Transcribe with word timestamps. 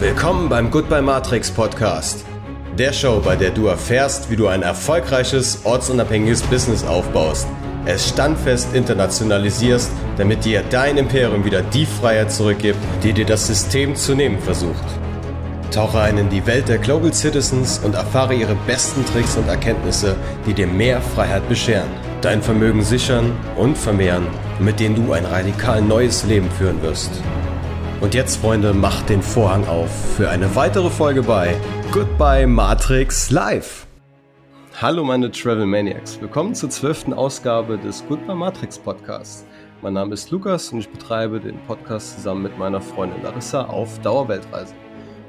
Willkommen 0.00 0.48
beim 0.48 0.70
Goodbye 0.70 1.02
Matrix 1.02 1.50
Podcast. 1.50 2.24
Der 2.78 2.92
Show, 2.92 3.20
bei 3.24 3.34
der 3.34 3.50
du 3.50 3.66
erfährst, 3.66 4.30
wie 4.30 4.36
du 4.36 4.46
ein 4.46 4.62
erfolgreiches, 4.62 5.62
ortsunabhängiges 5.64 6.42
Business 6.42 6.84
aufbaust, 6.84 7.48
es 7.84 8.08
standfest 8.08 8.76
internationalisierst, 8.76 9.90
damit 10.16 10.44
dir 10.44 10.62
dein 10.70 10.98
Imperium 10.98 11.44
wieder 11.44 11.62
die 11.62 11.84
Freiheit 11.84 12.30
zurückgibt, 12.30 12.78
die 13.02 13.12
dir 13.12 13.26
das 13.26 13.48
System 13.48 13.96
zu 13.96 14.14
nehmen 14.14 14.38
versucht. 14.38 14.84
Tauche 15.72 15.98
ein 15.98 16.16
in 16.16 16.28
die 16.28 16.46
Welt 16.46 16.68
der 16.68 16.78
Global 16.78 17.12
Citizens 17.12 17.80
und 17.82 17.96
erfahre 17.96 18.34
ihre 18.34 18.54
besten 18.68 19.04
Tricks 19.04 19.36
und 19.36 19.48
Erkenntnisse, 19.48 20.14
die 20.46 20.54
dir 20.54 20.68
mehr 20.68 21.00
Freiheit 21.00 21.48
bescheren, 21.48 21.90
dein 22.20 22.40
Vermögen 22.40 22.84
sichern 22.84 23.32
und 23.56 23.76
vermehren, 23.76 24.28
mit 24.60 24.78
denen 24.78 24.94
du 24.94 25.12
ein 25.12 25.24
radikal 25.24 25.82
neues 25.82 26.22
Leben 26.24 26.52
führen 26.52 26.80
wirst. 26.82 27.10
Und 28.00 28.14
jetzt, 28.14 28.36
Freunde, 28.36 28.74
macht 28.74 29.08
den 29.08 29.22
Vorhang 29.22 29.66
auf 29.66 29.90
für 30.16 30.30
eine 30.30 30.54
weitere 30.54 30.88
Folge 30.88 31.20
bei 31.20 31.56
Goodbye 31.90 32.46
Matrix 32.46 33.32
Live. 33.32 33.88
Hallo 34.80 35.02
meine 35.02 35.32
Travel 35.32 35.66
Maniacs, 35.66 36.20
willkommen 36.20 36.54
zur 36.54 36.70
zwölften 36.70 37.12
Ausgabe 37.12 37.76
des 37.76 38.04
Goodbye 38.06 38.36
Matrix 38.36 38.78
Podcasts. 38.78 39.44
Mein 39.82 39.94
Name 39.94 40.14
ist 40.14 40.30
Lukas 40.30 40.72
und 40.72 40.78
ich 40.78 40.88
betreibe 40.88 41.40
den 41.40 41.58
Podcast 41.66 42.14
zusammen 42.14 42.44
mit 42.44 42.56
meiner 42.56 42.80
Freundin 42.80 43.20
Larissa 43.24 43.64
auf 43.64 43.98
Dauerweltreise. 43.98 44.74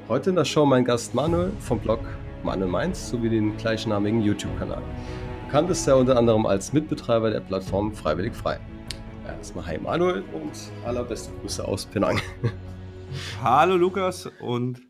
Heute 0.08 0.30
in 0.30 0.36
der 0.36 0.44
Show 0.44 0.64
mein 0.64 0.84
Gast 0.84 1.12
Manuel 1.12 1.50
vom 1.58 1.80
Blog 1.80 1.98
Manuel 2.44 2.70
Mainz 2.70 3.10
sowie 3.10 3.30
den 3.30 3.56
gleichnamigen 3.56 4.22
YouTube-Kanal. 4.22 4.82
Bekannt 5.46 5.70
ist 5.70 5.88
er 5.88 5.96
unter 5.96 6.16
anderem 6.16 6.46
als 6.46 6.72
Mitbetreiber 6.72 7.30
der 7.30 7.40
Plattform 7.40 7.92
Freiwillig 7.92 8.32
Frei. 8.32 8.60
Erstmal 9.38 9.66
hi 9.66 9.78
Manuel 9.78 10.22
und 10.32 10.52
allerbeste 10.84 11.32
Grüße 11.40 11.66
aus 11.66 11.86
Penang. 11.86 12.20
Hallo 13.42 13.76
Lukas 13.76 14.26
und 14.40 14.80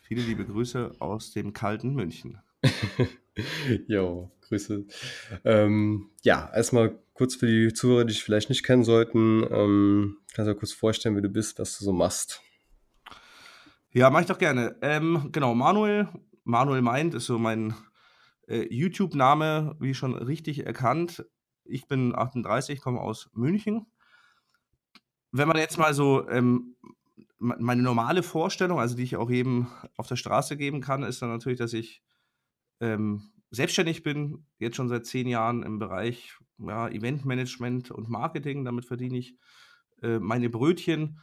viele 0.00 0.22
liebe 0.22 0.44
Grüße 0.44 0.92
aus 0.98 1.32
dem 1.32 1.52
kalten 1.52 1.94
München. 1.94 2.38
jo, 3.86 4.32
Grüße. 4.48 4.86
Ähm, 5.44 6.10
ja, 6.22 6.50
erstmal 6.54 6.98
kurz 7.12 7.36
für 7.36 7.46
die 7.46 7.72
Zuhörer, 7.72 8.04
die 8.04 8.14
dich 8.14 8.24
vielleicht 8.24 8.48
nicht 8.48 8.64
kennen 8.64 8.84
sollten. 8.84 9.46
Ähm, 9.50 10.16
kannst 10.34 10.48
du 10.48 10.54
dir 10.54 10.58
kurz 10.58 10.72
vorstellen, 10.72 11.16
wie 11.16 11.22
du 11.22 11.28
bist, 11.28 11.58
was 11.58 11.78
du 11.78 11.84
so 11.84 11.92
machst? 11.92 12.40
Ja, 13.92 14.10
mache 14.10 14.22
ich 14.22 14.28
doch 14.28 14.38
gerne. 14.38 14.76
Ähm, 14.80 15.28
genau, 15.32 15.54
Manuel, 15.54 16.08
Manuel 16.44 16.82
meint, 16.82 17.14
ist 17.14 17.26
so 17.26 17.38
mein 17.38 17.74
äh, 18.48 18.66
YouTube-Name, 18.74 19.76
wie 19.80 19.94
schon 19.94 20.14
richtig 20.14 20.66
erkannt 20.66 21.24
ich 21.64 21.86
bin 21.86 22.14
38, 22.14 22.80
komme 22.80 23.00
aus 23.00 23.30
München. 23.32 23.86
Wenn 25.30 25.48
man 25.48 25.56
jetzt 25.56 25.78
mal 25.78 25.94
so 25.94 26.28
ähm, 26.28 26.76
meine 27.38 27.82
normale 27.82 28.22
Vorstellung, 28.22 28.78
also 28.78 28.96
die 28.96 29.02
ich 29.02 29.16
auch 29.16 29.30
eben 29.30 29.68
auf 29.96 30.06
der 30.06 30.16
Straße 30.16 30.56
geben 30.56 30.80
kann, 30.80 31.02
ist 31.02 31.22
dann 31.22 31.30
natürlich, 31.30 31.58
dass 31.58 31.72
ich 31.72 32.02
ähm, 32.80 33.32
selbstständig 33.50 34.02
bin, 34.02 34.46
jetzt 34.58 34.76
schon 34.76 34.88
seit 34.88 35.06
zehn 35.06 35.26
Jahren 35.26 35.62
im 35.62 35.78
Bereich 35.78 36.36
ja, 36.58 36.88
Eventmanagement 36.88 37.90
und 37.90 38.08
Marketing. 38.08 38.64
Damit 38.64 38.84
verdiene 38.84 39.18
ich 39.18 39.36
äh, 40.02 40.18
meine 40.18 40.50
Brötchen. 40.50 41.20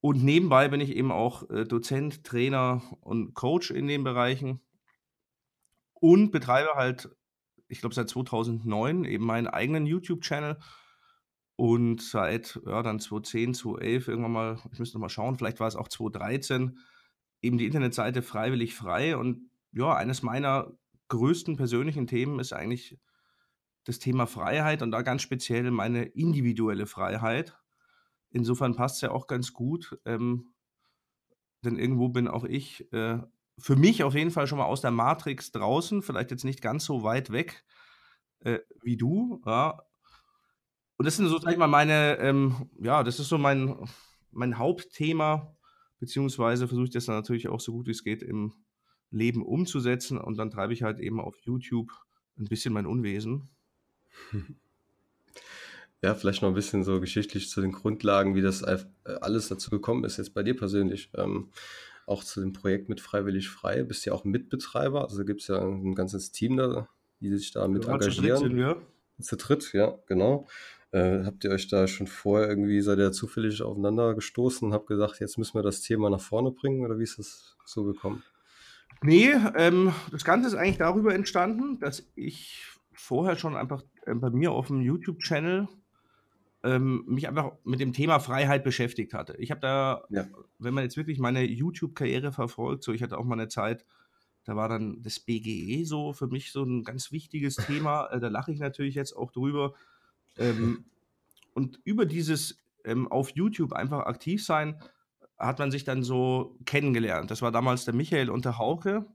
Und 0.00 0.24
nebenbei 0.24 0.68
bin 0.68 0.80
ich 0.80 0.96
eben 0.96 1.12
auch 1.12 1.48
äh, 1.50 1.64
Dozent, 1.64 2.24
Trainer 2.24 2.82
und 3.00 3.34
Coach 3.34 3.70
in 3.70 3.86
den 3.86 4.02
Bereichen 4.02 4.60
und 5.92 6.30
betreibe 6.30 6.70
halt 6.74 7.10
ich 7.70 7.80
glaube, 7.80 7.94
seit 7.94 8.08
2009 8.08 9.04
eben 9.04 9.24
meinen 9.24 9.46
eigenen 9.46 9.86
YouTube-Channel. 9.86 10.58
Und 11.56 12.02
seit, 12.02 12.60
ja, 12.66 12.82
dann 12.82 13.00
2010, 13.00 13.54
2011 13.54 14.08
irgendwann 14.08 14.32
mal, 14.32 14.58
ich 14.72 14.78
müsste 14.78 14.96
noch 14.96 15.02
mal 15.02 15.08
schauen, 15.08 15.36
vielleicht 15.36 15.60
war 15.60 15.68
es 15.68 15.76
auch 15.76 15.88
2013, 15.88 16.78
eben 17.42 17.58
die 17.58 17.66
Internetseite 17.66 18.22
Freiwillig 18.22 18.74
Frei. 18.74 19.16
Und 19.16 19.50
ja, 19.72 19.94
eines 19.94 20.22
meiner 20.22 20.72
größten 21.08 21.56
persönlichen 21.56 22.06
Themen 22.06 22.40
ist 22.40 22.52
eigentlich 22.52 22.98
das 23.84 23.98
Thema 23.98 24.26
Freiheit 24.26 24.82
und 24.82 24.90
da 24.90 25.02
ganz 25.02 25.22
speziell 25.22 25.70
meine 25.70 26.04
individuelle 26.04 26.86
Freiheit. 26.86 27.56
Insofern 28.30 28.74
passt 28.74 28.96
es 28.96 29.00
ja 29.02 29.10
auch 29.10 29.26
ganz 29.26 29.52
gut, 29.52 29.98
ähm, 30.04 30.54
denn 31.62 31.78
irgendwo 31.78 32.08
bin 32.08 32.28
auch 32.28 32.44
ich 32.44 32.90
äh, 32.92 33.18
für 33.60 33.76
mich 33.76 34.02
auf 34.02 34.14
jeden 34.14 34.30
Fall 34.30 34.46
schon 34.46 34.58
mal 34.58 34.64
aus 34.64 34.80
der 34.80 34.90
Matrix 34.90 35.52
draußen, 35.52 36.02
vielleicht 36.02 36.30
jetzt 36.30 36.44
nicht 36.44 36.62
ganz 36.62 36.84
so 36.84 37.02
weit 37.02 37.30
weg 37.30 37.64
äh, 38.40 38.58
wie 38.82 38.96
du, 38.96 39.42
ja. 39.46 39.82
Und 40.96 41.06
das 41.06 41.16
sind 41.16 41.28
so, 41.28 41.38
sag 41.38 41.52
ich 41.52 41.58
mal, 41.58 41.66
meine, 41.66 42.18
ähm, 42.18 42.68
ja, 42.78 43.02
das 43.02 43.20
ist 43.20 43.28
so 43.28 43.38
mein, 43.38 43.88
mein 44.32 44.58
Hauptthema, 44.58 45.56
beziehungsweise 45.98 46.68
versuche 46.68 46.86
ich 46.86 46.90
das 46.90 47.06
dann 47.06 47.16
natürlich 47.16 47.48
auch 47.48 47.60
so 47.60 47.72
gut 47.72 47.86
wie 47.86 47.92
es 47.92 48.04
geht 48.04 48.22
im 48.22 48.52
Leben 49.10 49.42
umzusetzen 49.42 50.18
und 50.18 50.36
dann 50.36 50.50
treibe 50.50 50.72
ich 50.72 50.82
halt 50.82 51.00
eben 51.00 51.20
auf 51.20 51.36
YouTube 51.40 51.90
ein 52.38 52.46
bisschen 52.46 52.72
mein 52.72 52.86
Unwesen. 52.86 53.48
Ja, 56.02 56.14
vielleicht 56.14 56.40
noch 56.40 56.48
ein 56.48 56.54
bisschen 56.54 56.82
so 56.82 56.98
geschichtlich 56.98 57.50
zu 57.50 57.60
den 57.60 57.72
Grundlagen, 57.72 58.34
wie 58.34 58.40
das 58.40 58.62
äh, 58.62 58.78
alles 59.20 59.48
dazu 59.48 59.68
gekommen 59.68 60.04
ist, 60.04 60.16
jetzt 60.16 60.32
bei 60.32 60.42
dir 60.42 60.56
persönlich. 60.56 61.10
Ähm, 61.14 61.50
auch 62.06 62.24
zu 62.24 62.40
dem 62.40 62.52
Projekt 62.52 62.88
mit 62.88 63.00
Freiwillig 63.00 63.48
Frei. 63.48 63.82
Bist 63.82 64.04
ja 64.04 64.12
auch 64.12 64.24
Mitbetreiber, 64.24 65.02
also 65.02 65.24
gibt 65.24 65.42
es 65.42 65.48
ja 65.48 65.60
ein 65.60 65.94
ganzes 65.94 66.32
Team 66.32 66.56
da, 66.56 66.88
die 67.20 67.36
sich 67.36 67.52
da 67.52 67.68
mit 67.68 67.84
ja, 67.84 67.92
engagieren. 67.92 68.14
Zu 68.14 68.22
dritt 68.22 68.38
sind 68.38 68.56
wir. 68.56 68.82
Zu 69.20 69.36
dritt, 69.36 69.72
ja, 69.72 69.98
genau. 70.06 70.46
Äh, 70.92 71.24
habt 71.24 71.44
ihr 71.44 71.50
euch 71.50 71.68
da 71.68 71.86
schon 71.86 72.08
vorher 72.08 72.48
irgendwie, 72.48 72.80
seid 72.80 72.98
ihr 72.98 73.12
zufällig 73.12 73.62
aufeinander 73.62 74.14
gestoßen 74.14 74.66
und 74.66 74.74
habt 74.74 74.88
gesagt, 74.88 75.20
jetzt 75.20 75.38
müssen 75.38 75.54
wir 75.54 75.62
das 75.62 75.82
Thema 75.82 76.10
nach 76.10 76.20
vorne 76.20 76.50
bringen 76.50 76.84
oder 76.84 76.98
wie 76.98 77.04
ist 77.04 77.18
das 77.18 77.56
so 77.64 77.84
gekommen? 77.84 78.24
Nee, 79.02 79.32
ähm, 79.56 79.92
das 80.10 80.24
Ganze 80.24 80.48
ist 80.48 80.54
eigentlich 80.54 80.78
darüber 80.78 81.14
entstanden, 81.14 81.78
dass 81.78 82.10
ich 82.16 82.64
vorher 82.92 83.36
schon 83.36 83.56
einfach 83.56 83.82
äh, 84.04 84.14
bei 84.14 84.30
mir 84.30 84.50
auf 84.50 84.66
dem 84.66 84.80
YouTube-Channel 84.80 85.68
ähm, 86.62 87.04
mich 87.06 87.28
einfach 87.28 87.52
mit 87.64 87.80
dem 87.80 87.92
Thema 87.92 88.18
Freiheit 88.18 88.64
beschäftigt 88.64 89.14
hatte. 89.14 89.34
Ich 89.38 89.50
habe 89.50 89.60
da, 89.60 90.04
ja. 90.10 90.26
wenn 90.58 90.74
man 90.74 90.84
jetzt 90.84 90.96
wirklich 90.96 91.18
meine 91.18 91.42
YouTube-Karriere 91.42 92.32
verfolgt, 92.32 92.84
so 92.84 92.92
ich 92.92 93.02
hatte 93.02 93.18
auch 93.18 93.24
mal 93.24 93.38
eine 93.38 93.48
Zeit, 93.48 93.84
da 94.44 94.56
war 94.56 94.68
dann 94.68 95.02
das 95.02 95.20
BGE 95.20 95.84
so 95.84 96.12
für 96.12 96.26
mich 96.26 96.52
so 96.52 96.62
ein 96.64 96.84
ganz 96.84 97.12
wichtiges 97.12 97.56
Thema. 97.66 98.06
Äh, 98.06 98.20
da 98.20 98.28
lache 98.28 98.52
ich 98.52 98.58
natürlich 98.58 98.94
jetzt 98.94 99.16
auch 99.16 99.32
drüber. 99.32 99.74
Ähm, 100.36 100.84
und 101.54 101.80
über 101.84 102.04
dieses 102.04 102.58
ähm, 102.84 103.08
auf 103.08 103.30
YouTube 103.30 103.72
einfach 103.72 104.06
aktiv 104.06 104.44
sein, 104.44 104.80
hat 105.38 105.58
man 105.58 105.70
sich 105.70 105.84
dann 105.84 106.02
so 106.02 106.58
kennengelernt. 106.66 107.30
Das 107.30 107.40
war 107.40 107.50
damals 107.50 107.86
der 107.86 107.94
Michael 107.94 108.30
und 108.30 108.44
der 108.44 108.58
Hauke, 108.58 109.06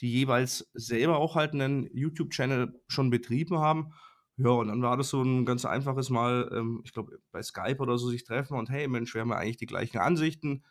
die 0.00 0.12
jeweils 0.12 0.70
selber 0.74 1.16
auch 1.16 1.34
halt 1.34 1.54
einen 1.54 1.88
YouTube-Channel 1.94 2.78
schon 2.88 3.08
betrieben 3.08 3.58
haben 3.58 3.92
ja, 4.36 4.50
und 4.50 4.68
dann 4.68 4.82
war 4.82 4.96
das 4.96 5.10
so 5.10 5.22
ein 5.22 5.44
ganz 5.44 5.64
einfaches 5.64 6.10
Mal, 6.10 6.50
ähm, 6.52 6.82
ich 6.84 6.92
glaube, 6.92 7.18
bei 7.30 7.42
Skype 7.42 7.78
oder 7.78 7.98
so 7.98 8.08
sich 8.08 8.24
treffen 8.24 8.56
und 8.58 8.68
hey, 8.68 8.88
Mensch, 8.88 9.14
wir 9.14 9.20
haben 9.20 9.30
ja 9.30 9.36
eigentlich 9.36 9.58
die 9.58 9.66
gleichen 9.66 9.98
Ansichten. 9.98 10.64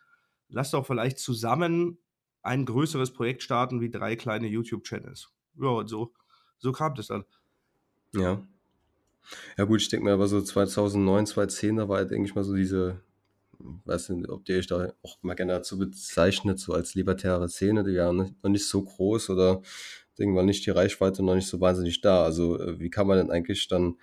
Lass 0.49 0.71
doch 0.71 0.85
vielleicht 0.85 1.17
zusammen 1.17 1.97
ein 2.41 2.65
größeres 2.65 3.13
Projekt 3.13 3.41
starten 3.41 3.79
wie 3.79 3.89
drei 3.89 4.17
kleine 4.17 4.47
YouTube-Channels. 4.47 5.29
Ja, 5.61 5.69
und 5.69 5.87
so, 5.87 6.13
so 6.57 6.73
kam 6.73 6.93
das 6.95 7.07
dann. 7.07 7.23
Ja. 8.13 8.45
Ja, 9.57 9.63
gut, 9.63 9.81
ich 9.81 9.87
denke 9.87 10.03
mir 10.05 10.13
aber 10.13 10.27
so 10.27 10.41
2009, 10.41 11.25
2010, 11.27 11.77
da 11.77 11.87
war 11.87 11.97
halt, 11.97 12.11
denke 12.11 12.27
ich 12.27 12.35
mal, 12.35 12.43
so 12.43 12.53
diese, 12.53 12.99
weiß 13.59 14.09
nicht, 14.09 14.29
ob 14.29 14.47
ihr 14.49 14.57
euch 14.57 14.67
da 14.67 14.91
auch 15.01 15.17
mal 15.21 15.35
gerne 15.35 15.53
dazu 15.53 15.77
bezeichnet, 15.77 16.59
so 16.59 16.73
als 16.73 16.95
libertäre 16.95 17.47
Szene, 17.47 17.85
die 17.85 17.91
ja 17.91 18.11
noch 18.11 18.29
nicht 18.43 18.67
so 18.67 18.83
groß 18.83 19.29
oder 19.29 19.61
Ding 20.19 20.35
war 20.35 20.43
nicht 20.43 20.65
die 20.65 20.71
Reichweite 20.71 21.23
noch 21.23 21.35
nicht 21.35 21.47
so 21.47 21.59
wahnsinnig 21.59 22.01
da. 22.01 22.23
Also 22.23 22.59
äh, 22.59 22.79
wie 22.79 22.89
kann 22.89 23.07
man 23.07 23.17
denn 23.17 23.31
eigentlich 23.31 23.67
dann 23.67 23.97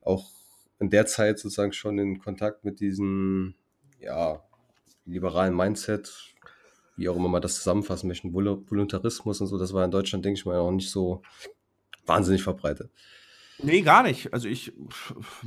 auch 0.00 0.30
in 0.78 0.90
der 0.90 1.06
Zeit 1.06 1.38
sozusagen 1.38 1.72
schon 1.72 1.98
in 1.98 2.18
Kontakt 2.18 2.64
mit 2.64 2.80
diesem 2.80 3.54
ja, 3.98 4.42
liberalen 5.04 5.56
Mindset, 5.56 6.34
wie 6.96 7.08
auch 7.08 7.16
immer 7.16 7.28
man 7.28 7.42
das 7.42 7.56
zusammenfassen 7.56 8.08
möchte, 8.08 8.32
Voluntarismus 8.32 9.40
und 9.40 9.46
so, 9.46 9.58
das 9.58 9.72
war 9.72 9.84
in 9.84 9.90
Deutschland, 9.90 10.24
denke 10.24 10.38
ich 10.38 10.46
mal, 10.46 10.58
auch 10.58 10.70
nicht 10.70 10.90
so 10.90 11.22
wahnsinnig 12.04 12.42
verbreitet. 12.42 12.90
Nee, 13.58 13.82
gar 13.82 14.02
nicht. 14.02 14.32
Also 14.32 14.48
ich, 14.48 14.72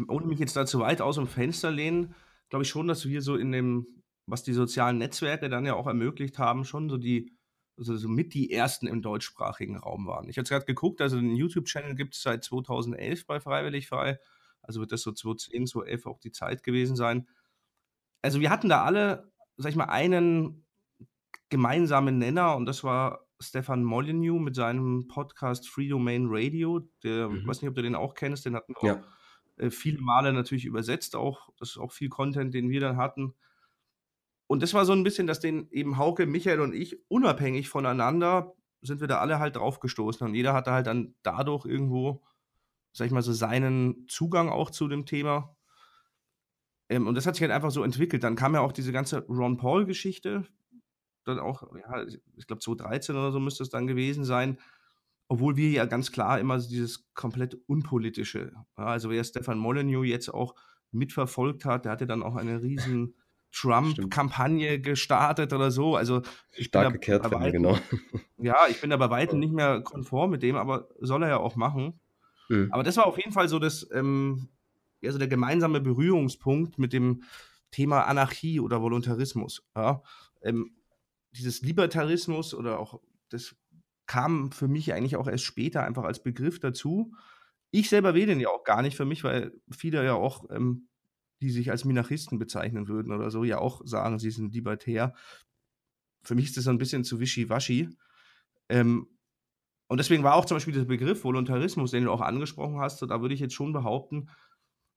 ohne 0.07 0.25
mich 0.25 0.39
jetzt 0.39 0.55
da 0.55 0.65
zu 0.65 0.79
weit 0.79 1.01
aus 1.01 1.15
dem 1.15 1.27
Fenster 1.27 1.69
lehnen, 1.69 2.15
glaube 2.49 2.63
ich 2.63 2.69
schon, 2.69 2.87
dass 2.87 3.07
wir 3.07 3.21
so 3.21 3.35
in 3.35 3.51
dem, 3.51 3.85
was 4.25 4.43
die 4.43 4.53
sozialen 4.53 4.97
Netzwerke 4.97 5.49
dann 5.49 5.65
ja 5.65 5.75
auch 5.75 5.87
ermöglicht 5.87 6.39
haben, 6.39 6.65
schon 6.65 6.89
so 6.89 6.97
die 6.97 7.31
also 7.79 7.95
so 7.95 8.09
mit 8.09 8.33
die 8.33 8.51
ersten 8.51 8.87
im 8.87 9.01
deutschsprachigen 9.01 9.77
Raum 9.77 10.05
waren. 10.05 10.29
Ich 10.29 10.37
habe 10.37 10.47
gerade 10.47 10.65
geguckt, 10.65 11.01
also 11.01 11.15
den 11.17 11.35
YouTube-Channel 11.35 11.95
gibt 11.95 12.15
es 12.15 12.21
seit 12.21 12.43
2011 12.43 13.25
bei 13.25 13.39
Freiwillig 13.39 13.87
Frei. 13.87 14.19
Also 14.61 14.81
wird 14.81 14.91
das 14.91 15.01
so 15.01 15.11
2010, 15.11 15.67
2011 15.67 16.05
auch 16.05 16.19
die 16.19 16.31
Zeit 16.31 16.63
gewesen 16.63 16.95
sein. 16.95 17.27
Also 18.21 18.41
wir 18.41 18.49
hatten 18.49 18.69
da 18.69 18.83
alle, 18.83 19.31
sag 19.57 19.71
ich 19.71 19.75
mal, 19.75 19.85
einen 19.85 20.65
gemeinsamen 21.49 22.19
Nenner 22.19 22.55
und 22.55 22.65
das 22.65 22.83
war 22.83 23.25
Stefan 23.39 23.83
Molyneux 23.83 24.41
mit 24.41 24.55
seinem 24.55 25.07
Podcast 25.07 25.67
Free 25.67 25.87
Domain 25.87 26.27
Radio. 26.29 26.81
Der, 27.03 27.29
mhm. 27.29 27.47
weiß 27.47 27.61
nicht, 27.61 27.69
ob 27.69 27.75
du 27.75 27.81
den 27.81 27.95
auch 27.95 28.13
kennst, 28.13 28.45
den 28.45 28.55
hatten 28.55 28.75
wir 28.79 28.87
ja. 28.89 28.95
auch 28.95 29.03
äh, 29.59 29.71
viele 29.71 30.01
Male 30.01 30.33
natürlich 30.33 30.65
übersetzt 30.65 31.15
auch. 31.15 31.49
Das 31.57 31.71
ist 31.71 31.77
auch 31.77 31.91
viel 31.91 32.09
Content, 32.09 32.53
den 32.53 32.69
wir 32.69 32.79
dann 32.79 32.97
hatten. 32.97 33.35
Und 34.49 34.63
das 34.63 34.73
war 34.73 34.83
so 34.83 34.93
ein 34.93 35.03
bisschen, 35.03 35.27
dass 35.27 35.39
den 35.39 35.69
eben 35.69 35.97
Hauke, 35.97 36.25
Michael 36.25 36.61
und 36.61 36.73
ich 36.73 36.97
unabhängig 37.07 37.69
voneinander 37.69 38.55
sind 38.81 38.99
wir 38.99 39.07
da 39.07 39.19
alle 39.19 39.37
halt 39.37 39.57
drauf 39.57 39.79
gestoßen 39.79 40.25
und 40.25 40.33
jeder 40.33 40.53
hatte 40.53 40.71
halt 40.71 40.87
dann 40.87 41.13
dadurch 41.21 41.67
irgendwo, 41.67 42.23
sag 42.91 43.05
ich 43.05 43.11
mal 43.11 43.21
so, 43.21 43.31
seinen 43.31 44.07
Zugang 44.07 44.49
auch 44.49 44.71
zu 44.71 44.87
dem 44.87 45.05
Thema. 45.05 45.55
Ähm, 46.89 47.05
und 47.05 47.13
das 47.13 47.27
hat 47.27 47.35
sich 47.35 47.43
halt 47.43 47.51
einfach 47.51 47.69
so 47.69 47.83
entwickelt. 47.83 48.23
Dann 48.23 48.35
kam 48.35 48.55
ja 48.55 48.61
auch 48.61 48.71
diese 48.71 48.91
ganze 48.91 49.19
Ron 49.27 49.57
Paul-Geschichte, 49.57 50.45
dann 51.25 51.37
auch, 51.37 51.63
ja, 51.75 52.07
ich 52.35 52.47
glaube 52.47 52.61
2013 52.61 53.15
oder 53.15 53.31
so 53.31 53.39
müsste 53.39 53.61
es 53.61 53.69
dann 53.69 53.85
gewesen 53.85 54.23
sein, 54.23 54.57
obwohl 55.27 55.57
wir 55.57 55.69
ja 55.69 55.85
ganz 55.85 56.11
klar 56.11 56.39
immer 56.39 56.57
dieses 56.57 57.13
komplett 57.13 57.55
unpolitische, 57.67 58.51
ja, 58.79 58.83
also 58.83 59.11
wer 59.11 59.23
Stefan 59.23 59.59
Molyneux 59.59 60.07
jetzt 60.07 60.33
auch 60.33 60.55
mitverfolgt 60.89 61.65
hat, 61.65 61.85
der 61.85 61.91
hatte 61.91 62.07
dann 62.07 62.23
auch 62.23 62.35
eine 62.35 62.63
riesen 62.63 63.13
Trump-Kampagne 63.51 64.79
gestartet 64.79 65.53
oder 65.53 65.71
so. 65.71 65.95
Also 65.95 66.21
starke 66.51 66.99
Kehrtwende, 66.99 67.51
genau. 67.51 67.77
Ja, 68.37 68.67
ich 68.69 68.79
bin 68.81 68.89
da 68.89 68.97
bei 68.97 69.09
weitem 69.09 69.39
nicht 69.39 69.53
mehr 69.53 69.81
konform 69.81 70.31
mit 70.31 70.43
dem, 70.43 70.55
aber 70.55 70.87
soll 70.99 71.23
er 71.23 71.29
ja 71.29 71.37
auch 71.37 71.55
machen. 71.55 71.99
Mhm. 72.49 72.69
Aber 72.71 72.83
das 72.83 72.97
war 72.97 73.05
auf 73.05 73.17
jeden 73.17 73.31
Fall 73.31 73.49
so 73.49 73.59
das, 73.59 73.87
ähm, 73.91 74.49
also 75.03 75.17
der 75.17 75.27
gemeinsame 75.27 75.81
Berührungspunkt 75.81 76.77
mit 76.77 76.93
dem 76.93 77.23
Thema 77.71 78.03
Anarchie 78.03 78.59
oder 78.59 78.81
Voluntarismus. 78.81 79.63
Ja? 79.75 80.01
Ähm, 80.41 80.71
dieses 81.31 81.61
Libertarismus 81.61 82.53
oder 82.53 82.79
auch 82.79 82.99
das 83.29 83.55
kam 84.07 84.51
für 84.51 84.67
mich 84.67 84.93
eigentlich 84.93 85.15
auch 85.15 85.27
erst 85.27 85.43
später 85.43 85.83
einfach 85.83 86.03
als 86.03 86.23
Begriff 86.23 86.59
dazu. 86.59 87.13
Ich 87.71 87.89
selber 87.89 88.15
wähle 88.15 88.27
den 88.27 88.39
ja 88.39 88.49
auch 88.49 88.63
gar 88.63 88.81
nicht 88.81 88.97
für 88.97 89.05
mich, 89.05 89.23
weil 89.23 89.53
viele 89.69 90.03
ja 90.03 90.15
auch 90.15 90.49
ähm, 90.49 90.87
die 91.41 91.49
sich 91.49 91.71
als 91.71 91.85
Minarchisten 91.85 92.39
bezeichnen 92.39 92.87
würden 92.87 93.11
oder 93.11 93.31
so, 93.31 93.43
ja 93.43 93.59
auch 93.59 93.81
sagen, 93.85 94.19
sie 94.19 94.31
sind 94.31 94.53
libertär. 94.53 95.13
Für 96.23 96.35
mich 96.35 96.45
ist 96.45 96.57
das 96.57 96.65
so 96.65 96.69
ein 96.69 96.77
bisschen 96.77 97.03
zu 97.03 97.19
wischiwaschi. 97.19 97.89
Ähm, 98.67 99.07
und 99.87 99.97
deswegen 99.97 100.23
war 100.23 100.35
auch 100.35 100.45
zum 100.45 100.57
Beispiel 100.57 100.73
der 100.73 100.85
Begriff 100.85 101.23
Voluntarismus, 101.23 101.91
den 101.91 102.03
du 102.03 102.11
auch 102.11 102.21
angesprochen 102.21 102.79
hast, 102.79 103.01
da 103.01 103.21
würde 103.21 103.33
ich 103.33 103.39
jetzt 103.39 103.55
schon 103.55 103.73
behaupten, 103.73 104.29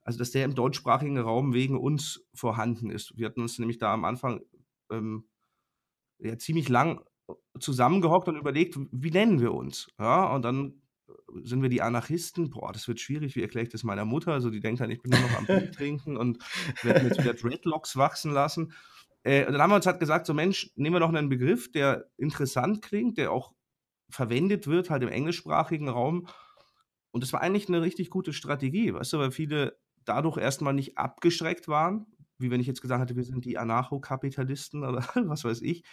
also 0.03 0.19
dass 0.19 0.33
der 0.33 0.44
im 0.44 0.55
deutschsprachigen 0.55 1.19
Raum 1.19 1.55
wegen 1.55 1.79
uns 1.79 2.27
vorhanden 2.35 2.91
ist. 2.91 3.17
Wir 3.17 3.27
hatten 3.27 3.41
uns 3.41 3.59
nämlich 3.59 3.79
da 3.79 3.94
am 3.94 4.05
Anfang 4.05 4.43
ähm, 4.91 5.25
ja, 6.19 6.37
ziemlich 6.37 6.69
lang 6.69 7.00
zusammengehockt 7.59 8.29
und 8.29 8.37
überlegt, 8.37 8.79
wie 8.91 9.11
nennen 9.11 9.41
wir 9.41 9.55
uns? 9.55 9.89
Ja, 9.99 10.35
und 10.35 10.43
dann 10.43 10.81
sind 11.43 11.63
wir 11.63 11.69
die 11.69 11.83
Anarchisten? 11.83 12.51
Boah, 12.51 12.73
das 12.73 12.89
wird 12.89 13.01
schwierig. 13.01 13.37
Wie 13.37 13.43
erkläre 13.43 13.65
ich 13.65 13.73
das 13.73 13.85
meiner 13.85 14.05
Mutter? 14.05 14.33
Also 14.33 14.51
die 14.51 14.61
denkt 14.61 14.81
dann, 14.81 14.91
ich 14.91 15.03
bin 15.03 15.11
nur 15.11 15.21
noch 15.21 15.39
am 15.39 15.47
Bier 15.47 15.71
trinken 15.73 16.17
und 16.17 16.39
werde 16.83 17.03
mir 17.03 17.09
jetzt 17.09 17.21
wieder 17.21 17.35
Dreadlocks 17.35 17.97
wachsen 17.97 18.33
lassen. 18.33 18.73
Äh, 19.25 19.47
und 19.47 19.53
dann 19.53 19.63
haben 19.63 19.71
wir 19.71 19.77
uns 19.77 19.87
halt 19.87 20.01
gesagt, 20.01 20.27
so 20.27 20.35
Mensch, 20.35 20.71
nehmen 20.77 20.95
wir 20.95 21.01
doch 21.01 21.09
einen 21.09 21.29
Begriff, 21.29 21.71
der 21.71 22.07
interessant 22.17 22.83
klingt, 22.83 23.19
der 23.19 23.33
auch 23.33 23.53
verwendet 24.11 24.67
wird, 24.67 24.91
halt 24.91 25.03
im 25.03 25.09
englischsprachigen 25.09 25.89
Raum. 25.89 26.27
Und 27.11 27.23
das 27.23 27.33
war 27.33 27.41
eigentlich 27.41 27.69
eine 27.69 27.83
richtig 27.83 28.11
gute 28.11 28.33
Strategie, 28.33 28.93
weißt 28.93 29.13
du, 29.13 29.19
weil 29.19 29.31
viele 29.31 29.79
dadurch 30.05 30.39
erstmal 30.39 30.75
nicht 30.75 30.99
abgeschreckt 30.99 31.69
waren, 31.69 32.07
wie 32.39 32.51
wenn 32.51 32.61
ich 32.61 32.67
jetzt 32.67 32.83
gesagt 32.83 33.01
hätte, 33.01 33.17
wir 33.17 33.25
sind 33.25 33.45
die 33.45 33.59
Anarchokapitalisten 33.59 34.85
oder 34.85 35.07
was 35.15 35.45
weiß 35.45 35.63
ich. 35.63 35.85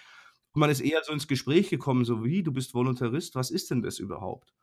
Und 0.53 0.61
man 0.61 0.69
ist 0.69 0.81
eher 0.81 1.03
so 1.03 1.13
ins 1.13 1.27
Gespräch 1.27 1.69
gekommen, 1.69 2.05
so 2.05 2.23
wie, 2.23 2.41
du 2.41 2.51
bist 2.51 2.73
Voluntarist, 2.73 3.35
was 3.35 3.51
ist 3.51 3.69
denn 3.69 3.83
das 3.83 3.99
überhaupt? 3.99 4.53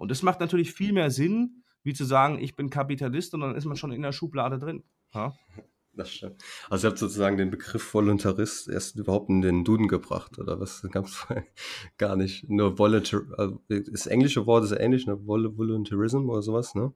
Und 0.00 0.10
das 0.10 0.22
macht 0.22 0.40
natürlich 0.40 0.72
viel 0.72 0.94
mehr 0.94 1.10
Sinn, 1.10 1.62
wie 1.82 1.92
zu 1.92 2.06
sagen, 2.06 2.38
ich 2.38 2.56
bin 2.56 2.70
Kapitalist 2.70 3.34
und 3.34 3.42
dann 3.42 3.54
ist 3.54 3.66
man 3.66 3.76
schon 3.76 3.92
in 3.92 4.00
der 4.00 4.12
Schublade 4.12 4.58
drin. 4.58 4.82
Ja? 5.14 5.34
Das 5.92 6.12
stimmt. 6.12 6.40
Also 6.70 6.86
ihr 6.86 6.90
habt 6.90 7.00
sozusagen 7.00 7.36
den 7.36 7.50
Begriff 7.50 7.82
Voluntarist 7.92 8.68
erst 8.68 8.94
überhaupt 8.94 9.28
in 9.28 9.42
den 9.42 9.64
Duden 9.64 9.88
gebracht, 9.88 10.38
oder 10.38 10.60
was? 10.60 10.86
Ganz 10.92 11.26
gar 11.98 12.14
nicht. 12.14 12.48
Nur 12.48 12.78
Voluntar, 12.78 13.22
also 13.36 13.60
das 13.68 14.06
englische 14.06 14.46
Wort 14.46 14.64
ist 14.64 14.70
ja 14.70 14.78
ähnlich, 14.78 15.08
ne? 15.08 15.18
Voluntarism 15.26 16.30
oder 16.30 16.42
sowas, 16.42 16.76
ne? 16.76 16.94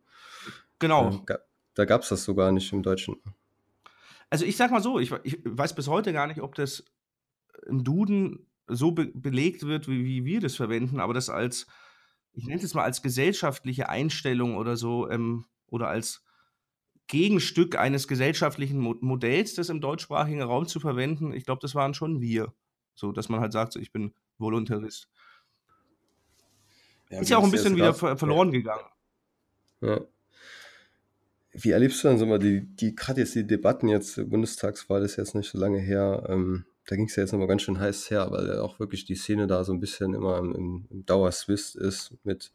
Genau. 0.79 1.21
Da, 1.27 1.41
da 1.75 1.85
gab 1.87 2.03
es 2.03 2.09
das 2.11 2.23
sogar 2.23 2.53
nicht 2.53 2.73
im 2.73 2.85
Deutschen. 2.85 3.17
Also 4.31 4.45
ich 4.45 4.57
sag 4.57 4.71
mal 4.71 4.81
so, 4.81 5.01
ich, 5.01 5.13
ich, 5.25 5.41
weiß 5.45 5.75
bis 5.75 5.89
heute 5.89 6.13
gar 6.13 6.29
nicht, 6.29 6.41
ob 6.41 6.55
das 6.55 6.85
im 7.67 7.83
Duden 7.83 8.47
so 8.69 8.93
be 8.93 9.07
belegt 9.13 9.67
wird, 9.67 9.89
wie, 9.89 10.05
wie 10.05 10.25
wir 10.25 10.41
das 10.41 10.55
verwenden, 10.55 11.01
aber 11.01 11.15
das 11.15 11.29
als 11.29 11.67
ich 12.35 12.47
nenne 12.47 12.63
es 12.63 12.75
mal 12.75 12.85
als 12.85 13.03
gesellschaftliche 13.03 13.89
Einstellung 13.89 14.57
oder 14.57 14.77
so, 14.77 15.09
ähm, 15.09 15.47
oder 15.69 15.89
als 15.89 16.25
Gegenstück 17.07 17.77
eines 17.77 18.09
gesellschaftlichen 18.09 18.79
Mo 18.79 18.97
Modells, 19.01 19.55
das 19.55 19.69
im 19.69 19.81
deutschsprachigen 19.81 20.43
Raum 20.43 20.67
zu 20.67 20.81
verwenden, 20.81 21.33
ich 21.33 21.45
glaube, 21.45 21.61
das 21.61 21.75
waren 21.75 21.95
schon 21.95 22.21
wir. 22.21 22.53
So, 22.95 23.13
dass 23.13 23.29
man 23.29 23.41
halt 23.41 23.53
sagt, 23.53 23.73
so, 23.73 23.81
ich 23.81 23.93
bin 23.93 24.15
Voluntarist. 24.39 25.09
Ja, 27.11 27.21
ist 27.21 27.31
ja 27.31 27.39
auch 27.39 27.45
ein 27.45 27.51
bisschen 27.51 27.77
wieder 27.77 27.95
ver 27.95 28.17
verloren 28.17 28.51
gegangen. 28.51 28.87
Ja. 29.81 30.01
Wie 31.53 31.71
erlebst 31.71 32.03
du 32.03 32.09
dann 32.09 32.19
so 32.19 32.27
mal 32.27 32.39
die, 32.39 32.63
die 32.63 32.95
gerade 32.95 33.21
jetzt 33.21 33.35
die 33.35 33.47
Debatten 33.47 33.89
jetzt, 33.89 34.17
Bundestagswahl 34.29 35.05
ist 35.05 35.17
jetzt 35.17 35.35
nicht 35.35 35.51
so 35.51 35.59
lange 35.59 35.79
her, 35.79 36.27
ähm, 36.29 36.65
da 36.87 36.97
ging 36.97 37.07
es 37.07 37.17
ja 37.17 37.23
jetzt 37.23 37.33
nochmal 37.33 37.49
ganz 37.49 37.63
schön 37.63 37.79
heiß 37.79 38.11
her, 38.11 38.31
weil 38.31 38.47
ja 38.47 38.61
auch 38.61 38.79
wirklich 38.79 39.05
die 39.05 39.15
Szene 39.15 39.47
da 39.47 39.65
so 39.65 39.73
ein 39.73 39.81
bisschen 39.81 40.15
immer 40.15 40.39
im, 40.39 40.87
im 40.91 41.07
Dauerswist 41.07 41.77
ist 41.77 42.15
mit, 42.25 42.53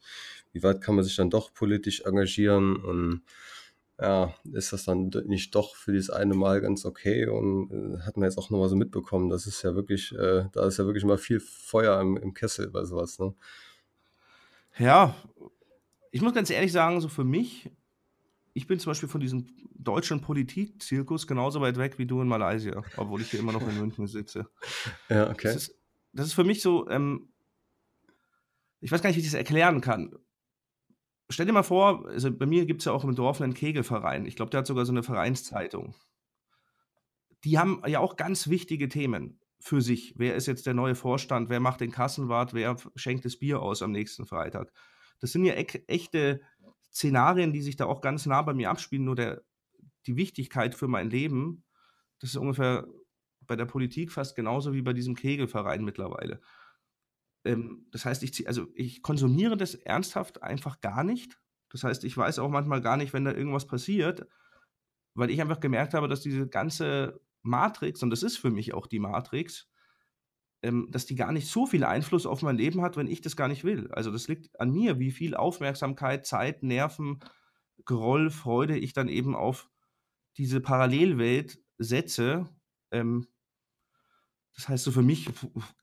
wie 0.52 0.62
weit 0.62 0.80
kann 0.80 0.94
man 0.94 1.04
sich 1.04 1.16
dann 1.16 1.30
doch 1.30 1.52
politisch 1.52 2.02
engagieren 2.02 2.76
und 2.76 3.22
ja, 4.00 4.34
ist 4.52 4.72
das 4.72 4.84
dann 4.84 5.10
nicht 5.26 5.54
doch 5.54 5.74
für 5.74 5.92
dieses 5.92 6.08
eine 6.08 6.34
Mal 6.34 6.62
ganz 6.62 6.86
okay 6.86 7.26
und 7.26 7.70
äh, 7.70 8.00
hat 8.00 8.16
man 8.16 8.24
jetzt 8.24 8.38
auch 8.38 8.48
nochmal 8.48 8.68
so 8.68 8.76
mitbekommen, 8.76 9.28
das 9.28 9.46
ist 9.46 9.62
ja 9.62 9.74
wirklich, 9.74 10.12
äh, 10.12 10.44
da 10.52 10.66
ist 10.66 10.78
ja 10.78 10.86
wirklich 10.86 11.04
mal 11.04 11.18
viel 11.18 11.40
Feuer 11.40 12.00
im, 12.00 12.16
im 12.16 12.32
Kessel 12.32 12.70
bei 12.70 12.84
sowas, 12.84 13.18
ne? 13.18 13.34
Ja, 14.78 15.14
ich 16.12 16.22
muss 16.22 16.32
ganz 16.32 16.48
ehrlich 16.48 16.72
sagen, 16.72 17.00
so 17.00 17.08
für 17.08 17.24
mich 17.24 17.70
ich 18.52 18.66
bin 18.66 18.78
zum 18.78 18.90
Beispiel 18.90 19.08
von 19.08 19.20
diesem 19.20 19.46
deutschen 19.74 20.20
Politikzirkus 20.20 21.26
genauso 21.26 21.60
weit 21.60 21.76
weg 21.76 21.98
wie 21.98 22.06
du 22.06 22.20
in 22.20 22.28
Malaysia, 22.28 22.82
obwohl 22.96 23.20
ich 23.20 23.30
hier 23.30 23.40
immer 23.40 23.52
noch 23.52 23.66
in 23.66 23.78
München 23.78 24.06
sitze. 24.06 24.48
Ja, 25.08 25.30
okay. 25.30 25.48
Das 25.48 25.56
ist, 25.56 25.80
das 26.12 26.26
ist 26.26 26.34
für 26.34 26.44
mich 26.44 26.62
so, 26.62 26.88
ähm, 26.88 27.32
ich 28.80 28.90
weiß 28.90 29.02
gar 29.02 29.10
nicht, 29.10 29.16
wie 29.16 29.20
ich 29.20 29.26
das 29.26 29.34
erklären 29.34 29.80
kann. 29.80 30.14
Stell 31.28 31.46
dir 31.46 31.52
mal 31.52 31.62
vor, 31.62 32.08
also 32.08 32.32
bei 32.32 32.46
mir 32.46 32.66
gibt 32.66 32.80
es 32.80 32.86
ja 32.86 32.92
auch 32.92 33.04
im 33.04 33.14
Dorf 33.14 33.40
einen 33.40 33.54
Kegelverein. 33.54 34.26
Ich 34.26 34.34
glaube, 34.34 34.50
der 34.50 34.58
hat 34.58 34.66
sogar 34.66 34.84
so 34.84 34.92
eine 34.92 35.04
Vereinszeitung. 35.04 35.94
Die 37.44 37.58
haben 37.58 37.82
ja 37.86 38.00
auch 38.00 38.16
ganz 38.16 38.48
wichtige 38.48 38.88
Themen 38.88 39.40
für 39.60 39.80
sich. 39.80 40.14
Wer 40.16 40.34
ist 40.34 40.46
jetzt 40.46 40.66
der 40.66 40.74
neue 40.74 40.94
Vorstand? 40.96 41.48
Wer 41.48 41.60
macht 41.60 41.80
den 41.80 41.92
Kassenwart? 41.92 42.52
Wer 42.52 42.76
schenkt 42.96 43.24
das 43.24 43.38
Bier 43.38 43.62
aus 43.62 43.82
am 43.82 43.92
nächsten 43.92 44.26
Freitag? 44.26 44.72
Das 45.20 45.32
sind 45.32 45.44
ja 45.44 45.52
echte 45.52 46.40
Szenarien, 46.92 47.52
die 47.52 47.62
sich 47.62 47.76
da 47.76 47.86
auch 47.86 48.00
ganz 48.00 48.26
nah 48.26 48.42
bei 48.42 48.54
mir 48.54 48.70
abspielen, 48.70 49.04
nur 49.04 49.16
der, 49.16 49.42
die 50.06 50.16
Wichtigkeit 50.16 50.74
für 50.74 50.88
mein 50.88 51.10
Leben, 51.10 51.64
das 52.20 52.30
ist 52.30 52.36
ungefähr 52.36 52.86
bei 53.40 53.56
der 53.56 53.66
Politik 53.66 54.12
fast 54.12 54.36
genauso 54.36 54.72
wie 54.72 54.82
bei 54.82 54.92
diesem 54.92 55.14
Kegelverein 55.14 55.84
mittlerweile. 55.84 56.40
Ähm, 57.44 57.86
das 57.90 58.04
heißt, 58.04 58.22
ich, 58.22 58.46
also 58.46 58.66
ich 58.74 59.02
konsumiere 59.02 59.56
das 59.56 59.74
ernsthaft 59.74 60.42
einfach 60.42 60.80
gar 60.80 61.04
nicht. 61.04 61.40
Das 61.70 61.84
heißt, 61.84 62.04
ich 62.04 62.16
weiß 62.16 62.38
auch 62.40 62.50
manchmal 62.50 62.80
gar 62.80 62.96
nicht, 62.96 63.12
wenn 63.12 63.24
da 63.24 63.32
irgendwas 63.32 63.66
passiert, 63.66 64.26
weil 65.14 65.30
ich 65.30 65.40
einfach 65.40 65.60
gemerkt 65.60 65.94
habe, 65.94 66.08
dass 66.08 66.20
diese 66.20 66.48
ganze 66.48 67.20
Matrix, 67.42 68.02
und 68.02 68.10
das 68.10 68.22
ist 68.22 68.36
für 68.36 68.50
mich 68.50 68.74
auch 68.74 68.86
die 68.86 68.98
Matrix, 68.98 69.69
ähm, 70.62 70.88
dass 70.90 71.06
die 71.06 71.14
gar 71.14 71.32
nicht 71.32 71.48
so 71.48 71.66
viel 71.66 71.84
Einfluss 71.84 72.26
auf 72.26 72.42
mein 72.42 72.56
Leben 72.56 72.82
hat, 72.82 72.96
wenn 72.96 73.06
ich 73.06 73.20
das 73.20 73.36
gar 73.36 73.48
nicht 73.48 73.64
will. 73.64 73.90
Also 73.92 74.10
das 74.10 74.28
liegt 74.28 74.60
an 74.60 74.70
mir, 74.70 74.98
wie 74.98 75.10
viel 75.10 75.34
Aufmerksamkeit, 75.34 76.26
Zeit, 76.26 76.62
Nerven, 76.62 77.20
Groll, 77.84 78.30
Freude 78.30 78.76
ich 78.76 78.92
dann 78.92 79.08
eben 79.08 79.34
auf 79.34 79.70
diese 80.36 80.60
Parallelwelt 80.60 81.58
setze. 81.78 82.48
Ähm, 82.90 83.26
das 84.54 84.68
heißt, 84.68 84.84
so 84.84 84.92
für 84.92 85.02
mich 85.02 85.30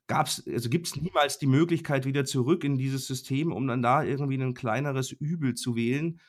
gab's, 0.06 0.46
also 0.46 0.68
gibt 0.68 0.86
es 0.86 0.96
niemals 0.96 1.38
die 1.38 1.46
Möglichkeit 1.46 2.04
wieder 2.04 2.24
zurück 2.24 2.62
in 2.62 2.78
dieses 2.78 3.06
System, 3.06 3.52
um 3.52 3.66
dann 3.66 3.82
da 3.82 4.04
irgendwie 4.04 4.40
ein 4.40 4.54
kleineres 4.54 5.10
Übel 5.10 5.54
zu 5.54 5.74
wählen. 5.74 6.20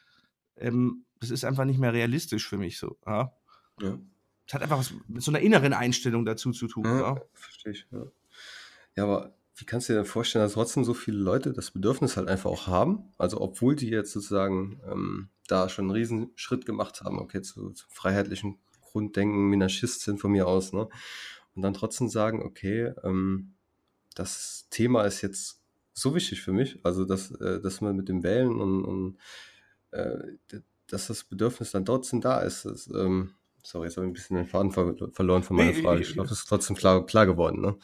Ähm, 0.55 1.05
das 1.19 1.29
ist 1.29 1.43
einfach 1.43 1.65
nicht 1.65 1.79
mehr 1.79 1.93
realistisch 1.93 2.47
für 2.47 2.57
mich 2.57 2.79
so. 2.79 2.97
Ja. 3.05 3.33
ja. 3.81 3.99
Das 4.45 4.55
hat 4.55 4.63
einfach 4.63 4.79
was 4.79 4.93
mit 5.07 5.21
so 5.21 5.29
einer 5.29 5.41
inneren 5.41 5.73
Einstellung 5.73 6.25
dazu 6.25 6.51
zu 6.51 6.67
tun. 6.67 6.85
Ja, 6.85 6.99
ja. 6.99 7.21
verstehe 7.33 7.73
ich. 7.73 7.85
Ja. 7.91 8.05
Ja, 8.96 9.03
aber 9.03 9.34
wie 9.55 9.65
kannst 9.65 9.89
du 9.89 9.93
dir 9.93 9.98
denn 9.98 10.05
vorstellen, 10.05 10.46
dass 10.46 10.53
trotzdem 10.53 10.84
so 10.84 10.93
viele 10.93 11.17
Leute 11.17 11.51
das 11.51 11.72
Bedürfnis 11.72 12.17
halt 12.17 12.27
einfach 12.27 12.50
auch 12.50 12.67
haben? 12.67 13.12
Also 13.17 13.41
obwohl 13.41 13.75
die 13.75 13.89
jetzt 13.89 14.13
sozusagen 14.13 14.79
ähm, 14.89 15.29
da 15.48 15.67
schon 15.67 15.86
einen 15.86 15.91
riesen 15.91 16.31
Schritt 16.36 16.65
gemacht 16.65 17.01
haben, 17.01 17.19
okay, 17.19 17.41
zu, 17.41 17.72
zu 17.72 17.86
freiheitlichen 17.89 18.58
Grunddenken, 18.81 19.50
Minarchist 19.50 20.01
sind 20.01 20.19
von 20.19 20.31
mir 20.31 20.48
aus, 20.48 20.74
ne? 20.74 20.88
Und 21.55 21.62
dann 21.62 21.74
trotzdem 21.74 22.08
sagen, 22.08 22.41
okay, 22.43 22.93
ähm, 23.03 23.53
das 24.15 24.67
Thema 24.69 25.03
ist 25.03 25.22
jetzt 25.22 25.62
so 25.93 26.15
wichtig 26.15 26.41
für 26.41 26.53
mich, 26.53 26.79
also 26.84 27.03
dass, 27.03 27.31
äh, 27.31 27.60
dass 27.60 27.81
man 27.81 27.96
mit 27.96 28.08
dem 28.08 28.24
Wählen 28.24 28.60
und, 28.62 28.86
und 28.86 29.17
äh, 29.91 30.17
dass 30.88 31.08
das 31.08 31.24
Bedürfnis 31.25 31.72
dann 31.72 31.86
trotzdem 31.86 32.22
da 32.22 32.39
ist. 32.39 32.65
Das, 32.65 32.88
ähm, 32.88 33.34
Sorry, 33.62 33.88
jetzt 33.88 33.98
habe 33.98 34.08
ich 34.08 34.12
ein 34.12 34.13
bisschen 34.13 34.38
den 34.38 34.48
Faden 34.48 34.72
ver 34.72 34.96
verloren 35.12 35.43
von 35.43 35.58
meiner 35.58 35.74
Frage. 35.74 36.01
Ich, 36.01 36.10
ich 36.10 36.13
glaube, 36.13 36.29
das 36.29 36.39
ist 36.39 36.46
trotzdem 36.46 36.75
klar, 36.75 37.05
klar 37.05 37.25
geworden. 37.25 37.62
Ne? 37.62 37.75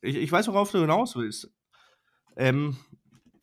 Ich, 0.00 0.16
ich 0.16 0.30
weiß, 0.30 0.48
worauf 0.48 0.70
du 0.70 0.78
hinaus 0.78 1.16
willst. 1.16 1.50
Ähm, 2.36 2.76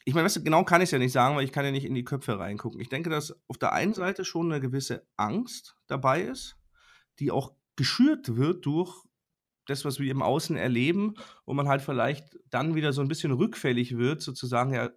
ich 0.06 0.14
meine, 0.14 0.26
weißt 0.26 0.38
du, 0.38 0.44
genau 0.44 0.64
kann 0.64 0.82
ich 0.82 0.88
es 0.88 0.92
ja 0.92 1.00
nicht 1.00 1.14
sagen, 1.14 1.36
weil 1.36 1.46
ich 1.46 1.52
kann 1.52 1.66
ja 1.66 1.72
nicht 1.72 1.86
in 1.86 1.96
die 1.96 2.04
Köpfe 2.04 2.38
reingucken. 2.38 2.80
Ich 2.80 2.90
denke, 2.90 3.10
dass 3.10 3.36
auf 3.48 3.58
der 3.58 3.74
einen 3.74 3.94
Seite 3.94 4.26
schon 4.26 4.52
eine 4.52 4.62
gewisse 4.62 5.08
Angst 5.16 5.76
dabei 5.88 6.22
ist, 6.22 6.58
die 7.20 7.32
auch 7.32 7.54
geschürt 7.76 8.36
wird 8.36 8.66
durch 8.66 9.04
das, 9.66 9.86
was 9.86 10.00
wir 10.00 10.12
im 10.12 10.22
Außen 10.22 10.58
erleben, 10.58 11.14
wo 11.46 11.54
man 11.54 11.68
halt 11.68 11.82
vielleicht 11.82 12.38
dann 12.50 12.76
wieder 12.76 12.92
so 12.92 13.02
ein 13.02 13.08
bisschen 13.08 13.32
rückfällig 13.32 13.98
wird, 13.98 14.22
sozusagen, 14.22 14.74
ja, 14.74 14.90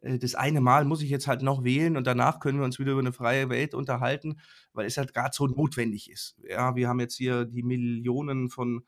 äh, 0.00 0.18
das 0.18 0.34
eine 0.34 0.60
Mal 0.60 0.84
muss 0.84 1.02
ich 1.02 1.10
jetzt 1.10 1.28
halt 1.28 1.42
noch 1.42 1.64
wählen 1.64 1.96
und 1.96 2.06
danach 2.06 2.40
können 2.40 2.58
wir 2.58 2.64
uns 2.64 2.78
wieder 2.78 2.92
über 2.92 3.00
eine 3.00 3.12
freie 3.12 3.48
Welt 3.48 3.74
unterhalten, 3.74 4.40
weil 4.72 4.86
es 4.86 4.96
halt 4.96 5.14
gerade 5.14 5.30
so 5.32 5.46
notwendig 5.46 6.10
ist. 6.10 6.36
Ja, 6.48 6.74
wir 6.74 6.88
haben 6.88 7.00
jetzt 7.00 7.16
hier 7.16 7.44
die 7.44 7.62
Millionen 7.62 8.50
von 8.50 8.84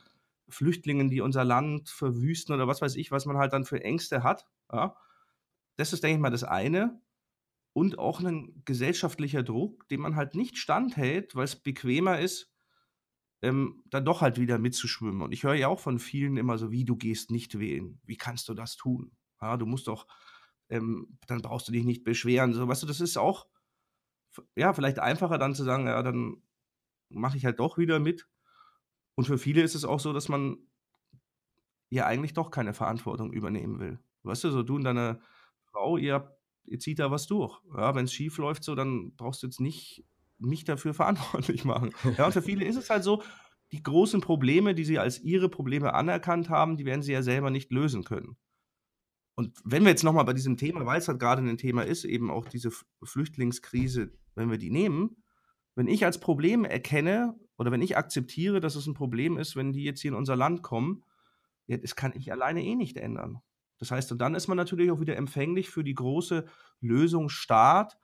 Flüchtlingen, 0.50 1.10
die 1.10 1.20
unser 1.20 1.44
Land 1.44 1.88
verwüsten 1.88 2.54
oder 2.54 2.66
was 2.66 2.82
weiß 2.82 2.96
ich, 2.96 3.10
was 3.10 3.26
man 3.26 3.36
halt 3.36 3.52
dann 3.52 3.64
für 3.64 3.82
Ängste 3.82 4.22
hat. 4.22 4.46
Ja. 4.72 4.96
Das 5.76 5.92
ist, 5.92 6.02
denke 6.02 6.16
ich 6.16 6.20
mal, 6.20 6.30
das 6.30 6.44
eine. 6.44 7.00
Und 7.72 7.98
auch 7.98 8.20
ein 8.20 8.62
gesellschaftlicher 8.64 9.42
Druck, 9.42 9.88
den 9.88 10.00
man 10.00 10.16
halt 10.16 10.34
nicht 10.34 10.58
standhält, 10.58 11.36
weil 11.36 11.44
es 11.44 11.56
bequemer 11.56 12.18
ist, 12.18 12.50
ähm, 13.42 13.82
dann 13.86 14.04
doch 14.04 14.20
halt 14.20 14.38
wieder 14.38 14.58
mitzuschwimmen. 14.58 15.22
Und 15.22 15.32
ich 15.32 15.44
höre 15.44 15.54
ja 15.54 15.68
auch 15.68 15.80
von 15.80 15.98
vielen 15.98 16.36
immer 16.36 16.58
so, 16.58 16.70
wie 16.70 16.84
du 16.84 16.96
gehst 16.96 17.30
nicht 17.30 17.58
wählen. 17.58 18.00
Wie 18.04 18.16
kannst 18.16 18.48
du 18.48 18.54
das 18.54 18.76
tun? 18.76 19.12
Ja, 19.40 19.56
du 19.56 19.66
musst 19.66 19.88
doch, 19.88 20.06
ähm, 20.68 21.18
dann 21.26 21.40
brauchst 21.40 21.68
du 21.68 21.72
dich 21.72 21.84
nicht 21.84 22.04
beschweren. 22.04 22.52
So, 22.52 22.68
weißt 22.68 22.82
du, 22.82 22.86
das 22.86 23.00
ist 23.00 23.16
auch, 23.16 23.46
ja, 24.56 24.72
vielleicht 24.72 24.98
einfacher 24.98 25.38
dann 25.38 25.54
zu 25.54 25.64
sagen, 25.64 25.86
ja, 25.86 26.02
dann 26.02 26.42
mache 27.08 27.36
ich 27.36 27.44
halt 27.44 27.60
doch 27.60 27.78
wieder 27.78 27.98
mit. 27.98 28.28
Und 29.20 29.26
für 29.26 29.36
viele 29.36 29.60
ist 29.60 29.74
es 29.74 29.84
auch 29.84 30.00
so, 30.00 30.14
dass 30.14 30.30
man 30.30 30.56
ja 31.90 32.06
eigentlich 32.06 32.32
doch 32.32 32.50
keine 32.50 32.72
Verantwortung 32.72 33.34
übernehmen 33.34 33.78
will. 33.78 33.98
Weißt 34.22 34.44
du, 34.44 34.50
so 34.50 34.62
du 34.62 34.76
und 34.76 34.84
deine 34.84 35.20
Frau, 35.66 35.98
ihr, 35.98 36.38
ihr 36.64 36.78
zieht 36.78 37.00
da 37.00 37.10
was 37.10 37.26
durch. 37.26 37.60
Ja, 37.76 37.94
wenn 37.94 38.06
es 38.06 38.14
schief 38.14 38.38
läuft, 38.38 38.64
so, 38.64 38.74
dann 38.74 39.14
brauchst 39.16 39.42
du 39.42 39.46
jetzt 39.46 39.60
nicht 39.60 40.06
mich 40.38 40.64
dafür 40.64 40.94
verantwortlich 41.02 41.66
machen. 41.66 41.90
Ja, 42.16 42.24
und 42.24 42.32
für 42.32 42.40
viele 42.40 42.64
ist 42.64 42.76
es 42.76 42.88
halt 42.88 43.04
so, 43.04 43.22
die 43.72 43.82
großen 43.82 44.22
Probleme, 44.22 44.74
die 44.74 44.86
sie 44.86 44.98
als 44.98 45.20
ihre 45.20 45.50
Probleme 45.50 45.92
anerkannt 45.92 46.48
haben, 46.48 46.78
die 46.78 46.86
werden 46.86 47.02
sie 47.02 47.12
ja 47.12 47.22
selber 47.22 47.50
nicht 47.50 47.70
lösen 47.70 48.04
können. 48.04 48.38
Und 49.34 49.60
wenn 49.64 49.82
wir 49.82 49.90
jetzt 49.90 50.02
nochmal 50.02 50.24
bei 50.24 50.32
diesem 50.32 50.56
Thema, 50.56 50.86
weil 50.86 50.98
es 50.98 51.08
halt 51.08 51.20
gerade 51.20 51.42
ein 51.42 51.58
Thema 51.58 51.82
ist, 51.82 52.04
eben 52.04 52.30
auch 52.30 52.46
diese 52.46 52.70
Flüchtlingskrise, 53.02 54.14
wenn 54.34 54.50
wir 54.50 54.56
die 54.56 54.70
nehmen, 54.70 55.19
wenn 55.80 55.88
ich 55.88 56.04
als 56.04 56.20
Problem 56.20 56.66
erkenne 56.66 57.40
oder 57.56 57.72
wenn 57.72 57.80
ich 57.80 57.96
akzeptiere, 57.96 58.60
dass 58.60 58.74
es 58.74 58.86
ein 58.86 58.92
Problem 58.92 59.38
ist, 59.38 59.56
wenn 59.56 59.72
die 59.72 59.82
jetzt 59.82 60.02
hier 60.02 60.10
in 60.10 60.14
unser 60.14 60.36
Land 60.36 60.62
kommen, 60.62 61.04
ja, 61.68 61.78
das 61.78 61.96
kann 61.96 62.12
ich 62.14 62.30
alleine 62.30 62.62
eh 62.62 62.74
nicht 62.74 62.98
ändern. 62.98 63.40
Das 63.78 63.90
heißt, 63.90 64.12
und 64.12 64.18
dann 64.18 64.34
ist 64.34 64.46
man 64.46 64.58
natürlich 64.58 64.90
auch 64.90 65.00
wieder 65.00 65.16
empfänglich 65.16 65.70
für 65.70 65.82
die 65.82 65.94
große 65.94 66.44
Lösung 66.82 67.30
Staat. 67.30 67.96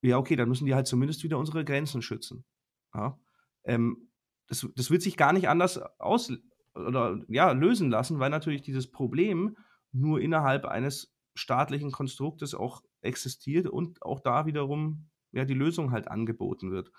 Ja, 0.00 0.16
okay, 0.16 0.36
dann 0.36 0.48
müssen 0.48 0.64
die 0.64 0.74
halt 0.74 0.86
zumindest 0.86 1.22
wieder 1.22 1.36
unsere 1.36 1.66
Grenzen 1.66 2.00
schützen. 2.00 2.46
Ja, 2.94 3.20
ähm, 3.64 4.08
das, 4.46 4.66
das 4.74 4.90
wird 4.90 5.02
sich 5.02 5.18
gar 5.18 5.34
nicht 5.34 5.50
anders 5.50 5.78
aus 5.98 6.32
oder 6.74 7.20
ja, 7.28 7.52
lösen 7.52 7.90
lassen, 7.90 8.20
weil 8.20 8.30
natürlich 8.30 8.62
dieses 8.62 8.90
Problem 8.90 9.58
nur 9.92 10.18
innerhalb 10.18 10.64
eines 10.64 11.14
staatlichen 11.34 11.92
Konstruktes 11.92 12.54
auch 12.54 12.82
existiert 13.02 13.68
und 13.68 14.00
auch 14.00 14.20
da 14.20 14.46
wiederum 14.46 15.10
ja, 15.32 15.44
die 15.44 15.54
Lösung 15.54 15.90
halt 15.90 16.08
angeboten 16.08 16.70
wird. 16.70 16.90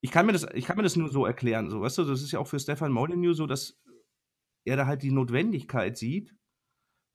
Ich 0.00 0.10
kann, 0.10 0.26
mir 0.26 0.32
das, 0.32 0.46
ich 0.54 0.64
kann 0.66 0.76
mir 0.76 0.84
das 0.84 0.96
nur 0.96 1.08
so 1.08 1.26
erklären, 1.26 1.70
so, 1.70 1.80
weißt 1.80 1.98
du, 1.98 2.04
das 2.04 2.22
ist 2.22 2.30
ja 2.30 2.38
auch 2.38 2.46
für 2.46 2.60
Stefan 2.60 2.92
Molyneux 2.92 3.36
so, 3.36 3.46
dass 3.46 3.80
er 4.64 4.76
da 4.76 4.86
halt 4.86 5.02
die 5.02 5.10
Notwendigkeit 5.10 5.96
sieht, 5.96 6.34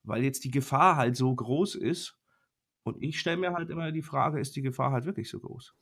weil 0.02 0.22
jetzt 0.22 0.44
die 0.44 0.50
Gefahr 0.50 0.96
halt 0.96 1.16
so 1.16 1.34
groß 1.34 1.76
ist. 1.76 2.18
Und 2.82 3.02
ich 3.02 3.18
stelle 3.18 3.38
mir 3.38 3.52
halt 3.54 3.70
immer 3.70 3.90
die 3.92 4.02
Frage, 4.02 4.38
ist 4.38 4.56
die 4.56 4.62
Gefahr 4.62 4.92
halt 4.92 5.06
wirklich 5.06 5.30
so 5.30 5.40
groß? 5.40 5.74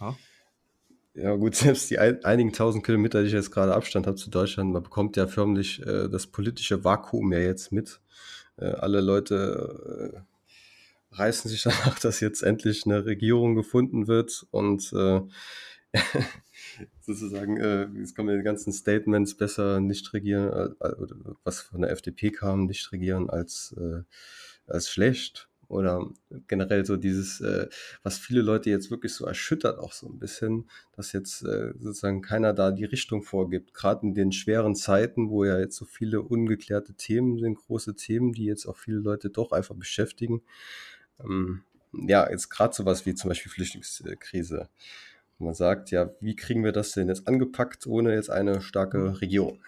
Ja, 0.00 0.16
ja 1.14 1.34
gut, 1.34 1.54
selbst 1.56 1.90
die 1.90 1.98
ein, 1.98 2.24
einigen 2.24 2.52
tausend 2.52 2.84
Kilometer, 2.84 3.22
die 3.22 3.28
ich 3.28 3.32
jetzt 3.32 3.50
gerade 3.50 3.74
Abstand 3.74 4.06
habe 4.06 4.16
zu 4.16 4.30
Deutschland, 4.30 4.72
man 4.72 4.82
bekommt 4.82 5.16
ja 5.16 5.26
förmlich 5.26 5.84
äh, 5.86 6.08
das 6.08 6.26
politische 6.26 6.84
Vakuum 6.84 7.32
ja 7.32 7.40
jetzt 7.40 7.72
mit. 7.72 8.00
Äh, 8.56 8.66
alle 8.66 9.00
Leute 9.00 10.14
äh, 10.14 10.20
reißen 11.12 11.50
sich 11.50 11.62
danach, 11.64 11.98
dass 11.98 12.20
jetzt 12.20 12.42
endlich 12.42 12.84
eine 12.86 13.04
Regierung 13.04 13.54
gefunden 13.54 14.08
wird 14.08 14.46
und 14.50 14.92
äh, 14.92 15.20
sozusagen, 17.00 17.56
äh, 17.56 17.88
es 18.02 18.14
kommen 18.14 18.36
die 18.36 18.44
ganzen 18.44 18.72
Statements 18.72 19.36
besser 19.36 19.80
nicht 19.80 20.12
regieren, 20.12 20.76
äh, 20.80 20.90
was 21.44 21.60
von 21.60 21.82
der 21.82 21.90
FDP 21.90 22.30
kam, 22.30 22.66
nicht 22.66 22.92
regieren 22.92 23.28
als, 23.28 23.74
äh, 23.78 24.02
als 24.66 24.90
schlecht. 24.90 25.48
Oder 25.68 26.04
generell 26.48 26.84
so 26.84 26.96
dieses, 26.96 27.40
äh, 27.40 27.68
was 28.02 28.18
viele 28.18 28.42
Leute 28.42 28.70
jetzt 28.70 28.90
wirklich 28.90 29.14
so 29.14 29.24
erschüttert, 29.24 29.78
auch 29.78 29.92
so 29.92 30.08
ein 30.08 30.18
bisschen, 30.18 30.68
dass 30.96 31.12
jetzt 31.12 31.44
äh, 31.44 31.72
sozusagen 31.78 32.22
keiner 32.22 32.52
da 32.52 32.72
die 32.72 32.86
Richtung 32.86 33.22
vorgibt. 33.22 33.72
Gerade 33.72 34.04
in 34.04 34.14
den 34.14 34.32
schweren 34.32 34.74
Zeiten, 34.74 35.30
wo 35.30 35.44
ja 35.44 35.60
jetzt 35.60 35.76
so 35.76 35.84
viele 35.84 36.22
ungeklärte 36.22 36.94
Themen 36.94 37.38
sind, 37.38 37.54
große 37.54 37.94
Themen, 37.94 38.32
die 38.32 38.46
jetzt 38.46 38.66
auch 38.66 38.76
viele 38.76 38.98
Leute 38.98 39.30
doch 39.30 39.52
einfach 39.52 39.76
beschäftigen. 39.76 40.42
Ähm, 41.24 41.62
ja, 41.92 42.28
jetzt 42.30 42.50
gerade 42.50 42.74
sowas 42.74 43.06
wie 43.06 43.14
zum 43.14 43.28
Beispiel 43.28 43.50
Flüchtlingskrise 43.50 44.68
man 45.40 45.54
sagt, 45.54 45.90
ja, 45.90 46.10
wie 46.20 46.36
kriegen 46.36 46.64
wir 46.64 46.72
das 46.72 46.92
denn 46.92 47.08
jetzt 47.08 47.26
angepackt 47.26 47.86
ohne 47.86 48.14
jetzt 48.14 48.30
eine 48.30 48.60
starke. 48.60 49.20
Regierung? 49.20 49.62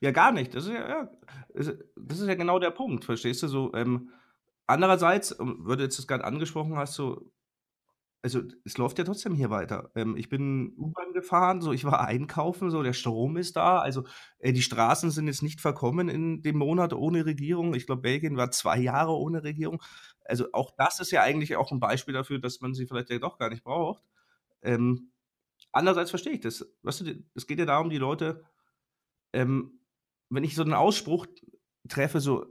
Ja, 0.00 0.10
gar 0.10 0.32
nicht. 0.32 0.54
Das 0.54 0.64
ist 0.64 0.72
ja, 0.72 0.88
ja, 0.88 1.10
das 1.54 2.20
ist 2.20 2.26
ja 2.26 2.34
genau 2.34 2.58
der 2.58 2.70
Punkt, 2.70 3.04
verstehst 3.04 3.42
du? 3.42 3.48
So, 3.48 3.72
ähm, 3.74 4.10
andererseits, 4.66 5.38
ähm, 5.38 5.58
würde 5.60 5.84
jetzt 5.84 5.98
das 5.98 6.06
gerade 6.06 6.24
angesprochen 6.24 6.76
hast, 6.76 6.94
so, 6.94 7.30
also 8.24 8.40
es 8.64 8.78
läuft 8.78 8.96
ja 8.98 9.04
trotzdem 9.04 9.34
hier 9.34 9.50
weiter. 9.50 9.90
Ähm, 9.94 10.16
ich 10.16 10.30
bin 10.30 10.72
U-Bahn 10.78 11.12
gefahren, 11.12 11.60
so 11.60 11.72
ich 11.72 11.84
war 11.84 12.00
einkaufen, 12.06 12.70
so 12.70 12.82
der 12.82 12.94
Strom 12.94 13.36
ist 13.36 13.54
da. 13.54 13.80
Also 13.80 14.04
äh, 14.38 14.54
die 14.54 14.62
Straßen 14.62 15.10
sind 15.10 15.26
jetzt 15.26 15.42
nicht 15.42 15.60
verkommen 15.60 16.08
in 16.08 16.40
dem 16.40 16.56
Monat 16.56 16.94
ohne 16.94 17.26
Regierung. 17.26 17.74
Ich 17.74 17.84
glaube, 17.84 18.00
Belgien 18.00 18.38
war 18.38 18.50
zwei 18.50 18.78
Jahre 18.78 19.12
ohne 19.12 19.44
Regierung. 19.44 19.82
Also 20.24 20.46
auch 20.54 20.70
das 20.78 21.00
ist 21.00 21.10
ja 21.10 21.20
eigentlich 21.20 21.56
auch 21.56 21.70
ein 21.70 21.80
Beispiel 21.80 22.14
dafür, 22.14 22.38
dass 22.38 22.62
man 22.62 22.72
sie 22.72 22.86
vielleicht 22.86 23.10
ja 23.10 23.18
doch 23.18 23.36
gar 23.36 23.50
nicht 23.50 23.62
braucht. 23.62 24.02
Ähm, 24.62 25.12
andererseits 25.70 26.08
verstehe 26.08 26.32
ich 26.32 26.40
das. 26.40 26.66
Weißt 26.80 27.02
du, 27.02 27.22
es 27.34 27.46
geht 27.46 27.58
ja 27.58 27.66
darum, 27.66 27.90
die 27.90 27.98
Leute, 27.98 28.42
ähm, 29.34 29.80
wenn 30.30 30.44
ich 30.44 30.54
so 30.54 30.62
einen 30.62 30.72
Ausspruch 30.72 31.26
treffe, 31.90 32.20
so 32.20 32.46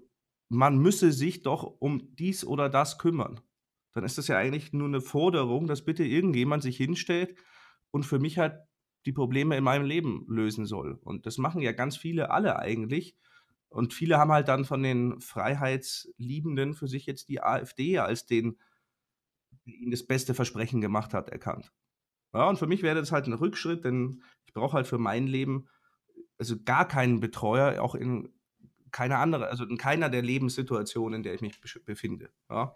man 0.50 0.78
müsse 0.78 1.12
sich 1.12 1.42
doch 1.42 1.64
um 1.64 2.16
dies 2.16 2.46
oder 2.46 2.70
das 2.70 3.00
kümmern 3.00 3.42
dann 3.94 4.04
ist 4.04 4.18
das 4.18 4.28
ja 4.28 4.38
eigentlich 4.38 4.74
nur 4.74 4.88
eine 4.88 5.02
Forderung, 5.02 5.68
dass 5.68 5.86
bitte 5.86 6.04
irgendjemand 6.04 6.64
sich 6.64 6.78
hinstellt 6.78 7.36
und 7.92 8.06
für 8.06 8.20
mich 8.20 8.38
halt 8.38 8.60
die 9.06 9.14
Probleme 9.14 9.58
in 9.58 9.64
meinem 9.64 9.86
Leben 9.86 10.26
lösen 10.28 10.66
soll. 10.66 11.00
Und 11.04 11.26
das 11.26 11.38
machen 11.38 11.62
ja 11.62 11.72
ganz 11.72 11.98
viele, 11.98 12.32
alle 12.32 12.58
eigentlich. 12.58 13.16
Und 13.70 13.94
viele 13.94 14.18
haben 14.18 14.32
halt 14.32 14.48
dann 14.48 14.66
von 14.66 14.82
den 14.82 15.20
Freiheitsliebenden 15.20 16.74
für 16.74 16.88
sich 16.88 17.06
jetzt 17.06 17.30
die 17.30 17.42
AfD 17.42 18.00
als 18.00 18.26
den, 18.26 18.58
der 19.66 19.76
ihnen 19.76 19.92
das 19.92 20.06
beste 20.06 20.34
Versprechen 20.34 20.82
gemacht 20.82 21.14
hat, 21.14 21.30
erkannt. 21.30 21.74
Ja, 22.34 22.50
und 22.50 22.58
für 22.58 22.68
mich 22.68 22.82
wäre 22.82 23.00
das 23.00 23.12
halt 23.12 23.28
ein 23.28 23.34
Rückschritt, 23.34 23.86
denn 23.86 24.24
ich 24.46 24.54
brauche 24.54 24.74
halt 24.74 24.88
für 24.88 24.98
mein 24.98 25.28
Leben 25.28 25.68
also 26.38 26.62
gar 26.64 26.88
keinen 26.88 27.20
Betreuer, 27.20 27.82
auch 27.82 27.96
in 27.96 28.30
keiner 28.92 29.20
andere, 29.20 29.48
also 29.48 29.66
in 29.66 29.78
keiner 29.78 30.10
der 30.10 30.22
Lebenssituationen, 30.22 31.18
in 31.18 31.24
der 31.24 31.34
ich 31.34 31.42
mich 31.42 31.60
befinde. 31.86 32.32
Ja. 32.50 32.76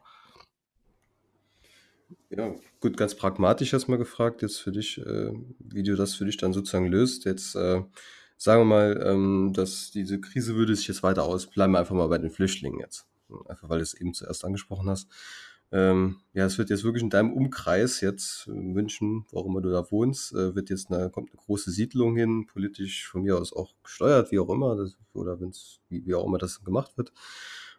Ja, 2.30 2.56
gut, 2.80 2.98
ganz 2.98 3.16
pragmatisch 3.16 3.74
erstmal 3.74 3.98
gefragt, 3.98 4.42
jetzt 4.42 4.58
für 4.58 4.72
dich, 4.72 4.98
äh, 5.00 5.32
wie 5.60 5.84
du 5.84 5.96
das 5.96 6.16
für 6.16 6.26
dich 6.26 6.38
dann 6.38 6.54
sozusagen 6.54 6.88
löst. 6.88 7.26
Jetzt 7.26 7.56
äh, 7.56 7.82
sagen 8.38 8.62
wir 8.62 8.66
mal, 8.66 9.04
ähm, 9.06 9.52
dass 9.54 9.92
diese 9.92 10.20
Krise 10.22 10.56
würde 10.56 10.76
sich 10.76 10.88
jetzt 10.88 11.04
weiter 11.04 11.24
aus, 11.24 11.48
bleiben 11.48 11.74
wir 11.74 11.80
einfach 11.80 11.96
mal 11.96 12.08
bei 12.08 12.18
den 12.18 12.30
Flüchtlingen 12.30 12.80
jetzt. 12.80 13.08
Einfach 13.48 13.70
weil 13.70 13.80
du 13.80 13.84
es 13.84 13.94
eben 13.94 14.14
zuerst 14.14 14.46
angesprochen 14.46 14.90
hast. 14.90 15.10
Ähm, 15.72 16.22
ja, 16.34 16.46
es 16.46 16.58
wird 16.58 16.70
jetzt 16.70 16.86
wirklich 16.86 17.04
in 17.04 17.10
deinem 17.10 17.34
Umkreis 17.34 18.00
jetzt 18.00 18.48
in 18.48 18.72
München, 18.72 19.26
wo 19.30 19.40
auch 19.40 19.46
immer 19.46 19.60
du 19.60 19.70
da 19.70 19.92
wohnst, 19.92 20.32
äh, 20.34 20.56
wird 20.56 20.70
jetzt 20.70 20.90
eine, 20.90 21.10
kommt 21.10 21.32
eine 21.32 21.42
große 21.42 21.72
Siedlung 21.72 22.16
hin, 22.16 22.46
politisch 22.48 23.06
von 23.10 23.24
mir 23.24 23.38
aus 23.38 23.52
auch 23.52 23.74
gesteuert, 23.84 24.32
wie 24.32 24.40
auch 24.40 24.50
immer, 24.50 24.78
das, 24.78 24.96
oder 25.14 25.42
wenn's, 25.42 25.82
wie, 25.90 26.06
wie 26.06 26.16
auch 26.16 26.26
immer 26.26 26.38
das 26.38 26.64
gemacht 26.64 26.98
wird. 26.98 27.12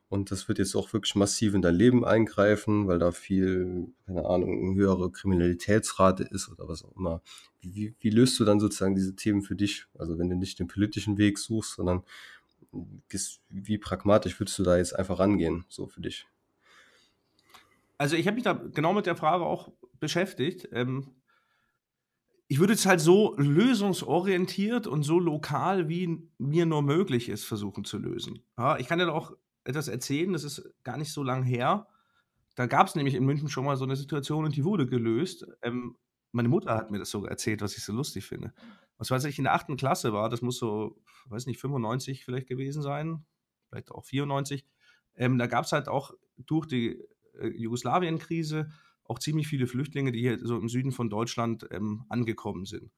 Und 0.08 0.30
das 0.30 0.48
wird 0.48 0.58
jetzt 0.58 0.74
auch 0.74 0.92
wirklich 0.92 1.14
massiv 1.14 1.54
in 1.54 1.60
dein 1.60 1.74
Leben 1.74 2.04
eingreifen, 2.04 2.88
weil 2.88 2.98
da 2.98 3.12
viel, 3.12 3.92
keine 4.06 4.24
Ahnung, 4.24 4.58
eine 4.58 4.74
höhere 4.74 5.10
Kriminalitätsrate 5.10 6.24
ist 6.24 6.48
oder 6.48 6.66
was 6.66 6.82
auch 6.82 6.96
immer. 6.96 7.20
Wie, 7.60 7.94
wie 8.00 8.10
löst 8.10 8.40
du 8.40 8.44
dann 8.44 8.58
sozusagen 8.58 8.94
diese 8.94 9.14
Themen 9.16 9.42
für 9.42 9.54
dich? 9.54 9.84
Also 9.98 10.18
wenn 10.18 10.30
du 10.30 10.36
nicht 10.36 10.58
den 10.58 10.66
politischen 10.66 11.18
Weg 11.18 11.38
suchst, 11.38 11.74
sondern 11.74 12.04
wie 13.50 13.78
pragmatisch 13.78 14.40
würdest 14.40 14.58
du 14.58 14.62
da 14.62 14.78
jetzt 14.78 14.96
einfach 14.96 15.18
rangehen, 15.18 15.64
so 15.68 15.86
für 15.86 16.00
dich? 16.00 16.26
Also 17.98 18.16
ich 18.16 18.26
habe 18.26 18.36
mich 18.36 18.44
da 18.44 18.52
genau 18.52 18.94
mit 18.94 19.06
der 19.06 19.16
Frage 19.16 19.44
auch 19.44 19.72
beschäftigt. 20.00 20.68
Ähm, 20.72 21.08
ich 22.46 22.60
würde 22.60 22.72
es 22.72 22.86
halt 22.86 23.00
so 23.00 23.34
lösungsorientiert 23.36 24.86
und 24.86 25.02
so 25.02 25.18
lokal, 25.18 25.90
wie 25.90 26.22
mir 26.38 26.64
nur 26.64 26.80
möglich 26.80 27.28
ist, 27.28 27.44
versuchen 27.44 27.84
zu 27.84 27.98
lösen. 27.98 28.42
Ich 28.78 28.86
kann 28.86 29.00
ja 29.00 29.12
auch 29.12 29.32
etwas 29.68 29.88
erzählen, 29.88 30.32
das 30.32 30.44
ist 30.44 30.74
gar 30.82 30.96
nicht 30.96 31.12
so 31.12 31.22
lang 31.22 31.42
her. 31.42 31.86
Da 32.54 32.66
gab 32.66 32.88
es 32.88 32.94
nämlich 32.94 33.14
in 33.14 33.24
München 33.24 33.48
schon 33.48 33.64
mal 33.64 33.76
so 33.76 33.84
eine 33.84 33.96
Situation 33.96 34.44
und 34.44 34.56
die 34.56 34.64
wurde 34.64 34.86
gelöst. 34.86 35.46
Ähm, 35.62 35.96
meine 36.32 36.48
Mutter 36.48 36.74
hat 36.74 36.90
mir 36.90 36.98
das 36.98 37.10
sogar 37.10 37.30
erzählt, 37.30 37.60
was 37.60 37.76
ich 37.76 37.84
so 37.84 37.92
lustig 37.92 38.24
finde. 38.24 38.52
Was 38.96 39.10
weiß 39.10 39.24
ich 39.24 39.38
in 39.38 39.44
der 39.44 39.54
achten 39.54 39.76
Klasse 39.76 40.12
war, 40.12 40.28
das 40.28 40.42
muss 40.42 40.58
so, 40.58 41.00
weiß 41.26 41.46
nicht, 41.46 41.60
95 41.60 42.24
vielleicht 42.24 42.48
gewesen 42.48 42.82
sein, 42.82 43.26
vielleicht 43.68 43.90
auch 43.92 44.04
94. 44.04 44.66
Ähm, 45.14 45.38
da 45.38 45.46
gab 45.46 45.66
es 45.66 45.72
halt 45.72 45.88
auch 45.88 46.14
durch 46.36 46.66
die 46.66 46.98
äh, 47.38 47.48
Jugoslawien-Krise 47.48 48.70
auch 49.04 49.18
ziemlich 49.18 49.48
viele 49.48 49.66
Flüchtlinge, 49.66 50.12
die 50.12 50.20
hier 50.20 50.38
so 50.38 50.56
im 50.56 50.68
Süden 50.68 50.92
von 50.92 51.10
Deutschland 51.10 51.66
ähm, 51.70 52.04
angekommen 52.08 52.64
sind. 52.64 52.90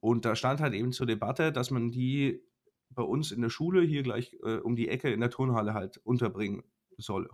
Und 0.00 0.24
da 0.24 0.36
stand 0.36 0.60
halt 0.60 0.74
eben 0.74 0.92
zur 0.92 1.06
Debatte, 1.06 1.52
dass 1.52 1.70
man 1.70 1.90
die 1.90 2.45
bei 2.90 3.02
uns 3.02 3.32
in 3.32 3.42
der 3.42 3.50
Schule 3.50 3.82
hier 3.82 4.02
gleich 4.02 4.36
äh, 4.44 4.56
um 4.56 4.76
die 4.76 4.88
Ecke 4.88 5.10
in 5.10 5.20
der 5.20 5.30
Turnhalle 5.30 5.74
halt 5.74 5.98
unterbringen 5.98 6.62
solle. 6.96 7.28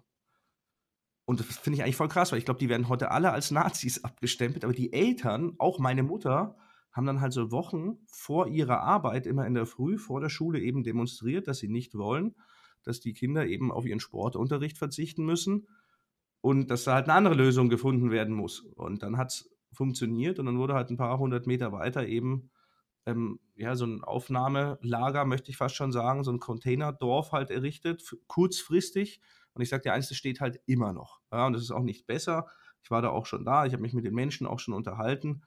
Und 1.24 1.40
das 1.40 1.46
finde 1.46 1.76
ich 1.76 1.82
eigentlich 1.82 1.96
voll 1.96 2.08
krass, 2.08 2.32
weil 2.32 2.38
ich 2.38 2.44
glaube, 2.44 2.58
die 2.58 2.68
werden 2.68 2.88
heute 2.88 3.10
alle 3.10 3.32
als 3.32 3.50
Nazis 3.50 4.02
abgestempelt, 4.04 4.64
aber 4.64 4.74
die 4.74 4.92
Eltern, 4.92 5.54
auch 5.58 5.78
meine 5.78 6.02
Mutter, 6.02 6.56
haben 6.92 7.06
dann 7.06 7.20
halt 7.20 7.32
so 7.32 7.50
Wochen 7.50 7.98
vor 8.06 8.48
ihrer 8.48 8.80
Arbeit 8.80 9.26
immer 9.26 9.46
in 9.46 9.54
der 9.54 9.66
Früh 9.66 9.96
vor 9.98 10.20
der 10.20 10.28
Schule 10.28 10.60
eben 10.60 10.82
demonstriert, 10.82 11.48
dass 11.48 11.58
sie 11.58 11.68
nicht 11.68 11.94
wollen, 11.94 12.34
dass 12.82 13.00
die 13.00 13.14
Kinder 13.14 13.46
eben 13.46 13.72
auf 13.72 13.86
ihren 13.86 14.00
Sportunterricht 14.00 14.76
verzichten 14.76 15.24
müssen 15.24 15.68
und 16.42 16.70
dass 16.70 16.84
da 16.84 16.94
halt 16.94 17.04
eine 17.04 17.14
andere 17.14 17.34
Lösung 17.34 17.70
gefunden 17.70 18.10
werden 18.10 18.34
muss. 18.34 18.60
Und 18.60 19.02
dann 19.02 19.16
hat 19.16 19.32
es 19.32 19.50
funktioniert 19.72 20.38
und 20.38 20.46
dann 20.46 20.58
wurde 20.58 20.74
halt 20.74 20.90
ein 20.90 20.98
paar 20.98 21.18
hundert 21.18 21.46
Meter 21.46 21.72
weiter 21.72 22.06
eben 22.06 22.50
ähm, 23.06 23.40
ja, 23.56 23.74
so 23.74 23.86
ein 23.86 24.02
Aufnahmelager, 24.04 25.24
möchte 25.24 25.50
ich 25.50 25.56
fast 25.56 25.74
schon 25.74 25.92
sagen, 25.92 26.24
so 26.24 26.32
ein 26.32 26.38
Containerdorf 26.38 27.32
halt 27.32 27.50
errichtet, 27.50 28.02
kurzfristig. 28.26 29.20
Und 29.54 29.62
ich 29.62 29.68
sage 29.68 29.82
dir 29.82 29.92
eins, 29.92 30.08
das 30.08 30.16
steht 30.16 30.40
halt 30.40 30.60
immer 30.66 30.92
noch. 30.92 31.20
Ja, 31.30 31.46
und 31.46 31.52
das 31.52 31.62
ist 31.62 31.70
auch 31.70 31.82
nicht 31.82 32.06
besser. 32.06 32.46
Ich 32.82 32.90
war 32.90 33.02
da 33.02 33.10
auch 33.10 33.26
schon 33.26 33.44
da, 33.44 33.66
ich 33.66 33.72
habe 33.72 33.82
mich 33.82 33.92
mit 33.92 34.04
den 34.04 34.14
Menschen 34.14 34.46
auch 34.46 34.58
schon 34.58 34.74
unterhalten. 34.74 35.42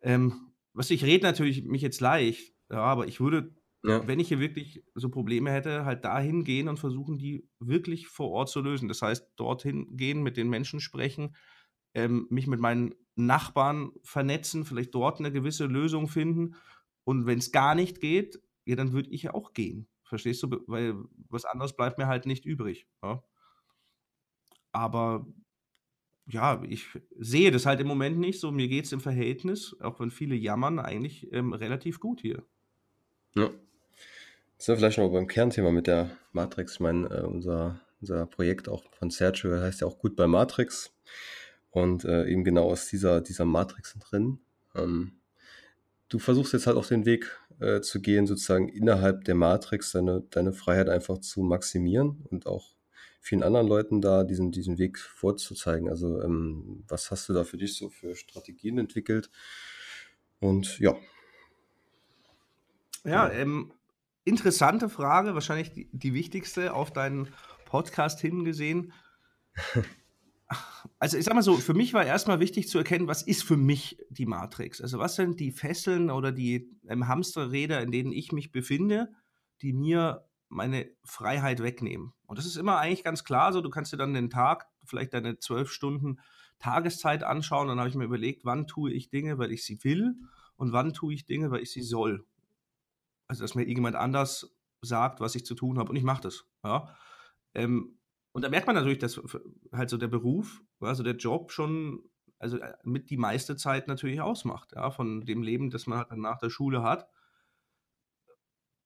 Ähm, 0.00 0.52
was 0.72 0.90
ich 0.90 1.04
rede 1.04 1.24
natürlich 1.24 1.64
mich 1.64 1.82
jetzt 1.82 2.00
leicht, 2.00 2.54
ja, 2.70 2.82
aber 2.82 3.06
ich 3.06 3.20
würde 3.20 3.54
ja. 3.84 4.06
wenn 4.06 4.20
ich 4.20 4.28
hier 4.28 4.40
wirklich 4.40 4.84
so 4.94 5.08
Probleme 5.08 5.50
hätte, 5.50 5.84
halt 5.84 6.04
dahin 6.04 6.44
gehen 6.44 6.68
und 6.68 6.78
versuchen, 6.78 7.18
die 7.18 7.48
wirklich 7.60 8.08
vor 8.08 8.30
Ort 8.30 8.48
zu 8.48 8.60
lösen. 8.60 8.88
Das 8.88 9.02
heißt, 9.02 9.32
dorthin 9.36 9.96
gehen, 9.96 10.22
mit 10.22 10.36
den 10.36 10.48
Menschen 10.48 10.80
sprechen, 10.80 11.36
ähm, 11.94 12.26
mich 12.30 12.46
mit 12.46 12.60
meinen 12.60 12.94
Nachbarn 13.26 13.92
vernetzen, 14.02 14.64
vielleicht 14.64 14.94
dort 14.94 15.18
eine 15.18 15.32
gewisse 15.32 15.66
Lösung 15.66 16.08
finden. 16.08 16.54
Und 17.04 17.26
wenn 17.26 17.38
es 17.38 17.52
gar 17.52 17.74
nicht 17.74 18.00
geht, 18.00 18.40
ja, 18.64 18.76
dann 18.76 18.92
würde 18.92 19.10
ich 19.10 19.30
auch 19.30 19.52
gehen. 19.52 19.88
Verstehst 20.04 20.42
du? 20.42 20.62
Weil 20.66 20.94
was 21.28 21.44
anderes 21.44 21.76
bleibt 21.76 21.98
mir 21.98 22.06
halt 22.06 22.26
nicht 22.26 22.46
übrig. 22.46 22.86
Ja? 23.02 23.22
Aber 24.72 25.26
ja, 26.26 26.62
ich 26.68 26.86
sehe 27.18 27.50
das 27.50 27.66
halt 27.66 27.80
im 27.80 27.86
Moment 27.86 28.18
nicht 28.18 28.40
so. 28.40 28.52
Mir 28.52 28.68
geht 28.68 28.84
es 28.84 28.92
im 28.92 29.00
Verhältnis, 29.00 29.76
auch 29.80 29.98
wenn 30.00 30.10
viele 30.10 30.34
jammern, 30.34 30.78
eigentlich 30.78 31.32
ähm, 31.32 31.52
relativ 31.52 32.00
gut 32.00 32.20
hier. 32.20 32.44
Ja. 33.34 33.50
Sind 34.58 34.74
wir 34.74 34.76
vielleicht 34.76 34.98
noch 34.98 35.10
beim 35.10 35.26
Kernthema 35.26 35.70
mit 35.70 35.86
der 35.86 36.10
Matrix. 36.32 36.74
Ich 36.74 36.80
meine, 36.80 37.08
äh, 37.08 37.22
unser, 37.22 37.80
unser 38.00 38.26
Projekt 38.26 38.68
auch 38.68 38.82
von 38.92 39.10
Sergio 39.10 39.58
heißt 39.60 39.80
ja 39.80 39.86
auch 39.86 39.98
gut 39.98 40.16
bei 40.16 40.26
Matrix. 40.26 40.92
Und 41.82 42.04
äh, 42.04 42.26
eben 42.26 42.44
genau 42.44 42.70
aus 42.70 42.88
dieser, 42.88 43.20
dieser 43.20 43.44
Matrix 43.44 43.96
drin. 43.98 44.40
Ähm, 44.74 45.12
du 46.08 46.18
versuchst 46.18 46.52
jetzt 46.52 46.66
halt 46.66 46.76
auch 46.76 46.86
den 46.86 47.04
Weg 47.04 47.38
äh, 47.60 47.80
zu 47.80 48.00
gehen, 48.00 48.26
sozusagen 48.26 48.68
innerhalb 48.68 49.24
der 49.24 49.34
Matrix 49.34 49.92
deine, 49.92 50.22
deine 50.30 50.52
Freiheit 50.52 50.88
einfach 50.88 51.18
zu 51.18 51.42
maximieren 51.42 52.24
und 52.30 52.46
auch 52.46 52.76
vielen 53.20 53.42
anderen 53.42 53.66
Leuten 53.66 54.00
da 54.00 54.24
diesen, 54.24 54.52
diesen 54.52 54.78
Weg 54.78 54.98
vorzuzeigen. 54.98 55.88
Also 55.88 56.22
ähm, 56.22 56.84
was 56.88 57.10
hast 57.10 57.28
du 57.28 57.34
da 57.34 57.44
für 57.44 57.58
dich 57.58 57.76
so 57.76 57.90
für 57.90 58.14
Strategien 58.14 58.78
entwickelt? 58.78 59.30
Und 60.40 60.78
ja. 60.78 60.96
Ja, 63.04 63.30
ähm, 63.30 63.72
interessante 64.24 64.88
Frage, 64.88 65.34
wahrscheinlich 65.34 65.72
die, 65.72 65.88
die 65.92 66.14
wichtigste 66.14 66.74
auf 66.74 66.92
deinen 66.92 67.28
Podcast 67.64 68.20
hingesehen. 68.20 68.92
Also 70.98 71.16
ich 71.16 71.24
sag 71.24 71.34
mal 71.34 71.42
so, 71.42 71.56
für 71.56 71.74
mich 71.74 71.92
war 71.94 72.04
erstmal 72.04 72.40
wichtig 72.40 72.68
zu 72.68 72.78
erkennen, 72.78 73.06
was 73.06 73.22
ist 73.22 73.44
für 73.44 73.56
mich 73.56 73.98
die 74.10 74.26
Matrix? 74.26 74.80
Also 74.80 74.98
was 74.98 75.14
sind 75.14 75.38
die 75.40 75.52
Fesseln 75.52 76.10
oder 76.10 76.32
die 76.32 76.70
ähm, 76.88 77.06
Hamsterräder, 77.06 77.82
in 77.82 77.92
denen 77.92 78.12
ich 78.12 78.32
mich 78.32 78.50
befinde, 78.50 79.12
die 79.62 79.72
mir 79.72 80.26
meine 80.48 80.88
Freiheit 81.04 81.62
wegnehmen? 81.62 82.14
Und 82.26 82.38
das 82.38 82.46
ist 82.46 82.56
immer 82.56 82.78
eigentlich 82.78 83.04
ganz 83.04 83.24
klar 83.24 83.52
so, 83.52 83.60
du 83.60 83.70
kannst 83.70 83.92
dir 83.92 83.98
dann 83.98 84.14
den 84.14 84.30
Tag, 84.30 84.66
vielleicht 84.86 85.14
deine 85.14 85.38
zwölf 85.38 85.70
Stunden 85.70 86.20
Tageszeit 86.58 87.22
anschauen. 87.22 87.68
Dann 87.68 87.78
habe 87.78 87.88
ich 87.88 87.94
mir 87.94 88.04
überlegt, 88.04 88.44
wann 88.44 88.66
tue 88.66 88.92
ich 88.92 89.10
Dinge, 89.10 89.38
weil 89.38 89.52
ich 89.52 89.64
sie 89.64 89.84
will 89.84 90.16
und 90.56 90.72
wann 90.72 90.94
tue 90.94 91.14
ich 91.14 91.26
Dinge, 91.26 91.50
weil 91.50 91.62
ich 91.62 91.70
sie 91.70 91.82
soll 91.82 92.26
also 93.28 93.44
dass 93.44 93.54
mir 93.54 93.62
irgendjemand 93.62 93.94
anders 93.94 94.56
sagt, 94.80 95.20
was 95.20 95.34
ich 95.34 95.44
zu 95.44 95.54
tun 95.54 95.78
habe 95.78 95.90
und 95.90 95.96
ich 95.96 96.02
mache 96.02 96.22
das. 96.22 96.46
Ja? 96.64 96.96
Ähm, 97.54 97.97
und 98.38 98.42
da 98.42 98.50
merkt 98.50 98.68
man 98.68 98.76
natürlich, 98.76 99.00
dass 99.00 99.20
halt 99.72 99.90
so 99.90 99.96
der 99.96 100.06
Beruf, 100.06 100.62
also 100.78 101.02
der 101.02 101.16
Job 101.16 101.50
schon, 101.50 102.04
also 102.38 102.58
äh, 102.58 102.72
mit 102.84 103.10
die 103.10 103.16
meiste 103.16 103.56
Zeit 103.56 103.88
natürlich 103.88 104.20
ausmacht, 104.20 104.74
ja, 104.76 104.92
von 104.92 105.22
dem 105.22 105.42
Leben, 105.42 105.70
das 105.70 105.88
man 105.88 105.98
halt 105.98 106.12
nach 106.20 106.38
der 106.38 106.48
Schule 106.48 106.84
hat. 106.84 107.08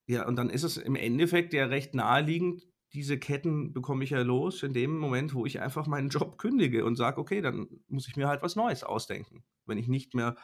Ja, 0.07 0.27
und 0.27 0.37
dann 0.37 0.49
ist 0.49 0.63
es 0.63 0.79
im 0.79 0.97
Endeffekt 0.97 1.53
ja 1.53 1.67
recht 1.67 1.95
naheliegend, 1.95 2.63
diese 2.95 3.19
Ketten 3.19 3.75
bekomme 3.75 4.05
ich 4.05 4.11
ja 4.11 4.23
los 4.23 4.63
in 4.63 4.73
dem 4.73 4.97
Moment, 4.97 5.35
wo 5.35 5.45
ich 5.45 5.61
einfach 5.61 5.87
meinen 5.87 6.09
Job 6.09 6.39
kündige 6.39 6.87
und 6.87 6.97
sage, 6.97 7.21
okay, 7.21 7.43
dann 7.43 7.69
muss 7.89 8.09
ich 8.09 8.17
mir 8.17 8.29
halt 8.29 8.41
was 8.41 8.57
Neues 8.57 8.85
ausdenken, 8.85 9.45
wenn 9.67 9.77
ich 9.77 9.87
nicht 9.87 10.15
mehr 10.15 10.35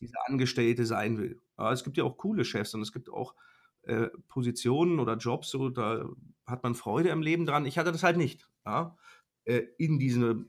dieser 0.00 0.18
Angestellte 0.26 0.86
sein 0.86 1.18
will. 1.18 1.40
Ja, 1.56 1.70
es 1.70 1.84
gibt 1.84 1.98
ja 1.98 2.02
auch 2.02 2.16
coole 2.16 2.44
Chefs 2.44 2.74
und 2.74 2.82
es 2.82 2.92
gibt 2.92 3.10
auch 3.10 3.36
äh, 3.82 4.08
Positionen 4.26 4.98
oder 4.98 5.16
Jobs, 5.18 5.50
so, 5.50 5.68
da 5.68 6.08
hat 6.46 6.64
man 6.64 6.74
Freude 6.74 7.10
im 7.10 7.22
Leben 7.22 7.46
dran. 7.46 7.64
Ich 7.64 7.78
hatte 7.78 7.92
das 7.92 8.02
halt 8.02 8.16
nicht, 8.16 8.48
ja, 8.66 8.96
äh, 9.44 9.62
in 9.78 9.98
diese 9.98 10.44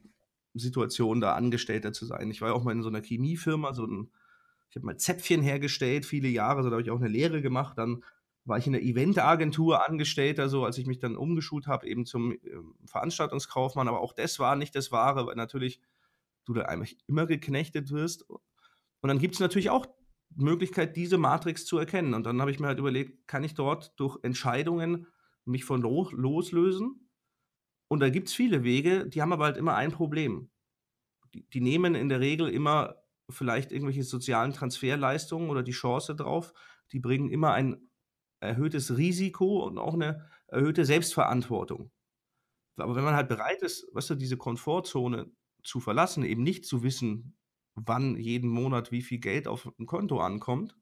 Situation 0.54 1.20
da 1.20 1.34
Angestellter 1.34 1.92
zu 1.92 2.04
sein. 2.04 2.30
Ich 2.30 2.40
war 2.40 2.48
ja 2.48 2.54
auch 2.54 2.64
mal 2.64 2.72
in 2.72 2.82
so 2.82 2.88
einer 2.88 3.02
Chemiefirma, 3.02 3.72
so 3.72 3.86
ein, 3.86 4.10
ich 4.70 4.76
habe 4.76 4.86
mal 4.86 4.96
Zäpfchen 4.96 5.42
hergestellt, 5.42 6.04
viele 6.04 6.28
Jahre, 6.28 6.62
so 6.62 6.68
da 6.68 6.74
habe 6.74 6.82
ich 6.82 6.90
auch 6.90 7.00
eine 7.00 7.08
Lehre 7.08 7.40
gemacht. 7.40 7.78
Dann 7.78 8.04
war 8.44 8.58
ich 8.58 8.66
in 8.66 8.72
der 8.72 8.82
Eventagentur 8.82 9.88
Angestellter, 9.88 10.48
so 10.48 10.64
als 10.64 10.78
ich 10.78 10.86
mich 10.86 10.98
dann 10.98 11.16
umgeschult 11.16 11.66
habe, 11.66 11.86
eben 11.86 12.06
zum 12.06 12.32
äh, 12.32 12.38
Veranstaltungskaufmann. 12.86 13.88
Aber 13.88 14.00
auch 14.00 14.12
das 14.12 14.38
war 14.38 14.56
nicht 14.56 14.74
das 14.74 14.90
Wahre, 14.90 15.26
weil 15.26 15.36
natürlich 15.36 15.80
du 16.44 16.54
da 16.54 16.62
eigentlich 16.62 16.98
immer 17.06 17.26
geknechtet 17.26 17.90
wirst 17.90 18.24
und 19.00 19.08
dann 19.08 19.18
gibt 19.18 19.34
es 19.34 19.40
natürlich 19.40 19.70
auch 19.70 19.86
Möglichkeit, 20.34 20.96
diese 20.96 21.18
Matrix 21.18 21.64
zu 21.64 21.78
erkennen. 21.78 22.14
Und 22.14 22.24
dann 22.24 22.40
habe 22.40 22.50
ich 22.50 22.60
mir 22.60 22.66
halt 22.66 22.78
überlegt, 22.78 23.28
kann 23.28 23.44
ich 23.44 23.54
dort 23.54 23.98
durch 23.98 24.18
Entscheidungen 24.22 25.06
mich 25.44 25.64
von 25.64 25.80
loslösen? 25.80 27.07
Und 27.88 28.00
da 28.00 28.10
gibt 28.10 28.28
es 28.28 28.34
viele 28.34 28.64
Wege, 28.64 29.06
die 29.06 29.22
haben 29.22 29.32
aber 29.32 29.46
halt 29.46 29.56
immer 29.56 29.74
ein 29.74 29.90
Problem. 29.90 30.50
Die, 31.34 31.48
die, 31.48 31.60
nehmen 31.60 31.94
in 31.94 32.08
der 32.08 32.20
Regel 32.20 32.48
immer 32.48 32.96
vielleicht 33.30 33.72
irgendwelche 33.72 34.02
sozialen 34.02 34.52
Transferleistungen 34.52 35.50
oder 35.50 35.62
die 35.62 35.72
Chance 35.72 36.14
drauf. 36.14 36.54
Die 36.92 37.00
bringen 37.00 37.30
immer 37.30 37.52
ein 37.52 37.90
erhöhtes 38.40 38.96
Risiko 38.96 39.64
und 39.66 39.78
auch 39.78 39.94
eine 39.94 40.28
erhöhte 40.46 40.84
Selbstverantwortung. 40.84 41.90
Aber 42.76 42.94
wenn 42.94 43.04
man 43.04 43.14
halt 43.14 43.28
bereit 43.28 43.62
ist, 43.62 43.88
weißt 43.92 44.10
du, 44.10 44.14
diese 44.14 44.36
Komfortzone 44.36 45.30
zu 45.64 45.80
verlassen, 45.80 46.22
eben 46.24 46.42
nicht 46.42 46.64
zu 46.64 46.82
wissen, 46.82 47.36
wann 47.74 48.16
jeden 48.16 48.48
Monat 48.48 48.92
wie 48.92 49.02
viel 49.02 49.18
Geld 49.18 49.48
auf 49.48 49.68
dem 49.78 49.86
Konto 49.86 50.20
ankommt, 50.20 50.76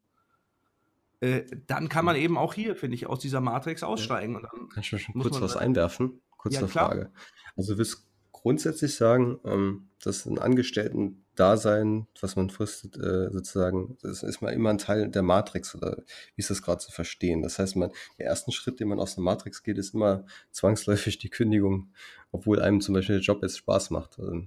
äh, 1.21 1.45
dann 1.67 1.89
kann 1.89 2.05
man 2.05 2.17
eben 2.17 2.37
auch 2.37 2.55
hier, 2.55 2.77
finde 2.77 2.95
ich, 2.95 3.07
aus 3.07 3.21
dieser 3.21 3.41
Matrix 3.41 3.83
aussteigen. 3.83 4.35
Ja. 4.35 4.49
Kann 4.49 4.69
ich 4.81 4.89
schon 4.89 5.15
kurz 5.15 5.41
was 5.41 5.57
einwerfen? 5.57 6.21
Kurz 6.37 6.55
ja. 6.55 6.67
Frage. 6.67 7.11
Also 7.57 7.73
du 7.73 7.79
willst 7.79 8.07
grundsätzlich 8.33 8.95
sagen, 8.95 9.41
ähm, 9.45 9.89
dass 10.03 10.25
ein 10.25 10.39
Angestellten-Dasein, 10.39 12.07
was 12.21 12.37
man 12.37 12.51
fristet, 12.51 12.97
äh, 12.97 13.31
sozusagen, 13.33 13.97
das 14.03 14.23
ist 14.23 14.41
mal 14.41 14.53
immer 14.53 14.71
ein 14.71 14.79
Teil 14.79 15.09
der 15.09 15.23
Matrix 15.23 15.75
oder 15.75 15.97
wie 16.35 16.41
ist 16.41 16.51
das 16.51 16.63
gerade 16.63 16.79
zu 16.79 16.93
verstehen? 16.93 17.43
Das 17.43 17.59
heißt, 17.59 17.75
man, 17.77 17.91
der 18.19 18.27
erste 18.27 18.53
Schritt, 18.53 18.79
den 18.79 18.89
man 18.89 19.01
aus 19.01 19.17
der 19.17 19.25
Matrix 19.25 19.63
geht, 19.63 19.79
ist 19.79 19.95
immer 19.95 20.25
zwangsläufig 20.53 21.19
die 21.19 21.31
Kündigung, 21.31 21.91
obwohl 22.31 22.61
einem 22.61 22.81
zum 22.81 22.95
Beispiel 22.95 23.17
der 23.17 23.25
Job 23.25 23.43
jetzt 23.43 23.59
Spaß 23.59 23.91
macht. 23.91 24.19
Also, 24.19 24.43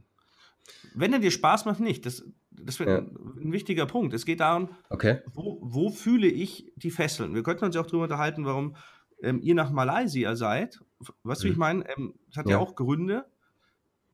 wenn 0.93 1.13
er 1.13 1.19
dir 1.19 1.31
Spaß 1.31 1.65
macht, 1.65 1.79
nicht. 1.79 2.05
Das, 2.05 2.23
das 2.51 2.79
wird 2.79 2.89
ja. 2.89 2.99
ein 2.99 3.51
wichtiger 3.51 3.85
Punkt. 3.85 4.13
Es 4.13 4.25
geht 4.25 4.39
darum, 4.39 4.69
okay. 4.89 5.19
wo, 5.33 5.59
wo, 5.61 5.89
fühle 5.89 6.27
ich 6.27 6.71
die 6.75 6.91
Fesseln? 6.91 7.35
Wir 7.35 7.43
könnten 7.43 7.65
uns 7.65 7.75
ja 7.75 7.81
auch 7.81 7.87
darüber 7.87 8.03
unterhalten, 8.03 8.45
warum 8.45 8.75
ähm, 9.21 9.41
ihr 9.41 9.55
nach 9.55 9.71
Malaysia 9.71 10.35
seid. 10.35 10.79
Weißt 11.23 11.43
du, 11.43 11.47
mhm. 11.47 11.51
ich 11.53 11.57
meine? 11.57 11.89
Ähm, 11.97 12.13
das 12.27 12.37
hat 12.37 12.45
ja. 12.47 12.53
ja. 12.53 12.57
auch 12.59 12.75
Gründe. 12.75 13.25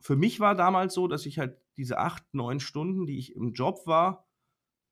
für 0.00 0.16
mich 0.16 0.40
war 0.40 0.54
damals 0.54 0.94
so, 0.94 1.08
dass 1.08 1.26
ich 1.26 1.38
halt 1.38 1.58
diese 1.76 1.98
acht, 1.98 2.22
neun 2.32 2.60
Stunden, 2.60 3.06
die 3.06 3.18
ich 3.18 3.34
im 3.34 3.52
Job 3.52 3.86
war, 3.86 4.26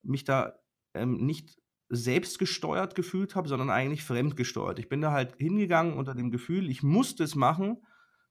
mich 0.02 0.24
da 0.24 0.58
ähm, 0.92 1.24
nicht 1.24 1.60
selbstgesteuert 1.88 2.94
gefühlt 2.94 3.34
habe, 3.34 3.48
sondern 3.48 3.70
eigentlich 3.70 4.04
fremdgesteuert. 4.04 4.78
Ich 4.78 4.88
bin 4.88 5.00
da 5.00 5.12
halt 5.12 5.36
hingegangen 5.36 5.94
unter 5.94 6.14
dem 6.14 6.30
Gefühl, 6.30 6.70
ich 6.70 6.82
musste 6.82 7.24
es 7.24 7.34
machen, 7.34 7.82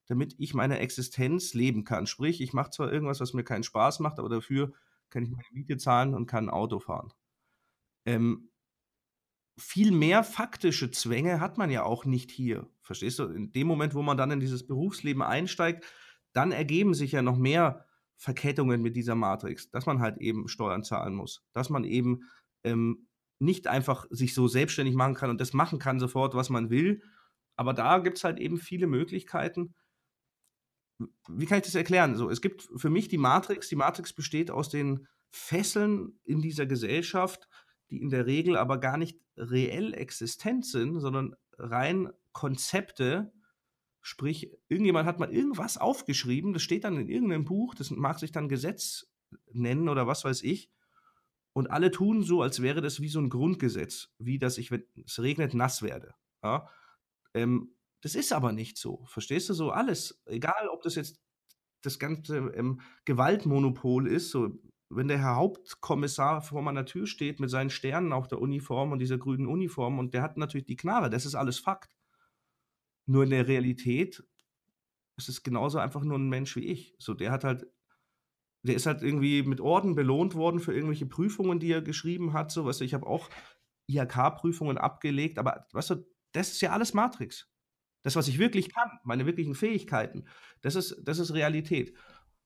damit 0.08 0.36
ich 0.38 0.54
meine 0.54 0.80
Existenz 0.80 1.54
leben 1.54 1.84
kann. 1.84 2.08
Sprich, 2.08 2.42
ich 2.42 2.54
mache 2.54 2.72
zwar 2.72 2.92
irgendwas, 2.92 3.22
was 3.22 3.34
mir 3.34 3.44
keinen 3.44 3.64
Spaß 3.64 4.00
macht, 4.00 4.20
aber 4.20 4.30
dafür 4.30 4.74
kann 5.10 5.24
ich 5.24 5.30
meine 5.30 5.48
Miete 5.52 5.78
zahlen 5.78 6.14
und 6.14 6.26
kann 6.26 6.46
ein 6.46 6.54
Auto 6.54 6.80
fahren. 6.80 7.14
Ähm, 8.06 8.50
viel 9.58 9.92
mehr 9.92 10.24
faktische 10.24 10.92
Zwänge 10.92 11.40
hat 11.40 11.58
man 11.58 11.70
ja 11.70 11.84
auch 11.84 12.06
nicht 12.06 12.32
hier. 12.32 12.68
Verstehst 12.82 13.20
du? 13.20 13.26
In 13.26 13.52
dem 13.52 13.68
Moment, 13.68 13.94
wo 13.94 14.02
man 14.02 14.18
dann 14.18 14.32
in 14.32 14.40
dieses 14.40 14.66
Berufsleben 14.66 15.22
einsteigt, 15.22 15.86
dann 16.34 16.52
ergeben 16.52 16.94
sich 16.94 17.12
ja 17.12 17.22
noch 17.22 17.38
mehr 17.38 17.86
Verkettungen 18.18 18.82
mit 18.82 18.96
dieser 18.96 19.16
Matrix, 19.16 19.70
dass 19.70 19.86
man 19.86 20.00
halt 20.00 20.18
eben 20.18 20.48
Steuern 20.48 20.84
zahlen 20.84 21.14
muss, 21.14 21.46
dass 21.54 21.70
man 21.70 21.84
eben 21.84 22.30
ähm, 22.64 23.08
nicht 23.40 23.68
einfach 23.68 24.06
sich 24.10 24.34
so 24.34 24.48
selbstständig 24.48 24.96
machen 24.96 25.16
kann 25.16 25.30
und 25.30 25.42
das 25.42 25.54
machen 25.54 25.80
kann 25.80 26.00
sofort, 26.00 26.34
was 26.34 26.50
man 26.50 26.70
will. 26.70 27.04
Aber 27.56 27.74
da 27.74 28.00
gibt 28.00 28.18
es 28.18 28.24
halt 28.24 28.40
eben 28.40 28.58
viele 28.58 28.88
Möglichkeiten. 28.88 29.76
Wie 31.28 31.46
kann 31.46 31.58
ich 31.60 31.66
das 31.66 31.76
erklären? 31.76 32.16
So, 32.16 32.30
es 32.30 32.42
gibt 32.42 32.70
für 32.76 32.90
mich 32.90 33.08
die 33.08 33.18
Matrix. 33.18 33.68
Die 33.68 33.76
Matrix 33.76 34.14
besteht 34.14 34.50
aus 34.50 34.70
den 34.70 35.08
Fesseln 35.30 36.20
in 36.24 36.42
dieser 36.42 36.66
Gesellschaft, 36.66 37.48
die 37.90 38.02
in 38.02 38.10
der 38.10 38.26
Regel 38.26 38.58
aber 38.58 38.80
gar 38.80 38.98
nicht 38.98 39.20
reell 39.38 39.94
existent 39.94 40.66
sind, 40.66 41.00
sondern 41.00 41.36
rein 41.58 42.10
Konzepte. 42.32 43.34
Sprich, 44.02 44.52
irgendjemand 44.68 45.08
hat 45.08 45.20
mal 45.20 45.34
irgendwas 45.34 45.78
aufgeschrieben, 45.78 46.54
das 46.54 46.62
steht 46.62 46.84
dann 46.84 46.98
in 46.98 47.08
irgendeinem 47.08 47.46
Buch, 47.46 47.74
das 47.76 47.90
mag 47.90 48.20
sich 48.20 48.32
dann 48.32 48.50
Gesetz 48.50 49.08
nennen 49.52 49.88
oder 49.88 50.08
was 50.08 50.26
weiß 50.26 50.44
ich. 50.44 50.70
Und 51.54 51.70
alle 51.70 51.92
tun 51.92 52.24
so, 52.24 52.42
als 52.42 52.62
wäre 52.62 52.82
das 52.82 53.00
wie 53.00 53.08
so 53.08 53.20
ein 53.20 53.30
Grundgesetz, 53.30 54.10
wie 54.18 54.40
dass 54.40 54.58
ich, 54.58 54.72
wenn 54.72 54.84
es 55.06 55.20
regnet, 55.20 55.54
nass 55.54 55.84
werde. 55.84 56.16
Ja? 56.44 56.68
Ähm, 57.34 57.76
das 58.02 58.16
ist 58.16 58.34
aber 58.34 58.52
nicht 58.52 58.78
so. 58.78 59.06
Verstehst 59.06 59.50
du 59.50 59.54
so 59.54 59.72
alles? 59.72 60.22
Egal, 60.26 60.68
ob 60.70 60.82
das 60.82 60.96
jetzt 60.96 61.22
das 61.84 62.00
ganze 62.00 62.38
ähm, 62.56 62.82
Gewaltmonopol 63.06 64.08
ist, 64.08 64.32
so 64.32 64.60
wenn 64.96 65.08
der 65.08 65.20
Herr 65.20 65.36
Hauptkommissar 65.36 66.42
vor 66.42 66.62
meiner 66.62 66.86
Tür 66.86 67.08
steht 67.08 67.40
mit 67.40 67.50
seinen 67.50 67.70
Sternen 67.70 68.14
auf 68.14 68.28
der 68.28 68.40
Uniform 68.40 68.92
und 68.92 69.00
dieser 69.00 69.18
grünen 69.18 69.48
Uniform 69.48 70.00
und 70.00 70.14
der 70.14 70.22
hat 70.22 70.38
natürlich 70.38 70.66
die 70.66 70.76
Knarre, 70.76 71.10
das 71.10 71.26
ist 71.26 71.36
alles 71.36 71.60
Fakt. 71.60 71.96
Nur 73.06 73.24
in 73.24 73.32
der 73.32 73.48
Realität 73.48 74.24
ist 75.18 75.30
es 75.30 75.44
genauso 75.44 75.78
einfach 75.80 76.04
nur 76.04 76.18
ein 76.18 76.30
Mensch 76.30 76.56
wie 76.56 76.66
ich. 76.66 76.96
So, 77.00 77.14
der 77.14 77.32
hat 77.32 77.44
halt, 77.44 77.68
der 78.64 78.76
ist 78.76 78.86
halt 78.86 79.02
irgendwie 79.04 79.44
mit 79.44 79.62
Orden 79.62 79.96
belohnt 79.96 80.36
worden 80.36 80.60
für 80.60 80.74
irgendwelche 80.74 81.06
Prüfungen, 81.06 81.60
die 81.60 81.72
er 81.72 81.82
geschrieben 81.82 82.34
hat. 82.34 82.52
So, 82.52 82.66
weißt 82.66 82.82
du, 82.82 82.86
ich 82.86 82.94
habe 82.94 83.08
auch 83.08 83.30
IHK-Prüfungen 83.88 84.78
abgelegt, 84.78 85.38
aber 85.38 85.68
weißt 85.74 85.92
du, 85.92 86.08
das 86.32 86.52
ist 86.52 86.62
ja 86.62 86.72
alles 86.72 86.94
Matrix. 86.94 87.50
Das, 88.04 88.16
was 88.16 88.28
ich 88.28 88.40
wirklich 88.40 88.74
kann, 88.74 89.00
meine 89.04 89.26
wirklichen 89.26 89.56
Fähigkeiten, 89.56 90.26
das 90.62 90.76
ist, 90.76 91.02
das 91.04 91.20
ist 91.20 91.34
Realität. 91.34 91.96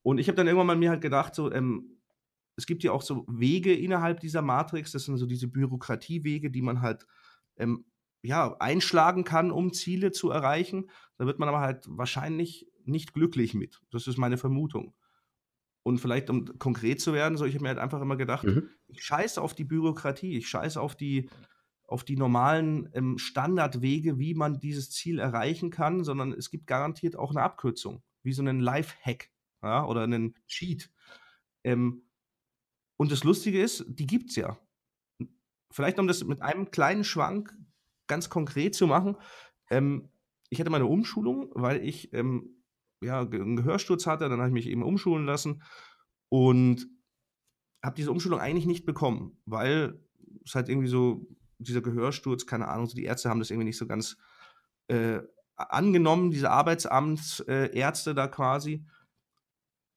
Und 0.03 0.19
ich 0.19 0.27
habe 0.27 0.35
dann 0.35 0.47
irgendwann 0.47 0.67
mal 0.67 0.75
mir 0.75 0.91
halt 0.91 1.01
gedacht, 1.01 1.35
so, 1.35 1.51
ähm, 1.51 1.96
es 2.57 2.65
gibt 2.65 2.83
ja 2.83 2.91
auch 2.91 3.03
so 3.03 3.23
Wege 3.29 3.73
innerhalb 3.73 4.19
dieser 4.19 4.41
Matrix, 4.41 4.91
das 4.91 5.05
sind 5.05 5.17
so 5.17 5.27
diese 5.27 5.47
Bürokratiewege, 5.47 6.51
die 6.51 6.63
man 6.63 6.81
halt 6.81 7.05
ähm, 7.55 7.85
ja, 8.23 8.57
einschlagen 8.59 9.23
kann, 9.23 9.51
um 9.51 9.71
Ziele 9.71 10.11
zu 10.11 10.31
erreichen. 10.31 10.89
Da 11.17 11.27
wird 11.27 11.39
man 11.39 11.47
aber 11.47 11.61
halt 11.61 11.85
wahrscheinlich 11.87 12.67
nicht 12.83 13.13
glücklich 13.13 13.53
mit. 13.53 13.79
Das 13.91 14.07
ist 14.07 14.17
meine 14.17 14.37
Vermutung. 14.37 14.95
Und 15.83 15.99
vielleicht, 15.99 16.29
um 16.29 16.57
konkret 16.57 16.99
zu 16.99 17.13
werden, 17.13 17.37
so 17.37 17.45
ich 17.45 17.53
habe 17.53 17.63
mir 17.63 17.69
halt 17.69 17.79
einfach 17.79 18.01
immer 18.01 18.17
gedacht, 18.17 18.45
mhm. 18.45 18.69
ich 18.87 19.03
scheiße 19.03 19.41
auf 19.41 19.53
die 19.53 19.63
Bürokratie, 19.63 20.35
ich 20.35 20.49
scheiße 20.49 20.81
auf 20.81 20.95
die, 20.95 21.29
auf 21.85 22.03
die 22.03 22.17
normalen 22.17 22.89
ähm, 22.93 23.17
Standardwege, 23.19 24.17
wie 24.17 24.33
man 24.33 24.59
dieses 24.59 24.89
Ziel 24.89 25.19
erreichen 25.19 25.69
kann, 25.69 26.03
sondern 26.03 26.33
es 26.33 26.49
gibt 26.49 26.67
garantiert 26.67 27.15
auch 27.15 27.31
eine 27.31 27.43
Abkürzung, 27.43 28.03
wie 28.23 28.33
so 28.33 28.41
einen 28.41 28.59
Life-Hack 28.59 29.29
ja, 29.61 29.85
oder 29.85 30.03
einen 30.03 30.35
Cheat. 30.47 30.89
Ähm, 31.63 32.06
und 32.97 33.11
das 33.11 33.23
Lustige 33.23 33.61
ist, 33.61 33.85
die 33.87 34.07
gibt 34.07 34.31
es 34.31 34.35
ja. 34.35 34.57
Vielleicht, 35.71 35.99
um 35.99 36.07
das 36.07 36.23
mit 36.23 36.41
einem 36.41 36.71
kleinen 36.71 37.03
Schwank 37.03 37.55
ganz 38.07 38.29
konkret 38.29 38.73
zu 38.75 38.87
machen. 38.87 39.17
Ähm, 39.69 40.09
ich 40.49 40.59
hatte 40.59 40.69
meine 40.69 40.85
Umschulung, 40.85 41.51
weil 41.53 41.83
ich 41.83 42.13
ähm, 42.13 42.63
ja, 43.01 43.21
einen 43.21 43.55
Gehörsturz 43.55 44.07
hatte. 44.07 44.29
Dann 44.29 44.39
habe 44.39 44.49
ich 44.49 44.53
mich 44.53 44.67
eben 44.67 44.83
umschulen 44.83 45.25
lassen 45.25 45.63
und 46.29 46.87
habe 47.83 47.95
diese 47.95 48.11
Umschulung 48.11 48.39
eigentlich 48.39 48.65
nicht 48.65 48.85
bekommen, 48.85 49.39
weil 49.45 49.99
es 50.45 50.55
halt 50.55 50.69
irgendwie 50.69 50.87
so, 50.87 51.27
dieser 51.59 51.81
Gehörsturz, 51.81 52.45
keine 52.45 52.67
Ahnung, 52.67 52.87
so 52.87 52.95
die 52.95 53.05
Ärzte 53.05 53.29
haben 53.29 53.39
das 53.39 53.49
irgendwie 53.49 53.65
nicht 53.65 53.77
so 53.77 53.87
ganz 53.87 54.17
äh, 54.87 55.19
angenommen, 55.55 56.31
diese 56.31 56.51
Arbeitsamtsärzte 56.51 58.11
äh, 58.11 58.13
da 58.13 58.27
quasi. 58.27 58.85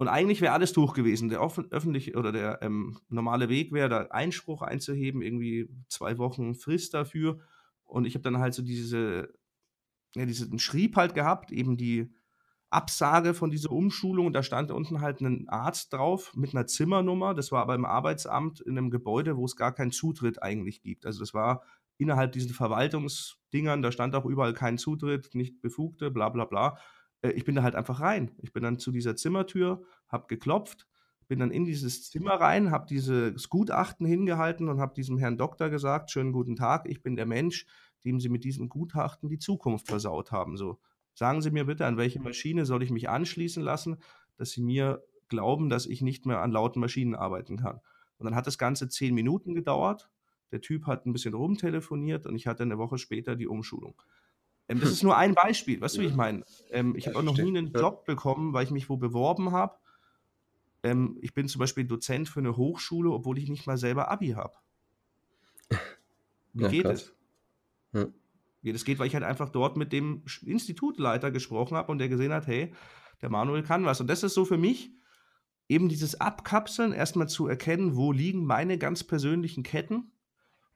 Und 0.01 0.09
eigentlich 0.09 0.41
wäre 0.41 0.55
alles 0.55 0.73
durch 0.73 0.95
gewesen. 0.95 1.29
Der 1.29 1.43
öffentliche 1.43 2.15
oder 2.17 2.33
der 2.33 2.63
ähm, 2.63 2.97
normale 3.11 3.51
Weg 3.51 3.71
wäre, 3.71 3.91
da 3.91 3.99
Einspruch 4.07 4.63
einzuheben, 4.63 5.21
irgendwie 5.21 5.69
zwei 5.89 6.17
Wochen 6.17 6.55
Frist 6.55 6.95
dafür. 6.95 7.39
Und 7.85 8.07
ich 8.07 8.15
habe 8.15 8.23
dann 8.23 8.39
halt 8.39 8.55
so 8.55 8.63
diese, 8.63 9.29
ja, 10.15 10.25
diesen 10.25 10.59
Schrieb 10.59 10.97
halt 10.97 11.15
gehabt, 11.15 11.53
eben 11.53 11.77
die 11.77 12.15
Absage 12.71 13.35
von 13.35 13.51
dieser 13.51 13.73
Umschulung. 13.73 14.25
Und 14.25 14.33
da 14.33 14.43
stand 14.43 14.71
unten 14.71 15.03
halt 15.03 15.21
ein 15.21 15.51
Arzt 15.51 15.93
drauf 15.93 16.33
mit 16.35 16.55
einer 16.55 16.67
Zimmernummer. 16.67 17.35
Das 17.35 17.53
war 17.53 17.61
aber 17.61 17.75
im 17.75 17.85
Arbeitsamt 17.85 18.63
in 18.63 18.79
einem 18.79 18.89
Gebäude, 18.89 19.37
wo 19.37 19.45
es 19.45 19.55
gar 19.55 19.75
keinen 19.75 19.91
Zutritt 19.91 20.43
eigentlich 20.43 20.81
gibt. 20.81 21.05
Also 21.05 21.21
das 21.21 21.35
war 21.35 21.63
innerhalb 21.99 22.33
diesen 22.33 22.55
Verwaltungsdingern, 22.55 23.83
da 23.83 23.93
stand 23.93 24.15
auch 24.15 24.25
überall 24.25 24.55
kein 24.55 24.79
Zutritt, 24.79 25.35
nicht 25.35 25.61
Befugte, 25.61 26.11
bla 26.11 26.31
bla 26.31 26.47
bla. 26.47 26.79
Äh, 27.23 27.31
ich 27.31 27.45
bin 27.45 27.55
da 27.55 27.63
halt 27.63 27.75
einfach 27.75 28.01
rein. 28.01 28.33
Ich 28.39 28.53
bin 28.53 28.63
dann 28.63 28.79
zu 28.79 28.91
dieser 28.91 29.17
Zimmertür, 29.17 29.83
habe 30.09 30.27
geklopft, 30.29 30.87
bin 31.29 31.39
dann 31.39 31.53
in 31.53 31.65
dieses 31.65 32.11
Zimmer 32.11 32.35
rein, 32.35 32.71
habe 32.71 32.87
dieses 32.89 33.49
Gutachten 33.49 34.05
hingehalten 34.05 34.69
und 34.69 34.81
habe 34.81 34.95
diesem 34.95 35.17
Herrn 35.19 35.39
Doktor 35.39 35.71
gesagt, 35.71 36.11
schönen 36.11 36.33
guten 36.33 36.57
Tag, 36.57 36.89
ich 36.89 37.03
bin 37.03 37.15
der 37.15 37.27
Mensch, 37.27 37.67
dem 38.05 38.19
Sie 38.19 38.29
mit 38.29 38.43
diesem 38.43 38.69
Gutachten 38.69 39.29
die 39.29 39.39
Zukunft 39.39 39.87
versaut 39.87 40.33
haben. 40.33 40.57
So, 40.57 40.81
sagen 41.15 41.41
Sie 41.41 41.53
mir 41.53 41.67
bitte, 41.67 41.87
an 41.87 41.97
welche 41.97 42.21
Maschine 42.21 42.67
soll 42.67 42.83
ich 42.83 42.91
mich 42.91 43.09
anschließen 43.09 43.63
lassen, 43.63 43.99
dass 44.39 44.51
Sie 44.51 44.63
mir 44.63 45.05
glauben, 45.29 45.71
dass 45.71 45.87
ich 45.87 46.03
nicht 46.03 46.27
mehr 46.27 46.41
an 46.41 46.51
lauten 46.51 46.81
Maschinen 46.81 47.15
arbeiten 47.15 47.59
kann. 47.59 47.81
Und 48.19 48.25
dann 48.25 48.35
hat 48.35 48.47
das 48.47 48.59
Ganze 48.59 48.89
zehn 48.89 49.15
Minuten 49.15 49.55
gedauert. 49.55 50.11
Der 50.51 50.61
Typ 50.61 50.87
hat 50.87 51.07
ein 51.07 51.13
bisschen 51.13 51.35
rumtelefoniert 51.35 52.27
und 52.27 52.35
ich 52.35 52.49
hatte 52.49 52.65
eine 52.65 52.79
Woche 52.79 52.99
später 52.99 53.37
die 53.37 53.47
Umschulung. 53.47 54.03
Ähm, 54.71 54.81
das 54.81 54.91
ist 54.91 55.03
nur 55.03 55.17
ein 55.17 55.35
Beispiel, 55.35 55.81
weißt 55.81 55.97
du, 55.97 56.03
wie 56.03 56.07
ich 56.07 56.15
meine? 56.15 56.45
Ähm, 56.71 56.95
ich 56.97 57.07
habe 57.07 57.19
auch 57.19 57.23
noch 57.23 57.37
nie 57.37 57.49
einen 57.49 57.73
Job 57.73 58.07
bekommen, 58.07 58.53
weil 58.53 58.65
ich 58.65 58.71
mich 58.71 58.89
wo 58.89 58.97
beworben 58.97 59.53
habe. 59.53 59.75
Ähm, 60.83 61.19
ich 61.21 61.35
bin 61.35 61.49
zum 61.49 61.59
Beispiel 61.59 61.85
Dozent 61.85 62.29
für 62.29 62.41
eine 62.41 62.57
Hochschule, 62.57 63.11
obwohl 63.11 63.37
ich 63.39 63.49
nicht 63.49 63.67
mal 63.67 63.77
selber 63.77 64.11
Abi 64.11 64.31
habe. 64.31 64.55
Wie 66.53 66.63
ja, 66.63 66.69
geht 66.69 66.87
es? 66.87 67.13
Ja. 67.93 68.07
Wie 68.63 68.73
das 68.73 68.85
geht, 68.85 68.99
weil 68.99 69.07
ich 69.07 69.15
halt 69.15 69.25
einfach 69.25 69.49
dort 69.49 69.77
mit 69.77 69.93
dem 69.93 70.23
Institutleiter 70.45 71.31
gesprochen 71.31 71.77
habe 71.77 71.91
und 71.91 71.99
der 71.99 72.09
gesehen 72.09 72.33
hat, 72.33 72.47
hey, 72.47 72.73
der 73.23 73.31
Manuel 73.31 73.63
kann 73.63 73.85
was. 73.85 74.01
Und 74.01 74.07
das 74.09 74.23
ist 74.23 74.35
so 74.35 74.45
für 74.45 74.59
mich 74.59 74.93
eben 75.69 75.89
dieses 75.89 76.21
Abkapseln, 76.21 76.93
erstmal 76.93 77.29
zu 77.29 77.47
erkennen, 77.47 77.97
wo 77.97 78.13
liegen 78.13 78.45
meine 78.45 78.79
ganz 78.79 79.05
persönlichen 79.05 79.63
Ketten 79.63 80.13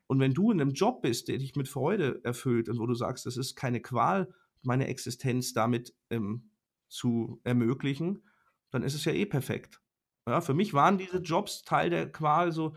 und 0.06 0.20
wenn 0.20 0.34
du 0.34 0.50
in 0.50 0.60
einem 0.60 0.72
Job 0.72 1.02
bist, 1.02 1.28
der 1.28 1.38
dich 1.38 1.56
mit 1.56 1.68
Freude 1.68 2.20
erfüllt 2.24 2.68
und 2.68 2.78
wo 2.78 2.86
du 2.86 2.94
sagst, 2.94 3.26
das 3.26 3.36
ist 3.36 3.56
keine 3.56 3.80
Qual, 3.80 4.32
meine 4.62 4.86
Existenz 4.86 5.52
damit 5.52 5.94
ähm, 6.10 6.50
zu 6.88 7.40
ermöglichen, 7.44 8.28
dann 8.70 8.82
ist 8.82 8.94
es 8.94 9.04
ja 9.04 9.12
eh 9.12 9.26
perfekt. 9.26 9.80
Ja, 10.26 10.40
für 10.40 10.54
mich 10.54 10.74
waren 10.74 10.98
diese 10.98 11.18
Jobs 11.18 11.62
Teil 11.62 11.90
der 11.90 12.10
Qual. 12.10 12.52
So, 12.52 12.74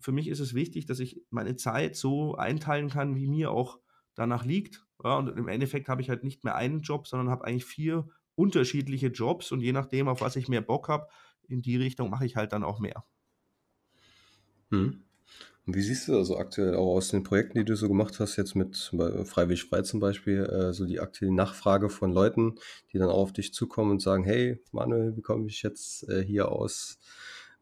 für 0.00 0.12
mich 0.12 0.28
ist 0.28 0.40
es 0.40 0.54
wichtig, 0.54 0.86
dass 0.86 1.00
ich 1.00 1.22
meine 1.30 1.56
Zeit 1.56 1.96
so 1.96 2.34
einteilen 2.34 2.90
kann, 2.90 3.16
wie 3.16 3.28
mir 3.28 3.50
auch 3.50 3.78
danach 4.14 4.44
liegt. 4.44 4.84
Ja, 5.02 5.16
und 5.16 5.28
im 5.28 5.48
Endeffekt 5.48 5.88
habe 5.88 6.02
ich 6.02 6.10
halt 6.10 6.24
nicht 6.24 6.44
mehr 6.44 6.56
einen 6.56 6.82
Job, 6.82 7.06
sondern 7.06 7.30
habe 7.30 7.44
eigentlich 7.44 7.64
vier 7.64 8.08
unterschiedliche 8.34 9.08
Jobs 9.08 9.52
und 9.52 9.60
je 9.60 9.72
nachdem, 9.72 10.08
auf 10.08 10.20
was 10.20 10.36
ich 10.36 10.48
mehr 10.48 10.60
Bock 10.60 10.88
habe, 10.88 11.08
in 11.48 11.62
die 11.62 11.76
Richtung 11.76 12.10
mache 12.10 12.26
ich 12.26 12.36
halt 12.36 12.52
dann 12.52 12.64
auch 12.64 12.78
mehr. 12.78 13.04
Hm. 14.70 15.07
Und 15.68 15.76
wie 15.76 15.82
siehst 15.82 16.08
du 16.08 16.16
also 16.16 16.38
aktuell 16.38 16.74
auch 16.76 16.96
aus 16.96 17.10
den 17.10 17.24
Projekten, 17.24 17.58
die 17.58 17.64
du 17.66 17.76
so 17.76 17.88
gemacht 17.88 18.20
hast, 18.20 18.36
jetzt 18.36 18.54
mit 18.54 18.90
Freiwillig 19.24 19.64
Frei 19.64 19.82
zum 19.82 20.00
Beispiel, 20.00 20.44
äh, 20.44 20.72
so 20.72 20.86
die 20.86 20.98
aktuelle 20.98 21.34
Nachfrage 21.34 21.90
von 21.90 22.10
Leuten, 22.10 22.54
die 22.90 22.96
dann 22.96 23.10
auch 23.10 23.18
auf 23.18 23.34
dich 23.34 23.52
zukommen 23.52 23.90
und 23.90 24.00
sagen, 24.00 24.24
hey 24.24 24.62
Manuel, 24.72 25.14
wie 25.14 25.20
komme 25.20 25.46
ich 25.46 25.62
jetzt 25.62 26.08
äh, 26.08 26.24
hier 26.24 26.50
aus, 26.50 26.98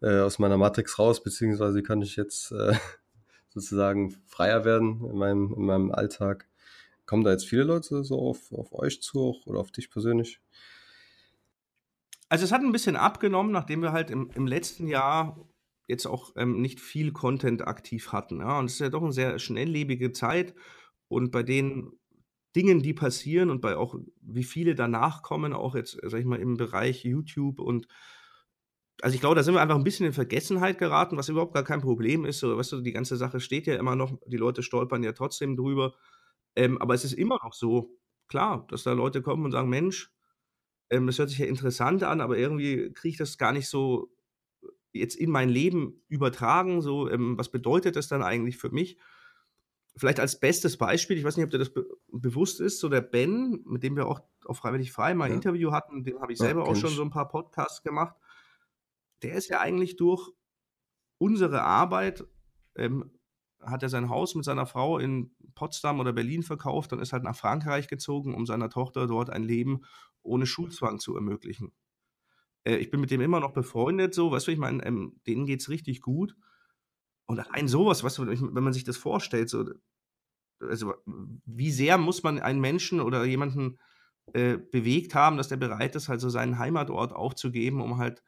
äh, 0.02 0.20
aus 0.20 0.38
meiner 0.38 0.56
Matrix 0.56 1.00
raus, 1.00 1.20
beziehungsweise 1.20 1.78
wie 1.78 1.82
kann 1.82 2.00
ich 2.00 2.14
jetzt 2.14 2.52
äh, 2.52 2.74
sozusagen 3.48 4.12
freier 4.26 4.64
werden 4.64 5.04
in 5.10 5.16
meinem, 5.16 5.52
in 5.56 5.66
meinem 5.66 5.90
Alltag? 5.90 6.46
Kommen 7.06 7.24
da 7.24 7.32
jetzt 7.32 7.46
viele 7.46 7.64
Leute 7.64 8.04
so 8.04 8.20
auf, 8.20 8.52
auf 8.52 8.72
euch 8.72 9.02
zu 9.02 9.20
auch, 9.20 9.46
oder 9.46 9.58
auf 9.58 9.72
dich 9.72 9.90
persönlich? 9.90 10.40
Also 12.28 12.44
es 12.44 12.52
hat 12.52 12.60
ein 12.60 12.70
bisschen 12.70 12.94
abgenommen, 12.94 13.50
nachdem 13.50 13.82
wir 13.82 13.90
halt 13.90 14.12
im, 14.12 14.30
im 14.32 14.46
letzten 14.46 14.86
Jahr 14.86 15.36
jetzt 15.86 16.06
auch 16.06 16.32
ähm, 16.36 16.60
nicht 16.60 16.80
viel 16.80 17.12
Content 17.12 17.66
aktiv 17.66 18.12
hatten. 18.12 18.40
Ja? 18.40 18.58
Und 18.58 18.66
es 18.66 18.74
ist 18.74 18.80
ja 18.80 18.88
doch 18.88 19.02
eine 19.02 19.12
sehr 19.12 19.38
schnelllebige 19.38 20.12
Zeit. 20.12 20.54
Und 21.08 21.30
bei 21.30 21.42
den 21.42 21.92
Dingen, 22.56 22.82
die 22.82 22.94
passieren 22.94 23.50
und 23.50 23.60
bei 23.60 23.76
auch 23.76 23.96
wie 24.20 24.44
viele 24.44 24.74
danach 24.74 25.22
kommen, 25.22 25.52
auch 25.52 25.74
jetzt, 25.74 25.98
sag 26.02 26.20
ich 26.20 26.26
mal, 26.26 26.40
im 26.40 26.56
Bereich 26.56 27.04
YouTube 27.04 27.60
und 27.60 27.86
also 29.02 29.14
ich 29.14 29.20
glaube, 29.20 29.34
da 29.34 29.42
sind 29.42 29.52
wir 29.52 29.60
einfach 29.60 29.76
ein 29.76 29.84
bisschen 29.84 30.06
in 30.06 30.14
Vergessenheit 30.14 30.78
geraten, 30.78 31.18
was 31.18 31.28
überhaupt 31.28 31.52
gar 31.52 31.64
kein 31.64 31.82
Problem 31.82 32.24
ist. 32.24 32.38
So, 32.38 32.56
weißt 32.56 32.72
du, 32.72 32.80
die 32.80 32.92
ganze 32.92 33.16
Sache 33.18 33.40
steht 33.40 33.66
ja 33.66 33.76
immer 33.76 33.94
noch, 33.94 34.18
die 34.26 34.38
Leute 34.38 34.62
stolpern 34.62 35.02
ja 35.02 35.12
trotzdem 35.12 35.54
drüber. 35.54 35.94
Ähm, 36.56 36.80
aber 36.80 36.94
es 36.94 37.04
ist 37.04 37.12
immer 37.12 37.38
noch 37.44 37.52
so, 37.52 37.98
klar, 38.28 38.66
dass 38.70 38.84
da 38.84 38.92
Leute 38.92 39.20
kommen 39.20 39.44
und 39.44 39.52
sagen, 39.52 39.68
Mensch, 39.68 40.10
ähm, 40.90 41.06
das 41.06 41.18
hört 41.18 41.28
sich 41.28 41.38
ja 41.38 41.46
interessant 41.46 42.02
an, 42.04 42.20
aber 42.20 42.38
irgendwie 42.38 42.92
kriege 42.94 43.12
ich 43.12 43.18
das 43.18 43.38
gar 43.38 43.52
nicht 43.52 43.68
so 43.68 44.15
jetzt 44.98 45.16
in 45.16 45.30
mein 45.30 45.48
Leben 45.48 46.02
übertragen. 46.08 46.82
So, 46.82 47.10
ähm, 47.10 47.38
was 47.38 47.50
bedeutet 47.50 47.96
das 47.96 48.08
dann 48.08 48.22
eigentlich 48.22 48.56
für 48.56 48.70
mich? 48.70 48.98
Vielleicht 49.96 50.20
als 50.20 50.38
bestes 50.38 50.76
Beispiel, 50.76 51.16
ich 51.16 51.24
weiß 51.24 51.36
nicht, 51.36 51.44
ob 51.44 51.50
dir 51.50 51.58
das 51.58 51.72
be 51.72 51.86
bewusst 52.08 52.60
ist, 52.60 52.80
so 52.80 52.88
der 52.88 53.00
Ben, 53.00 53.62
mit 53.66 53.82
dem 53.82 53.96
wir 53.96 54.06
auch 54.06 54.20
auf 54.44 54.58
Freiwillig 54.58 54.92
Frei 54.92 55.14
mal 55.14 55.26
ein 55.26 55.30
ja. 55.30 55.36
Interview 55.36 55.72
hatten, 55.72 56.04
den 56.04 56.20
habe 56.20 56.32
ich 56.32 56.38
selber 56.38 56.64
ja, 56.64 56.66
auch 56.66 56.76
schon 56.76 56.90
so 56.90 57.02
ein 57.02 57.10
paar 57.10 57.28
Podcasts 57.28 57.82
gemacht. 57.82 58.16
Der 59.22 59.34
ist 59.34 59.48
ja 59.48 59.60
eigentlich 59.60 59.96
durch 59.96 60.30
unsere 61.18 61.62
Arbeit, 61.62 62.24
ähm, 62.76 63.10
hat 63.60 63.82
er 63.82 63.88
sein 63.88 64.08
Haus 64.08 64.34
mit 64.34 64.44
seiner 64.44 64.66
Frau 64.66 64.98
in 64.98 65.34
Potsdam 65.54 65.98
oder 65.98 66.12
Berlin 66.12 66.42
verkauft 66.42 66.92
und 66.92 67.00
ist 67.00 67.12
halt 67.12 67.24
nach 67.24 67.36
Frankreich 67.36 67.88
gezogen, 67.88 68.34
um 68.34 68.46
seiner 68.46 68.70
Tochter 68.70 69.06
dort 69.06 69.30
ein 69.30 69.42
Leben 69.42 69.82
ohne 70.22 70.46
Schulzwang 70.46 70.98
zu 70.98 71.14
ermöglichen. 71.16 71.72
Äh, 72.66 72.76
ich 72.76 72.90
bin 72.90 73.00
mit 73.00 73.10
dem 73.10 73.20
immer 73.20 73.40
noch 73.40 73.52
befreundet, 73.52 74.14
so, 74.14 74.30
weißt 74.30 74.48
du, 74.48 74.52
ich 74.52 74.58
meine, 74.58 74.84
ähm, 74.84 75.20
denen 75.26 75.46
geht 75.46 75.60
es 75.60 75.68
richtig 75.70 76.02
gut. 76.02 76.36
Und 77.26 77.40
allein 77.40 77.68
sowas, 77.68 78.04
weißt 78.04 78.18
du, 78.18 78.26
wenn 78.26 78.64
man 78.64 78.72
sich 78.72 78.84
das 78.84 78.96
vorstellt, 78.96 79.48
so, 79.48 79.64
also 80.60 80.94
wie 81.44 81.70
sehr 81.70 81.98
muss 81.98 82.22
man 82.22 82.38
einen 82.38 82.60
Menschen 82.60 83.00
oder 83.00 83.24
jemanden 83.24 83.78
äh, 84.32 84.56
bewegt 84.58 85.14
haben, 85.14 85.36
dass 85.36 85.48
der 85.48 85.56
bereit 85.56 85.96
ist, 85.96 86.08
halt 86.08 86.20
so 86.20 86.30
seinen 86.30 86.58
Heimatort 86.58 87.12
aufzugeben, 87.12 87.80
um 87.80 87.98
halt 87.98 88.22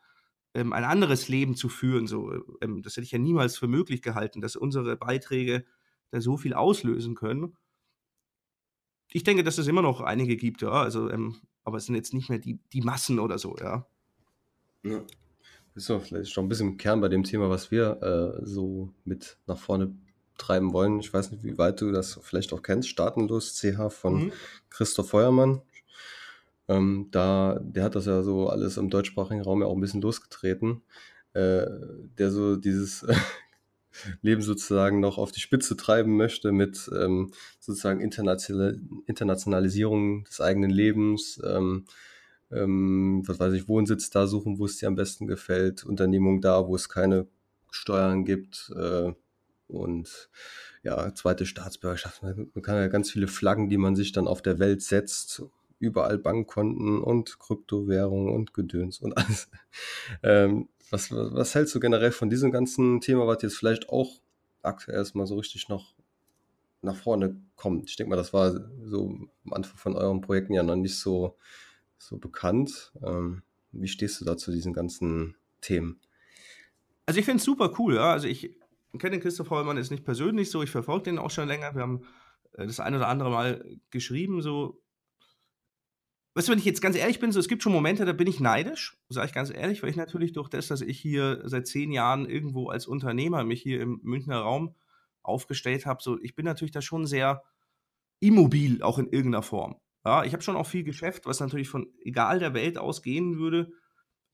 ähm, 0.55 0.73
ein 0.73 0.85
anderes 0.85 1.29
Leben 1.29 1.57
zu 1.57 1.69
führen. 1.69 2.07
So, 2.07 2.33
ähm, 2.61 2.83
das 2.83 2.97
hätte 2.97 3.05
ich 3.05 3.13
ja 3.13 3.19
niemals 3.19 3.59
für 3.59 3.69
möglich 3.69 4.03
gehalten, 4.03 4.41
dass 4.41 4.57
unsere 4.57 4.97
Beiträge 4.97 5.65
da 6.11 6.21
so 6.21 6.37
viel 6.37 6.55
auslösen 6.55 7.15
können. 7.15 7.57
Ich 9.11 9.25
denke, 9.25 9.43
dass 9.43 9.59
es 9.59 9.67
immer 9.69 9.83
noch 9.83 10.01
einige 10.01 10.37
gibt, 10.37 10.63
ja, 10.63 10.71
also, 10.71 11.11
ähm, 11.11 11.41
aber 11.65 11.79
es 11.79 11.87
sind 11.87 11.95
jetzt 11.95 12.13
nicht 12.15 12.29
mehr 12.29 12.39
die, 12.39 12.61
die 12.73 12.83
Massen 12.83 13.19
oder 13.19 13.39
so, 13.39 13.57
ja. 13.59 13.87
Ja. 14.85 15.03
Ist 15.75 15.91
doch 15.91 16.03
vielleicht 16.03 16.33
schon 16.33 16.47
ein 16.47 16.49
bisschen 16.49 16.71
im 16.71 16.77
Kern 16.77 17.01
bei 17.01 17.09
dem 17.09 17.25
Thema, 17.25 17.51
was 17.51 17.71
wir 17.71 18.03
äh, 18.03 18.45
so 18.45 18.93
mit 19.05 19.39
nach 19.47 19.59
vorne 19.59 19.95
treiben 20.37 20.73
wollen. 20.73 21.01
Ich 21.01 21.13
weiß 21.13 21.31
nicht, 21.31 21.45
wie 21.45 21.59
weit 21.59 21.81
du 21.81 21.93
das 21.93 22.19
vielleicht 22.23 22.53
auch 22.53 22.63
kennst. 22.63 22.89
Staatenlos 22.89 23.55
CH 23.55 23.91
von 23.91 24.25
mhm. 24.25 24.33
Christoph 24.71 25.11
Feuermann. 25.11 25.63
Ähm, 26.69 27.09
da, 27.11 27.61
der 27.63 27.85
hat 27.85 27.95
das 27.95 28.07
ja 28.07 28.23
so 28.23 28.49
alles 28.49 28.77
im 28.77 28.91
deutschsprachigen 28.91 29.43
Raum 29.43 29.63
ja 29.63 29.67
auch 29.67 29.75
ein 29.75 29.81
bisschen 29.81 30.03
losgetreten. 30.03 30.83
Äh, 31.35 31.67
der 32.19 32.31
so 32.31 32.57
dieses 32.57 33.07
Leben 34.23 34.43
sozusagen 34.43 35.01
noch 35.01 35.19
auf 35.19 35.33
die 35.33 35.41
Spitze 35.41 35.77
treiben 35.77 36.17
möchte 36.17 36.53
mit 36.53 36.91
ähm, 36.95 37.33
sozusagen 37.61 38.01
International 38.01 38.81
Internationalisierung 39.07 40.25
des 40.25 40.41
eigenen 40.41 40.71
Lebens, 40.71 41.41
ähm, 41.45 41.85
ähm, 42.51 43.23
was 43.27 43.39
weiß 43.41 43.53
ich, 43.55 43.69
Wohnsitz 43.69 44.11
da 44.11 44.27
suchen, 44.27 44.59
wo 44.59 44.67
es 44.67 44.79
dir 44.79 44.89
am 44.89 44.95
besten 44.95 45.27
gefällt, 45.27 45.85
Unternehmung 45.85 46.41
da, 46.41 46.67
wo 46.67 46.75
es 46.75 46.89
keine 46.89 47.27
Steuern 47.71 48.25
gibt 48.25 48.73
äh, 48.77 49.13
und 49.67 50.31
ja, 50.83 51.15
zweite 51.15 51.47
Staatsbürgerschaft. 51.47 52.23
Man 52.23 52.63
kann 52.63 52.77
ja 52.77 52.89
ganz 52.89 53.11
viele 53.11 53.29
Flaggen, 53.29 53.69
die 53.69 53.77
man 53.77 53.97
sich 53.97 54.13
dann 54.13 54.27
auf 54.27 54.43
der 54.43 54.59
Welt 54.59 54.83
setzt, 54.83 55.43
überall 55.79 56.19
Bankkonten 56.19 57.01
und 57.03 57.39
Kryptowährungen 57.39 58.35
und 58.35 58.55
Gedöns 58.55 58.99
und 58.99 59.17
alles. 59.17 59.49
Ähm, 60.23 60.71
was, 60.91 61.13
was, 61.13 61.55
hältst 61.55 61.75
du 61.75 61.81
generell 61.81 62.13
von 62.13 62.31
diesem 62.31 62.51
ganzen 62.51 63.03
Thema, 63.03 63.27
was 63.27 63.43
jetzt 63.43 63.57
vielleicht 63.57 63.91
auch 63.91 64.21
aktuell 64.63 64.97
erstmal 64.97 65.27
so 65.27 65.37
richtig 65.37 65.69
noch 65.69 65.95
nach 66.81 66.97
vorne 66.97 67.37
kommt? 67.57 67.91
Ich 67.91 67.97
denke 67.97 68.11
mal, 68.11 68.17
das 68.17 68.33
war 68.33 68.71
so 68.85 69.29
am 69.45 69.53
Anfang 69.53 69.77
von 69.77 69.97
euren 69.97 70.23
Projekten 70.23 70.55
ja 70.55 70.63
noch 70.63 70.77
nicht 70.77 70.99
so 70.99 71.37
so 71.99 72.19
bekannt. 72.19 72.93
Ähm, 73.03 73.43
wie 73.73 73.89
stehst 73.89 74.21
du 74.21 74.25
da 74.25 74.37
zu 74.37 74.51
diesen 74.51 74.73
ganzen 74.73 75.37
Themen? 75.61 76.01
Also 77.07 77.21
ich 77.21 77.27
finde 77.27 77.39
es 77.39 77.45
super 77.45 77.75
cool, 77.79 77.95
ja. 77.97 78.13
Also 78.13 78.29
ich 78.29 78.55
kenne 78.99 79.13
den 79.13 79.21
Christoph 79.21 79.51
Hollmann 79.51 79.77
jetzt 79.77 79.91
nicht 79.91 80.05
persönlich 80.05 80.51
so, 80.51 80.63
ich 80.63 80.71
verfolge 80.71 81.05
den 81.05 81.19
auch 81.19 81.31
schon 81.31 81.49
länger. 81.49 81.75
Wir 81.75 81.83
haben 81.83 82.05
äh, 82.53 82.67
das 82.67 82.81
ein 82.81 82.95
oder 82.95 83.09
andere 83.09 83.31
Mal 83.31 83.79
geschrieben, 83.91 84.43
so. 84.43 84.83
Weißt 86.35 86.47
du, 86.47 86.53
wenn 86.53 86.59
ich 86.59 86.65
jetzt 86.65 86.83
ganz 86.83 86.97
ehrlich 86.97 87.19
bin, 87.19 87.33
so 87.33 87.41
es 87.41 87.49
gibt 87.49 87.63
schon 87.63 87.73
Momente, 87.73 88.05
da 88.05 88.13
bin 88.13 88.29
ich 88.29 88.39
neidisch, 88.39 88.97
sage 89.09 89.27
ich 89.27 89.33
ganz 89.33 89.51
ehrlich, 89.51 89.83
weil 89.83 89.91
ich 89.91 89.97
natürlich 89.97 90.33
durch 90.33 90.49
das, 90.49 90.69
dass 90.69 90.83
ich 90.83 91.01
hier 91.01 91.43
seit 91.45 91.67
zehn 91.67 91.91
Jahren 91.91 92.27
irgendwo 92.31 92.69
als 92.69 92.87
Unternehmer 92.87 93.43
mich 93.43 93.61
hier 93.61 93.81
im 93.81 93.99
Münchner 94.05 94.39
Raum 94.39 94.77
aufgestellt 95.23 95.85
habe, 95.85 96.01
so 96.01 96.19
ich 96.21 96.37
bin 96.37 96.45
natürlich 96.45 96.71
da 96.71 96.81
schon 96.81 97.07
sehr 97.07 97.43
immobil, 98.21 98.83
auch 98.83 98.99
in 98.99 99.09
irgendeiner 99.09 99.43
Form. 99.43 99.81
Ja, 100.09 100.25
ich 100.25 100.33
habe 100.33 100.43
schon 100.43 100.57
auch 100.57 100.67
viel 100.67 100.85
Geschäft, 100.85 101.27
was 101.27 101.39
natürlich 101.41 101.69
von 101.69 101.93
egal 102.01 102.39
der 102.39 102.55
Welt 102.55 102.79
aus 102.79 103.03
gehen 103.03 103.39
würde. 103.39 103.71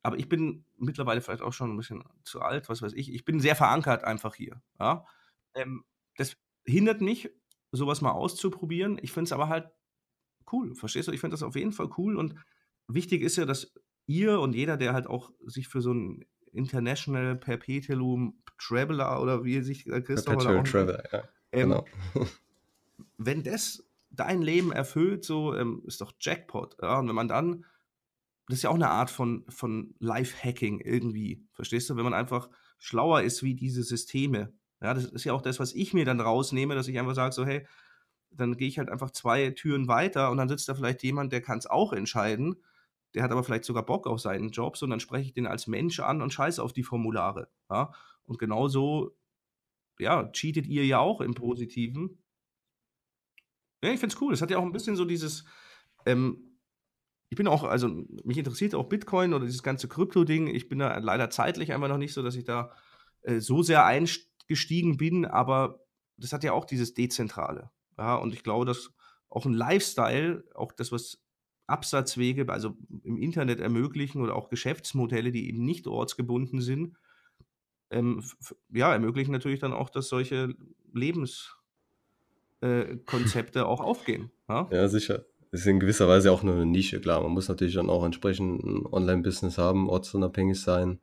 Aber 0.04 0.16
ich 0.16 0.28
bin 0.28 0.64
mittlerweile 0.78 1.20
vielleicht 1.20 1.42
auch 1.42 1.52
schon 1.52 1.72
ein 1.72 1.76
bisschen 1.76 2.04
zu 2.22 2.42
alt, 2.42 2.68
was 2.68 2.80
weiß 2.80 2.92
ich. 2.92 3.12
Ich 3.12 3.24
bin 3.24 3.40
sehr 3.40 3.56
verankert 3.56 4.04
einfach 4.04 4.36
hier. 4.36 4.62
Ja? 4.78 5.04
Ähm, 5.52 5.84
das 6.16 6.36
hindert 6.64 7.00
mich, 7.00 7.28
sowas 7.72 8.02
mal 8.02 8.12
auszuprobieren. 8.12 9.00
Ich 9.02 9.10
finde 9.10 9.24
es 9.24 9.32
aber 9.32 9.48
halt 9.48 9.68
cool. 10.52 10.76
Verstehst 10.76 11.08
du? 11.08 11.12
Ich 11.12 11.18
finde 11.18 11.34
das 11.34 11.42
auf 11.42 11.56
jeden 11.56 11.72
Fall 11.72 11.90
cool. 11.98 12.14
Und 12.14 12.36
wichtig 12.86 13.22
ist 13.22 13.34
ja, 13.34 13.44
dass 13.44 13.74
ihr 14.06 14.38
und 14.38 14.54
jeder, 14.54 14.76
der 14.76 14.92
halt 14.92 15.08
auch 15.08 15.32
sich 15.44 15.66
für 15.66 15.80
so 15.80 15.92
ein 15.92 16.24
International 16.52 17.34
Perpetuum 17.34 18.40
Traveler 18.58 19.20
oder 19.20 19.42
wie 19.42 19.60
sich 19.62 19.86
Christoph 19.86 20.36
Perpetual 20.38 20.62
Traveler, 20.62 21.04
ja. 21.12 21.28
Ähm, 21.50 21.70
genau. 21.70 21.84
wenn 23.18 23.42
das 23.42 23.83
dein 24.16 24.42
Leben 24.42 24.72
erfüllt, 24.72 25.24
so 25.24 25.54
ähm, 25.54 25.82
ist 25.86 26.00
doch 26.00 26.12
Jackpot. 26.20 26.76
Ja? 26.80 26.98
Und 26.98 27.08
wenn 27.08 27.14
man 27.14 27.28
dann, 27.28 27.64
das 28.48 28.58
ist 28.58 28.62
ja 28.62 28.70
auch 28.70 28.74
eine 28.74 28.90
Art 28.90 29.10
von, 29.10 29.44
von 29.48 29.94
Life-Hacking 29.98 30.80
irgendwie, 30.80 31.46
verstehst 31.52 31.88
du? 31.90 31.96
Wenn 31.96 32.04
man 32.04 32.14
einfach 32.14 32.48
schlauer 32.78 33.22
ist 33.22 33.42
wie 33.42 33.54
diese 33.54 33.82
Systeme. 33.82 34.52
Ja, 34.80 34.92
das 34.92 35.04
ist 35.04 35.24
ja 35.24 35.32
auch 35.32 35.42
das, 35.42 35.58
was 35.60 35.72
ich 35.72 35.94
mir 35.94 36.04
dann 36.04 36.20
rausnehme, 36.20 36.74
dass 36.74 36.88
ich 36.88 36.98
einfach 36.98 37.14
sage, 37.14 37.32
so, 37.32 37.46
hey, 37.46 37.66
dann 38.30 38.56
gehe 38.56 38.68
ich 38.68 38.78
halt 38.78 38.90
einfach 38.90 39.10
zwei 39.10 39.50
Türen 39.50 39.88
weiter 39.88 40.30
und 40.30 40.36
dann 40.36 40.48
sitzt 40.48 40.68
da 40.68 40.74
vielleicht 40.74 41.02
jemand, 41.02 41.32
der 41.32 41.40
kann 41.40 41.58
es 41.58 41.66
auch 41.66 41.92
entscheiden. 41.92 42.56
Der 43.14 43.22
hat 43.22 43.30
aber 43.30 43.44
vielleicht 43.44 43.64
sogar 43.64 43.86
Bock 43.86 44.06
auf 44.06 44.20
seinen 44.20 44.50
Job, 44.50 44.76
und 44.82 44.90
dann 44.90 45.00
spreche 45.00 45.26
ich 45.26 45.32
den 45.32 45.46
als 45.46 45.68
Mensch 45.68 46.00
an 46.00 46.20
und 46.20 46.32
scheiße 46.32 46.62
auf 46.62 46.72
die 46.72 46.82
Formulare. 46.82 47.48
Ja? 47.70 47.92
Und 48.24 48.38
genauso, 48.38 49.16
ja, 49.98 50.28
cheatet 50.32 50.66
ihr 50.66 50.84
ja 50.84 50.98
auch 50.98 51.20
im 51.20 51.34
Positiven 51.34 52.23
ja, 53.84 53.92
ich 53.92 54.00
finde 54.00 54.14
es 54.14 54.20
cool. 54.20 54.32
Es 54.32 54.42
hat 54.42 54.50
ja 54.50 54.58
auch 54.58 54.64
ein 54.64 54.72
bisschen 54.72 54.96
so 54.96 55.04
dieses, 55.04 55.44
ähm, 56.06 56.58
ich 57.28 57.36
bin 57.36 57.48
auch, 57.48 57.64
also 57.64 57.88
mich 58.24 58.38
interessiert 58.38 58.74
auch 58.74 58.88
Bitcoin 58.88 59.34
oder 59.34 59.46
dieses 59.46 59.62
ganze 59.62 59.88
Krypto-Ding. 59.88 60.46
Ich 60.48 60.68
bin 60.68 60.78
da 60.78 60.98
leider 60.98 61.30
zeitlich 61.30 61.72
einfach 61.72 61.88
noch 61.88 61.98
nicht 61.98 62.14
so, 62.14 62.22
dass 62.22 62.36
ich 62.36 62.44
da 62.44 62.72
äh, 63.22 63.40
so 63.40 63.62
sehr 63.62 63.84
eingestiegen 63.84 64.96
bin, 64.96 65.24
aber 65.24 65.80
das 66.16 66.32
hat 66.32 66.44
ja 66.44 66.52
auch 66.52 66.64
dieses 66.64 66.94
Dezentrale. 66.94 67.70
Ja, 67.98 68.16
und 68.16 68.32
ich 68.34 68.42
glaube, 68.42 68.64
dass 68.64 68.92
auch 69.28 69.46
ein 69.46 69.52
Lifestyle, 69.52 70.44
auch 70.54 70.72
das, 70.72 70.92
was 70.92 71.20
Absatzwege, 71.66 72.48
also 72.52 72.76
im 73.02 73.16
Internet 73.16 73.60
ermöglichen 73.60 74.20
oder 74.20 74.36
auch 74.36 74.48
Geschäftsmodelle, 74.48 75.32
die 75.32 75.48
eben 75.48 75.64
nicht 75.64 75.86
ortsgebunden 75.86 76.60
sind, 76.60 76.96
ähm, 77.90 78.22
ja, 78.70 78.92
ermöglichen 78.92 79.32
natürlich 79.32 79.60
dann 79.60 79.72
auch, 79.72 79.90
dass 79.90 80.08
solche 80.08 80.54
Lebens- 80.92 81.56
äh, 82.64 82.96
Konzepte 83.04 83.66
auch 83.66 83.80
aufgehen. 83.80 84.30
Ja? 84.48 84.68
ja, 84.70 84.88
sicher. 84.88 85.24
Ist 85.50 85.66
in 85.66 85.78
gewisser 85.78 86.08
Weise 86.08 86.32
auch 86.32 86.42
nur 86.42 86.54
eine 86.54 86.66
Nische, 86.66 87.00
klar. 87.00 87.20
Man 87.22 87.30
muss 87.30 87.48
natürlich 87.48 87.74
dann 87.74 87.90
auch 87.90 88.04
entsprechend 88.04 88.64
ein 88.64 88.86
Online-Business 88.86 89.58
haben, 89.58 89.88
ortsunabhängig 89.88 90.60
sein. 90.60 90.98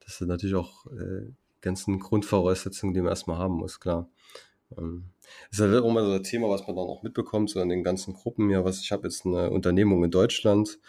Das 0.00 0.18
sind 0.18 0.28
natürlich 0.28 0.56
auch 0.56 0.86
äh, 0.86 1.30
ganzen 1.60 2.00
Grundvoraussetzungen, 2.00 2.94
die 2.94 3.00
man 3.00 3.10
erstmal 3.10 3.38
haben 3.38 3.54
muss, 3.54 3.78
klar. 3.78 4.08
Ähm, 4.76 5.10
das 5.50 5.60
ist 5.60 5.64
halt 5.64 5.84
auch 5.84 5.92
mal 5.92 6.04
so 6.04 6.12
ein 6.12 6.24
Thema, 6.24 6.48
was 6.48 6.66
man 6.66 6.74
dann 6.74 6.86
auch 6.86 7.02
mitbekommt, 7.02 7.50
so 7.50 7.60
in 7.60 7.68
den 7.68 7.84
ganzen 7.84 8.14
Gruppen. 8.14 8.50
Ja, 8.50 8.64
was 8.64 8.80
ich 8.80 8.90
habe 8.90 9.04
jetzt 9.04 9.24
eine 9.24 9.50
Unternehmung 9.50 10.02
in 10.02 10.10
Deutschland, 10.10 10.80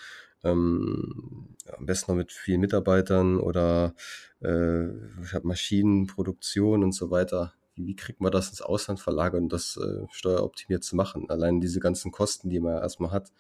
ähm, 0.44 1.56
am 1.78 1.86
besten 1.86 2.12
noch 2.12 2.18
mit 2.18 2.32
vielen 2.32 2.62
Mitarbeitern 2.62 3.40
oder 3.40 3.94
äh, 4.42 4.88
ich 5.24 5.34
habe 5.34 5.48
Maschinenproduktion 5.48 6.84
und 6.84 6.94
so 6.94 7.12
weiter 7.12 7.54
wie, 7.76 7.96
kriegt 7.96 8.22
man 8.22 8.32
das 8.32 8.50
ins 8.50 8.62
Ausland 8.62 9.00
verlagert 9.00 9.42
und 9.42 9.50
das 9.50 9.78
äh, 9.78 10.06
steueroptimiert 10.12 10.84
zu 10.84 10.96
machen? 10.96 11.30
Allein 11.30 11.62
diese 11.62 11.80
ganzen 11.80 12.12
Kosten, 12.12 12.50
die 12.50 12.60
man 12.60 12.78
erstmal 12.78 13.12
hat, 13.12 13.32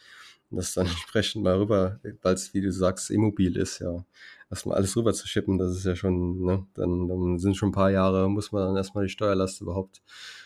und 0.49 0.57
das 0.57 0.73
dann 0.73 0.85
entsprechend 0.87 1.43
mal 1.43 1.57
rüber, 1.57 1.99
weil 2.21 2.33
es, 2.33 2.53
wie 2.53 2.61
du 2.61 2.71
sagst, 2.71 3.11
immobil 3.11 3.57
ist, 3.57 3.79
ja, 3.79 4.05
erstmal 4.49 4.77
alles 4.77 4.95
rüber 4.95 5.13
zu 5.13 5.27
schippen, 5.27 5.57
das 5.57 5.75
ist 5.75 5.85
ja 5.85 5.95
schon, 5.95 6.43
ne, 6.43 6.65
dann, 6.75 7.07
dann 7.07 7.39
sind 7.39 7.57
schon 7.57 7.69
ein 7.69 7.73
paar 7.73 7.91
Jahre, 7.91 8.29
muss 8.29 8.51
man 8.51 8.67
dann 8.67 8.77
erstmal 8.77 9.05
die 9.05 9.11
Steuerlast 9.11 9.61
überhaupt 9.61 10.01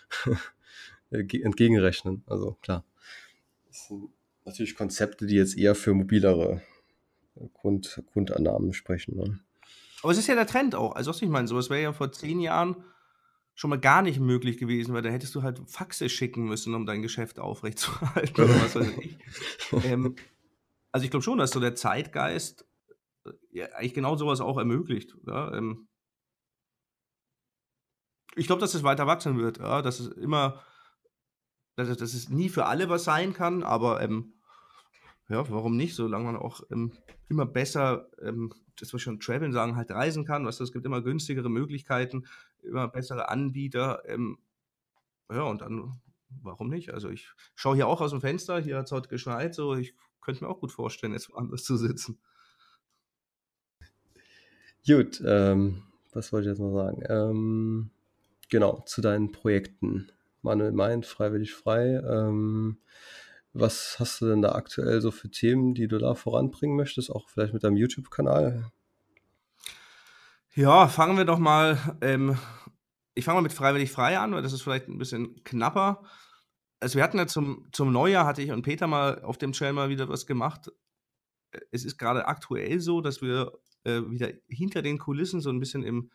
entgegenrechnen. 1.12 2.24
Also 2.28 2.58
klar. 2.62 2.86
Das 3.68 3.88
sind 3.88 4.10
natürlich 4.46 4.76
Konzepte, 4.76 5.26
die 5.26 5.36
jetzt 5.36 5.58
eher 5.58 5.76
für 5.76 5.94
mobilere 5.94 6.62
Grund, 7.54 8.02
Grundannahmen 8.14 8.74
sprechen. 8.74 9.18
Ne? 9.18 9.40
Aber 10.02 10.12
es 10.12 10.18
ist 10.18 10.28
ja 10.28 10.36
der 10.36 10.48
Trend 10.48 10.76
auch. 10.76 10.96
Also, 10.96 11.10
was 11.10 11.22
ich 11.22 11.30
meine, 11.30 11.48
sowas 11.48 11.70
wäre 11.70 11.82
ja 11.82 11.94
vor 11.94 12.12
zehn 12.12 12.40
Jahren 12.40 12.78
schon 13.58 13.72
mal 13.72 13.80
gar 13.80 14.04
nicht 14.04 14.20
möglich 14.20 14.60
gewesen, 14.60 14.94
weil 14.94 15.02
da 15.02 15.10
hättest 15.10 15.34
du 15.34 15.42
halt 15.42 15.60
Faxe 15.68 16.10
schicken 16.10 16.46
müssen, 16.46 16.76
um 16.76 16.86
dein 16.86 17.02
Geschäft 17.02 17.40
aufrechtzuerhalten 17.40 18.44
oder 18.44 18.54
was 18.62 18.76
weiß 18.76 18.98
ich. 19.00 19.18
ähm, 19.84 20.16
also 20.92 21.04
ich 21.04 21.10
glaube 21.10 21.24
schon, 21.24 21.40
dass 21.40 21.52
so 21.52 21.60
der 21.60 21.74
Zeitgeist 21.74 22.68
äh, 23.26 23.32
ja, 23.50 23.66
eigentlich 23.74 23.96
genau 23.96 24.16
sowas 24.16 24.42
auch 24.42 24.60
ermöglicht. 24.60 25.18
Ja? 25.26 25.52
Ähm, 25.56 25.88
ich 28.36 28.46
glaube, 28.46 28.60
dass 28.62 28.76
es 28.76 28.84
weiter 28.84 29.08
wachsen 29.08 29.40
wird, 29.40 29.58
ja? 29.58 29.82
dass 29.82 30.00
es 30.00 30.10
immer, 30.10 30.64
dass 31.76 31.90
es, 31.90 31.98
dass 31.98 32.14
es 32.14 32.30
nie 32.30 32.50
für 32.50 32.68
alle 32.68 32.90
was 32.90 33.06
sein 33.06 33.34
kann, 33.34 33.64
aber 33.64 34.02
ähm, 34.02 34.37
ja, 35.30 35.50
warum 35.50 35.76
nicht, 35.76 35.96
solange 35.96 36.26
man 36.26 36.38
auch 36.38 36.62
ähm, 36.72 36.94
immer 37.28 37.46
besser, 37.46 38.10
ähm, 38.22 38.54
das 38.80 38.94
wir 38.94 39.00
schon 39.00 39.20
Traveln 39.20 39.52
sagen, 39.52 39.76
halt 39.76 39.92
reisen 39.92 40.26
kann. 40.26 40.46
Weißt 40.46 40.60
du, 40.60 40.64
es 40.64 40.72
gibt 40.72 40.86
immer 40.86 41.02
günstigere 41.02 41.50
Möglichkeiten, 41.50 42.26
immer 42.64 42.88
bessere 42.88 43.30
Anbieter. 43.30 44.04
Ähm, 44.06 44.38
ja, 45.30 45.44
und 45.44 45.62
dann, 45.62 46.00
warum 46.42 46.70
nicht? 46.70 46.94
Also 46.94 47.10
ich 47.10 47.30
schaue 47.56 47.76
hier 47.76 47.88
auch 47.88 48.00
aus 48.00 48.12
dem 48.12 48.22
Fenster, 48.22 48.60
hier 48.60 48.78
hat 48.78 48.86
es 48.86 48.92
heute 48.92 49.10
geschneit, 49.10 49.54
so 49.54 49.76
ich 49.76 49.94
könnte 50.22 50.44
mir 50.44 50.50
auch 50.50 50.60
gut 50.60 50.72
vorstellen, 50.72 51.14
jetzt 51.14 51.30
woanders 51.30 51.64
zu 51.64 51.78
sitzen. 51.78 52.20
Gut, 54.86 55.22
ähm, 55.26 55.84
was 56.14 56.32
wollte 56.32 56.48
ich 56.48 56.52
jetzt 56.52 56.60
noch 56.60 56.74
sagen? 56.74 57.04
Ähm, 57.10 57.90
genau, 58.50 58.82
zu 58.86 59.02
deinen 59.02 59.34
Projekten. 59.34 60.10
Manuel 60.42 60.72
meint, 60.72 61.06
freiwillig 61.06 61.54
frei. 61.54 62.02
Ähm, 62.06 62.78
was 63.60 63.98
hast 64.00 64.22
du 64.22 64.28
denn 64.28 64.42
da 64.42 64.54
aktuell 64.54 65.02
so 65.02 65.12
für 65.12 65.30
Themen, 65.30 65.74
die 65.74 65.88
du 65.88 65.98
da 65.98 66.16
voranbringen 66.16 66.76
möchtest, 66.76 67.12
auch 67.12 67.30
vielleicht 67.30 67.54
mit 67.54 67.64
deinem 67.64 67.78
YouTube-Kanal? 67.78 68.72
Ja, 70.56 70.88
fangen 70.88 71.18
wir 71.18 71.26
doch 71.26 71.40
mal. 71.40 71.78
Ähm, 72.02 72.38
ich 73.14 73.26
fange 73.26 73.38
mal 73.38 73.44
mit 73.44 73.54
Freiwillig 73.54 73.92
Frei 73.92 74.18
an, 74.18 74.34
weil 74.34 74.42
das 74.42 74.54
ist 74.54 74.62
vielleicht 74.62 74.88
ein 74.88 74.98
bisschen 74.98 75.44
knapper. 75.44 76.04
Also 76.80 76.96
wir 76.96 77.04
hatten 77.04 77.18
ja 77.18 77.28
zum, 77.28 77.68
zum 77.72 77.92
Neujahr, 77.92 78.26
hatte 78.26 78.42
ich 78.42 78.52
und 78.52 78.62
Peter 78.62 78.88
mal 78.88 79.22
auf 79.24 79.38
dem 79.38 79.52
Channel 79.52 79.74
mal 79.74 79.90
wieder 79.90 80.10
was 80.10 80.28
gemacht. 80.28 80.72
Es 81.72 81.86
ist 81.86 81.98
gerade 81.98 82.28
aktuell 82.28 82.80
so, 82.80 83.02
dass 83.02 83.22
wir 83.22 83.54
äh, 83.84 84.02
wieder 84.10 84.30
hinter 84.48 84.82
den 84.82 85.00
Kulissen 85.00 85.42
so 85.42 85.50
ein 85.50 85.60
bisschen 85.60 85.84
im 85.84 86.12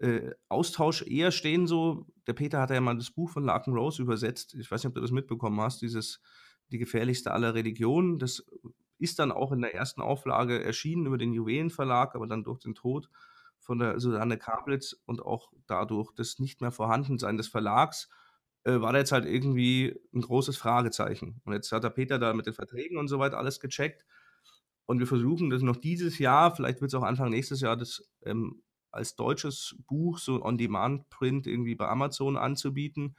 äh, 0.00 0.32
Austausch 0.48 1.02
eher 1.02 1.30
stehen. 1.30 1.66
So, 1.66 2.06
der 2.26 2.32
Peter 2.32 2.60
hat 2.60 2.70
ja 2.70 2.80
mal 2.80 2.96
das 2.96 3.10
Buch 3.10 3.30
von 3.30 3.44
Larkin 3.44 3.74
Rose 3.74 4.02
übersetzt. 4.02 4.54
Ich 4.54 4.70
weiß 4.70 4.82
nicht, 4.82 4.88
ob 4.88 4.94
du 4.94 5.00
das 5.00 5.12
mitbekommen 5.12 5.60
hast, 5.60 5.82
dieses 5.82 6.20
die 6.72 6.78
gefährlichste 6.78 7.32
aller 7.32 7.54
Religionen. 7.54 8.18
Das 8.18 8.44
ist 8.98 9.18
dann 9.18 9.32
auch 9.32 9.52
in 9.52 9.60
der 9.60 9.74
ersten 9.74 10.00
Auflage 10.00 10.62
erschienen 10.62 11.06
über 11.06 11.18
den 11.18 11.32
Juwelenverlag, 11.32 12.14
aber 12.14 12.26
dann 12.26 12.44
durch 12.44 12.60
den 12.60 12.74
Tod 12.74 13.08
von 13.58 13.78
der 13.78 14.00
Susanne 14.00 14.38
Kablitz 14.38 14.96
und 15.06 15.22
auch 15.22 15.52
dadurch 15.66 16.12
das 16.12 16.38
nicht 16.38 16.60
mehr 16.60 16.72
Vorhandensein 16.72 17.36
des 17.36 17.48
Verlags 17.48 18.08
äh, 18.64 18.80
war 18.80 18.92
da 18.92 18.98
jetzt 18.98 19.12
halt 19.12 19.24
irgendwie 19.24 19.98
ein 20.14 20.20
großes 20.20 20.56
Fragezeichen. 20.56 21.40
Und 21.44 21.52
jetzt 21.52 21.72
hat 21.72 21.84
der 21.84 21.90
Peter 21.90 22.18
da 22.18 22.32
mit 22.32 22.46
den 22.46 22.54
Verträgen 22.54 22.98
und 22.98 23.08
so 23.08 23.18
weiter 23.18 23.38
alles 23.38 23.60
gecheckt. 23.60 24.04
Und 24.86 24.98
wir 24.98 25.06
versuchen 25.06 25.50
das 25.50 25.62
noch 25.62 25.76
dieses 25.76 26.18
Jahr, 26.18 26.54
vielleicht 26.54 26.80
wird 26.80 26.90
es 26.90 26.94
auch 26.94 27.02
Anfang 27.02 27.30
nächstes 27.30 27.60
Jahr, 27.60 27.76
das 27.76 28.08
ähm, 28.24 28.62
als 28.90 29.16
deutsches 29.16 29.76
Buch, 29.86 30.18
so 30.18 30.42
On-Demand-Print 30.42 31.46
irgendwie 31.46 31.74
bei 31.74 31.88
Amazon 31.88 32.36
anzubieten 32.36 33.16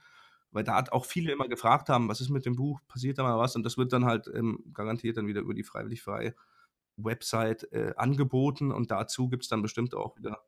weil 0.54 0.64
da 0.64 0.84
auch 0.92 1.04
viele 1.04 1.32
immer 1.32 1.48
gefragt 1.48 1.88
haben, 1.88 2.08
was 2.08 2.20
ist 2.20 2.30
mit 2.30 2.46
dem 2.46 2.54
Buch, 2.54 2.80
passiert 2.86 3.18
da 3.18 3.24
mal 3.24 3.38
was? 3.38 3.56
Und 3.56 3.64
das 3.64 3.76
wird 3.76 3.92
dann 3.92 4.04
halt 4.04 4.28
ähm, 4.32 4.64
garantiert 4.72 5.16
dann 5.16 5.26
wieder 5.26 5.40
über 5.40 5.52
die 5.52 5.64
freiwillig 5.64 6.00
freie 6.02 6.34
Website 6.96 7.70
äh, 7.72 7.92
angeboten 7.96 8.70
und 8.70 8.92
dazu 8.92 9.28
gibt 9.28 9.42
es 9.42 9.48
dann 9.48 9.62
bestimmt 9.62 9.94
auch 9.94 10.16
wieder 10.16 10.42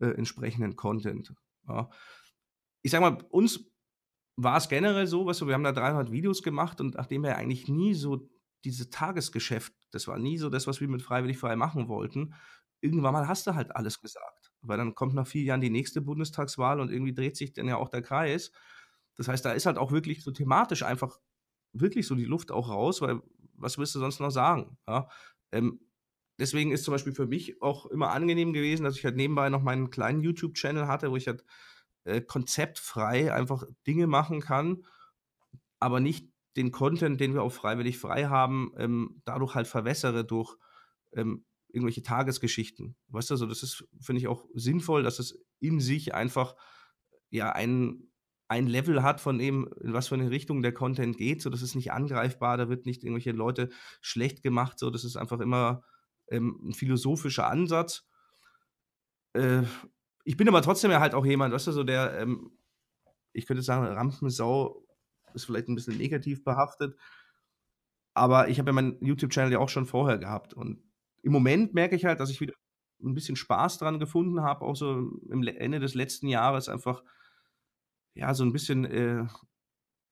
äh, 0.00 0.06
entsprechenden 0.06 0.74
Content. 0.74 1.34
Ja. 1.68 1.90
Ich 2.80 2.90
sag 2.90 3.02
mal, 3.02 3.18
uns 3.28 3.70
war 4.36 4.56
es 4.56 4.70
generell 4.70 5.06
so, 5.06 5.26
was 5.26 5.46
wir 5.46 5.52
haben 5.52 5.64
da 5.64 5.72
300 5.72 6.10
Videos 6.10 6.42
gemacht 6.42 6.80
und 6.80 6.94
nachdem 6.94 7.22
wir 7.22 7.36
eigentlich 7.36 7.68
nie 7.68 7.92
so 7.92 8.30
dieses 8.64 8.88
Tagesgeschäft, 8.88 9.74
das 9.90 10.08
war 10.08 10.18
nie 10.18 10.38
so 10.38 10.48
das, 10.48 10.66
was 10.66 10.80
wir 10.80 10.88
mit 10.88 11.02
freiwillig 11.02 11.36
frei 11.36 11.56
machen 11.56 11.88
wollten, 11.88 12.34
irgendwann 12.80 13.12
mal 13.12 13.28
hast 13.28 13.46
du 13.46 13.54
halt 13.54 13.76
alles 13.76 14.00
gesagt. 14.00 14.52
Weil 14.62 14.78
dann 14.78 14.94
kommt 14.94 15.14
nach 15.14 15.26
vier 15.26 15.42
Jahren 15.42 15.60
die 15.60 15.70
nächste 15.70 16.00
Bundestagswahl 16.00 16.80
und 16.80 16.90
irgendwie 16.90 17.12
dreht 17.12 17.36
sich 17.36 17.52
dann 17.52 17.68
ja 17.68 17.76
auch 17.76 17.90
der 17.90 18.02
Kreis. 18.02 18.52
Das 19.16 19.28
heißt, 19.28 19.44
da 19.44 19.52
ist 19.52 19.66
halt 19.66 19.78
auch 19.78 19.92
wirklich 19.92 20.22
so 20.22 20.30
thematisch 20.30 20.82
einfach 20.82 21.18
wirklich 21.72 22.06
so 22.06 22.14
die 22.14 22.24
Luft 22.24 22.50
auch 22.50 22.68
raus, 22.68 23.00
weil 23.00 23.20
was 23.54 23.78
willst 23.78 23.94
du 23.94 23.98
sonst 23.98 24.20
noch 24.20 24.30
sagen? 24.30 24.76
Ja? 24.88 25.08
Ähm, 25.52 25.80
deswegen 26.38 26.72
ist 26.72 26.84
zum 26.84 26.92
Beispiel 26.92 27.14
für 27.14 27.26
mich 27.26 27.60
auch 27.62 27.86
immer 27.86 28.10
angenehm 28.10 28.52
gewesen, 28.52 28.84
dass 28.84 28.96
ich 28.96 29.04
halt 29.04 29.16
nebenbei 29.16 29.48
noch 29.48 29.62
meinen 29.62 29.90
kleinen 29.90 30.22
YouTube-Channel 30.22 30.86
hatte, 30.86 31.10
wo 31.10 31.16
ich 31.16 31.28
halt 31.28 31.44
äh, 32.04 32.20
konzeptfrei 32.20 33.32
einfach 33.32 33.64
Dinge 33.86 34.06
machen 34.06 34.40
kann, 34.40 34.84
aber 35.78 36.00
nicht 36.00 36.30
den 36.56 36.70
Content, 36.70 37.20
den 37.20 37.34
wir 37.34 37.42
auch 37.42 37.52
freiwillig 37.52 37.98
frei 37.98 38.26
haben, 38.26 38.72
ähm, 38.76 39.22
dadurch 39.24 39.54
halt 39.54 39.66
verwässere 39.66 40.24
durch 40.24 40.56
ähm, 41.12 41.44
irgendwelche 41.68 42.02
Tagesgeschichten. 42.02 42.96
Weißt 43.08 43.30
du, 43.30 43.34
also 43.34 43.46
das 43.46 43.62
ist, 43.62 43.84
finde 44.00 44.20
ich, 44.20 44.28
auch 44.28 44.44
sinnvoll, 44.54 45.02
dass 45.02 45.18
es 45.18 45.42
in 45.60 45.80
sich 45.80 46.14
einfach 46.14 46.54
ja 47.30 47.52
ein 47.52 48.11
ein 48.52 48.66
Level 48.66 49.02
hat 49.02 49.18
von 49.18 49.38
dem, 49.38 49.66
in 49.80 49.94
was 49.94 50.08
für 50.08 50.14
eine 50.14 50.30
Richtung 50.30 50.60
der 50.60 50.74
Content 50.74 51.16
geht, 51.16 51.40
so 51.40 51.48
das 51.48 51.62
ist 51.62 51.74
nicht 51.74 51.90
angreifbar, 51.90 52.58
da 52.58 52.68
wird 52.68 52.84
nicht 52.84 53.02
irgendwelche 53.02 53.32
Leute 53.32 53.70
schlecht 54.02 54.42
gemacht, 54.42 54.78
so 54.78 54.90
das 54.90 55.04
ist 55.04 55.16
einfach 55.16 55.40
immer 55.40 55.84
ähm, 56.28 56.60
ein 56.62 56.74
philosophischer 56.74 57.48
Ansatz. 57.48 58.06
Äh, 59.32 59.62
ich 60.24 60.36
bin 60.36 60.48
aber 60.48 60.60
trotzdem 60.60 60.90
ja 60.90 61.00
halt 61.00 61.14
auch 61.14 61.24
jemand, 61.24 61.54
weißt 61.54 61.68
du, 61.68 61.72
so 61.72 61.82
der, 61.82 62.18
ähm, 62.18 62.52
ich 63.32 63.46
könnte 63.46 63.62
sagen, 63.62 63.86
Rampensau 63.86 64.86
ist 65.32 65.46
vielleicht 65.46 65.68
ein 65.68 65.74
bisschen 65.74 65.96
negativ 65.96 66.44
behaftet, 66.44 66.94
aber 68.12 68.48
ich 68.48 68.58
habe 68.58 68.68
ja 68.68 68.74
meinen 68.74 69.02
YouTube-Channel 69.02 69.52
ja 69.52 69.60
auch 69.60 69.70
schon 69.70 69.86
vorher 69.86 70.18
gehabt 70.18 70.52
und 70.52 70.82
im 71.22 71.32
Moment 71.32 71.72
merke 71.72 71.96
ich 71.96 72.04
halt, 72.04 72.20
dass 72.20 72.28
ich 72.28 72.42
wieder 72.42 72.52
ein 73.02 73.14
bisschen 73.14 73.36
Spaß 73.36 73.78
dran 73.78 73.98
gefunden 73.98 74.42
habe, 74.42 74.66
auch 74.66 74.76
so 74.76 75.10
im 75.30 75.42
Ende 75.42 75.80
des 75.80 75.94
letzten 75.94 76.28
Jahres 76.28 76.68
einfach 76.68 77.02
ja, 78.14 78.34
so 78.34 78.44
ein 78.44 78.52
bisschen, 78.52 78.84
äh, 78.84 79.26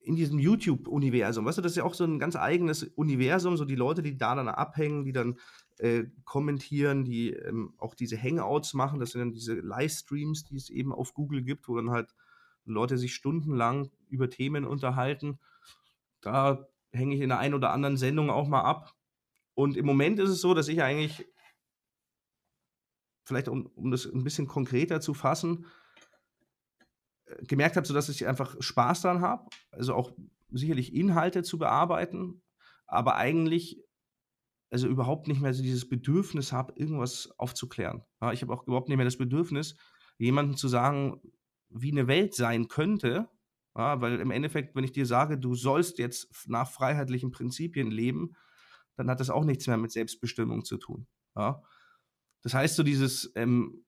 in 0.02 0.16
diesem 0.16 0.38
YouTube-Universum. 0.38 1.44
Weißt 1.44 1.58
du, 1.58 1.62
das 1.62 1.72
ist 1.72 1.76
ja 1.76 1.84
auch 1.84 1.94
so 1.94 2.04
ein 2.04 2.18
ganz 2.18 2.34
eigenes 2.36 2.84
Universum, 2.84 3.56
so 3.56 3.64
die 3.64 3.74
Leute, 3.74 4.02
die 4.02 4.16
da 4.16 4.34
dann 4.34 4.48
abhängen, 4.48 5.04
die 5.04 5.12
dann 5.12 5.38
äh, 5.78 6.04
kommentieren, 6.24 7.04
die 7.04 7.32
ähm, 7.32 7.74
auch 7.78 7.94
diese 7.94 8.20
Hangouts 8.20 8.74
machen, 8.74 8.98
das 8.98 9.10
sind 9.10 9.20
dann 9.20 9.32
diese 9.32 9.54
Livestreams, 9.54 10.44
die 10.44 10.56
es 10.56 10.70
eben 10.70 10.92
auf 10.92 11.14
Google 11.14 11.42
gibt, 11.42 11.68
wo 11.68 11.76
dann 11.76 11.90
halt 11.90 12.14
Leute 12.64 12.98
sich 12.98 13.14
stundenlang 13.14 13.90
über 14.08 14.30
Themen 14.30 14.64
unterhalten. 14.64 15.38
Da 16.20 16.66
hänge 16.92 17.14
ich 17.14 17.20
in 17.20 17.28
der 17.28 17.38
einen 17.38 17.54
oder 17.54 17.72
anderen 17.72 17.96
Sendung 17.96 18.30
auch 18.30 18.48
mal 18.48 18.62
ab. 18.62 18.94
Und 19.54 19.76
im 19.76 19.86
Moment 19.86 20.18
ist 20.18 20.30
es 20.30 20.40
so, 20.40 20.54
dass 20.54 20.68
ich 20.68 20.82
eigentlich, 20.82 21.26
vielleicht 23.24 23.48
um, 23.48 23.66
um 23.66 23.90
das 23.90 24.06
ein 24.06 24.24
bisschen 24.24 24.46
konkreter 24.46 25.00
zu 25.00 25.12
fassen, 25.12 25.66
gemerkt 27.46 27.76
habe, 27.76 27.86
so 27.86 27.94
dass 27.94 28.08
ich 28.08 28.26
einfach 28.26 28.56
Spaß 28.60 29.02
daran 29.02 29.20
habe, 29.20 29.48
also 29.70 29.94
auch 29.94 30.12
sicherlich 30.50 30.94
Inhalte 30.94 31.42
zu 31.42 31.58
bearbeiten, 31.58 32.42
aber 32.86 33.16
eigentlich 33.16 33.82
also 34.70 34.86
überhaupt 34.86 35.26
nicht 35.26 35.40
mehr 35.40 35.52
so 35.52 35.62
dieses 35.62 35.88
Bedürfnis 35.88 36.52
habe, 36.52 36.72
irgendwas 36.76 37.30
aufzuklären. 37.38 38.04
Ja, 38.20 38.32
ich 38.32 38.42
habe 38.42 38.52
auch 38.52 38.66
überhaupt 38.66 38.88
nicht 38.88 38.96
mehr 38.96 39.04
das 39.04 39.18
Bedürfnis, 39.18 39.76
jemandem 40.18 40.56
zu 40.56 40.68
sagen, 40.68 41.20
wie 41.70 41.90
eine 41.90 42.06
Welt 42.06 42.34
sein 42.34 42.68
könnte, 42.68 43.28
ja, 43.76 44.00
weil 44.00 44.20
im 44.20 44.30
Endeffekt, 44.30 44.74
wenn 44.74 44.84
ich 44.84 44.92
dir 44.92 45.06
sage, 45.06 45.38
du 45.38 45.54
sollst 45.54 45.98
jetzt 45.98 46.48
nach 46.48 46.70
freiheitlichen 46.70 47.30
Prinzipien 47.30 47.90
leben, 47.90 48.36
dann 48.96 49.08
hat 49.08 49.20
das 49.20 49.30
auch 49.30 49.44
nichts 49.44 49.66
mehr 49.66 49.76
mit 49.76 49.92
Selbstbestimmung 49.92 50.64
zu 50.64 50.76
tun. 50.76 51.06
Ja. 51.36 51.62
Das 52.42 52.54
heißt, 52.54 52.76
so 52.76 52.82
dieses, 52.82 53.32
ähm, 53.36 53.84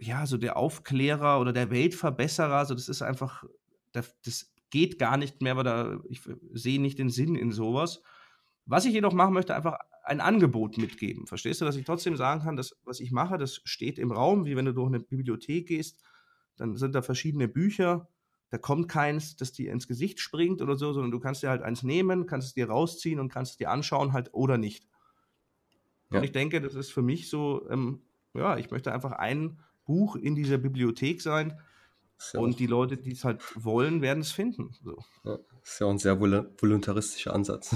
ja, 0.00 0.26
so 0.26 0.38
der 0.38 0.56
Aufklärer 0.56 1.40
oder 1.40 1.52
der 1.52 1.70
Weltverbesserer, 1.70 2.64
so 2.64 2.74
das 2.74 2.88
ist 2.88 3.02
einfach, 3.02 3.44
das, 3.92 4.14
das 4.24 4.52
geht 4.70 4.98
gar 4.98 5.16
nicht 5.16 5.42
mehr, 5.42 5.56
weil 5.56 5.64
da, 5.64 6.00
ich 6.08 6.22
sehe 6.52 6.80
nicht 6.80 6.98
den 6.98 7.10
Sinn 7.10 7.34
in 7.34 7.52
sowas. 7.52 8.02
Was 8.66 8.84
ich 8.84 8.94
jedoch 8.94 9.12
machen 9.12 9.34
möchte, 9.34 9.54
einfach 9.54 9.78
ein 10.04 10.20
Angebot 10.20 10.78
mitgeben. 10.78 11.26
Verstehst 11.26 11.60
du, 11.60 11.64
dass 11.64 11.76
ich 11.76 11.84
trotzdem 11.84 12.16
sagen 12.16 12.40
kann, 12.40 12.56
dass 12.56 12.76
was 12.84 13.00
ich 13.00 13.10
mache, 13.10 13.36
das 13.36 13.60
steht 13.64 13.98
im 13.98 14.12
Raum, 14.12 14.46
wie 14.46 14.56
wenn 14.56 14.64
du 14.64 14.72
durch 14.72 14.88
eine 14.88 15.00
Bibliothek 15.00 15.68
gehst, 15.68 16.02
dann 16.56 16.76
sind 16.76 16.94
da 16.94 17.02
verschiedene 17.02 17.48
Bücher. 17.48 18.08
Da 18.50 18.58
kommt 18.58 18.88
keins, 18.88 19.36
das 19.36 19.52
dir 19.52 19.72
ins 19.72 19.86
Gesicht 19.86 20.18
springt 20.18 20.62
oder 20.62 20.76
so, 20.76 20.92
sondern 20.92 21.10
du 21.10 21.20
kannst 21.20 21.42
dir 21.42 21.50
halt 21.50 21.62
eins 21.62 21.82
nehmen, 21.82 22.26
kannst 22.26 22.48
es 22.48 22.54
dir 22.54 22.68
rausziehen 22.68 23.20
und 23.20 23.28
kannst 23.28 23.52
es 23.52 23.58
dir 23.58 23.70
anschauen 23.70 24.12
halt 24.12 24.30
oder 24.32 24.56
nicht. 24.56 24.88
Ja. 26.10 26.18
Und 26.18 26.24
ich 26.24 26.32
denke, 26.32 26.60
das 26.60 26.74
ist 26.74 26.90
für 26.90 27.02
mich 27.02 27.28
so, 27.28 27.68
ähm, 27.70 28.02
ja, 28.34 28.56
ich 28.56 28.70
möchte 28.70 28.92
einfach 28.92 29.12
ein 29.12 29.60
Buch 29.90 30.14
in 30.14 30.36
dieser 30.36 30.58
Bibliothek 30.58 31.20
sein, 31.20 31.58
ja 32.32 32.40
und 32.40 32.60
die 32.60 32.66
Leute, 32.66 32.96
die 32.96 33.12
es 33.12 33.24
halt 33.24 33.42
wollen, 33.56 34.02
werden 34.02 34.20
es 34.20 34.30
finden. 34.30 34.70
So. 34.84 35.02
Ja, 35.24 35.38
ist 35.64 35.80
ja 35.80 35.86
auch 35.86 35.90
ein 35.90 35.98
sehr 35.98 36.20
voluntaristischer 36.20 37.34
Ansatz. 37.34 37.74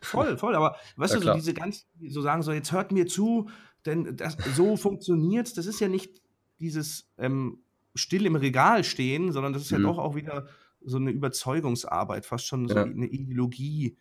Voll, 0.00 0.38
voll. 0.38 0.54
Aber 0.54 0.76
weißt 0.96 1.14
ja, 1.14 1.20
du, 1.20 1.26
so 1.26 1.34
diese 1.34 1.54
ganz, 1.54 1.86
so 2.08 2.22
sagen 2.22 2.42
so, 2.42 2.52
jetzt 2.52 2.72
hört 2.72 2.92
mir 2.92 3.06
zu, 3.06 3.48
denn 3.84 4.16
das, 4.16 4.36
so 4.54 4.76
funktioniert 4.76 5.56
Das 5.56 5.66
ist 5.66 5.80
ja 5.80 5.88
nicht 5.88 6.22
dieses 6.60 7.10
ähm, 7.18 7.62
still 7.94 8.26
im 8.26 8.36
Regal 8.36 8.84
stehen, 8.84 9.32
sondern 9.32 9.52
das 9.52 9.62
ist 9.62 9.72
mhm. 9.72 9.78
ja 9.78 9.88
doch 9.88 9.98
auch 9.98 10.14
wieder 10.14 10.46
so 10.80 10.98
eine 10.98 11.10
Überzeugungsarbeit, 11.10 12.26
fast 12.26 12.46
schon 12.46 12.68
so 12.68 12.76
eine 12.76 13.06
Ideologie. 13.06 13.96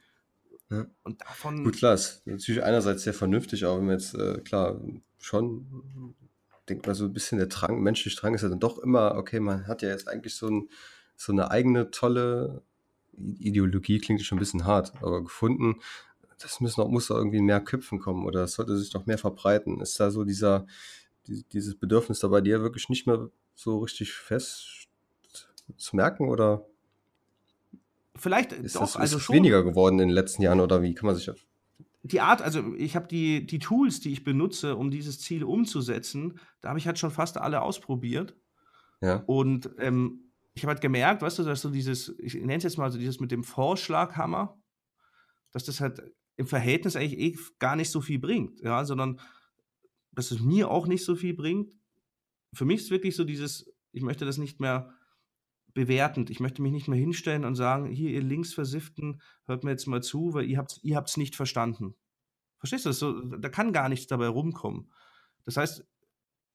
Und 1.04 1.22
davon. 1.22 1.64
Gut, 1.64 1.78
klar, 1.78 1.94
ist 1.94 2.28
natürlich 2.28 2.64
einerseits 2.64 3.04
sehr 3.04 3.14
vernünftig, 3.14 3.66
auch 3.66 3.78
wenn 3.78 3.86
man 3.86 3.98
jetzt, 3.98 4.14
äh, 4.16 4.42
klar, 4.42 4.82
schon 5.18 6.14
denkt 6.70 6.86
man 6.86 6.96
so 6.96 7.06
ein 7.06 7.14
bisschen 7.14 7.38
der 7.38 7.48
Drang, 7.48 7.82
menschliche 7.82 8.20
Drang 8.20 8.34
ist 8.34 8.42
ja 8.42 8.50
dann 8.50 8.60
doch 8.60 8.78
immer, 8.80 9.16
okay, 9.16 9.40
man 9.40 9.68
hat 9.68 9.82
ja 9.82 9.90
jetzt 9.90 10.08
eigentlich 10.08 10.36
so, 10.36 10.48
ein, 10.50 10.70
so 11.16 11.32
eine 11.32 11.52
eigene 11.52 11.92
tolle 11.92 12.62
Ideologie, 13.14 14.00
klingt 14.00 14.22
schon 14.22 14.38
ein 14.38 14.40
bisschen 14.40 14.66
hart, 14.66 14.94
aber 15.02 15.24
gefunden, 15.24 15.82
das 16.40 16.62
müssen 16.62 16.82
auch, 16.82 16.90
muss 16.90 17.10
auch 17.10 17.18
irgendwie 17.18 17.38
in 17.38 17.46
mehr 17.46 17.62
Köpfen 17.62 18.00
kommen 18.00 18.26
oder 18.26 18.42
das 18.42 18.54
sollte 18.54 18.78
sich 18.78 18.94
noch 18.94 19.06
mehr 19.06 19.18
verbreiten. 19.18 19.82
Ist 19.82 20.00
da 20.00 20.12
so 20.12 20.24
dieser, 20.24 20.68
die, 21.26 21.44
dieses 21.52 21.76
Bedürfnis 21.76 22.20
da 22.20 22.28
bei 22.28 22.42
dir 22.42 22.62
wirklich 22.62 22.90
nicht 22.90 23.08
mehr 23.08 23.30
so 23.56 23.80
richtig 23.80 24.14
fest 24.14 24.88
zu 25.78 25.96
merken 25.96 26.30
oder? 26.30 26.66
Vielleicht 28.16 28.54
ist 28.54 28.76
doch, 28.76 28.82
das, 28.82 28.98
also 28.98 29.20
schon. 29.20 29.36
weniger 29.36 29.64
geworden 29.64 30.00
in 30.00 30.10
den 30.10 30.16
letzten 30.16 30.42
Jahren 30.44 30.60
oder 30.60 30.82
wie 30.82 30.94
kann 30.94 31.08
man 31.08 31.16
sich 31.16 31.26
das? 31.26 31.40
Die 32.08 32.22
Art, 32.22 32.42
also 32.42 32.74
ich 32.76 32.96
habe 32.96 33.08
die, 33.08 33.46
die 33.46 33.60
Tools, 33.60 34.00
die 34.00 34.12
ich 34.12 34.24
benutze, 34.24 34.76
um 34.76 34.92
dieses 34.92 35.20
Ziel 35.20 35.44
umzusetzen, 35.44 36.40
da 36.62 36.70
habe 36.70 36.80
ich 36.80 36.88
halt 36.88 37.00
schon 37.00 37.12
fast 37.12 37.38
alle 37.38 37.62
ausprobiert. 37.62 38.36
Ja. 39.02 39.24
Und 39.26 39.70
ähm, 39.78 40.32
ich 40.54 40.64
habe 40.64 40.74
halt 40.74 40.82
gemerkt, 40.82 41.22
weißt 41.22 41.40
du, 41.40 41.44
dass 41.44 41.62
so 41.62 41.70
dieses, 41.70 42.16
ich 42.20 42.36
nenne 42.36 42.56
es 42.56 42.64
jetzt 42.64 42.78
mal 42.78 42.92
so 42.92 42.98
dieses 42.98 43.20
mit 43.20 43.32
dem 43.32 43.44
Vorschlaghammer, 43.44 44.58
dass 45.52 45.66
das 45.66 45.82
halt 45.82 46.02
im 46.36 46.48
Verhältnis 46.48 46.96
eigentlich 46.96 47.20
eh 47.20 47.38
gar 47.60 47.76
nicht 47.76 47.90
so 47.90 48.02
viel 48.02 48.20
bringt, 48.20 48.62
ja, 48.62 48.86
sondern 48.86 49.20
dass 50.12 50.32
es 50.32 50.40
mir 50.40 50.70
auch 50.70 50.88
nicht 50.88 51.04
so 51.04 51.16
viel 51.16 51.34
bringt. 51.34 51.76
Für 52.54 52.66
mich 52.66 52.82
ist 52.82 52.92
wirklich 52.92 53.16
so 53.16 53.24
dieses, 53.24 53.72
ich 53.92 54.02
möchte 54.02 54.26
das 54.26 54.38
nicht 54.38 54.60
mehr 54.60 54.94
bewertend. 55.78 56.32
Ich 56.32 56.40
möchte 56.40 56.64
mich 56.64 56.72
nicht 56.72 56.88
mehr 56.88 56.98
hinstellen 56.98 57.46
und 57.46 57.54
sagen, 57.54 57.86
hier, 57.86 58.10
ihr 58.10 58.24
Linksversifften, 58.24 59.22
hört 59.46 59.64
mir 59.64 59.70
jetzt 59.70 59.86
mal 59.86 60.02
zu, 60.02 60.34
weil 60.34 60.46
ihr 60.46 60.58
habt 60.58 60.72
es 60.72 60.84
ihr 60.84 61.04
nicht 61.18 61.36
verstanden. 61.36 61.94
Verstehst 62.58 62.86
du 62.86 62.90
das? 62.90 62.98
So, 62.98 63.22
da 63.22 63.48
kann 63.50 63.74
gar 63.74 63.88
nichts 63.88 64.08
dabei 64.08 64.28
rumkommen. 64.28 64.92
Das 65.46 65.56
heißt, 65.56 65.86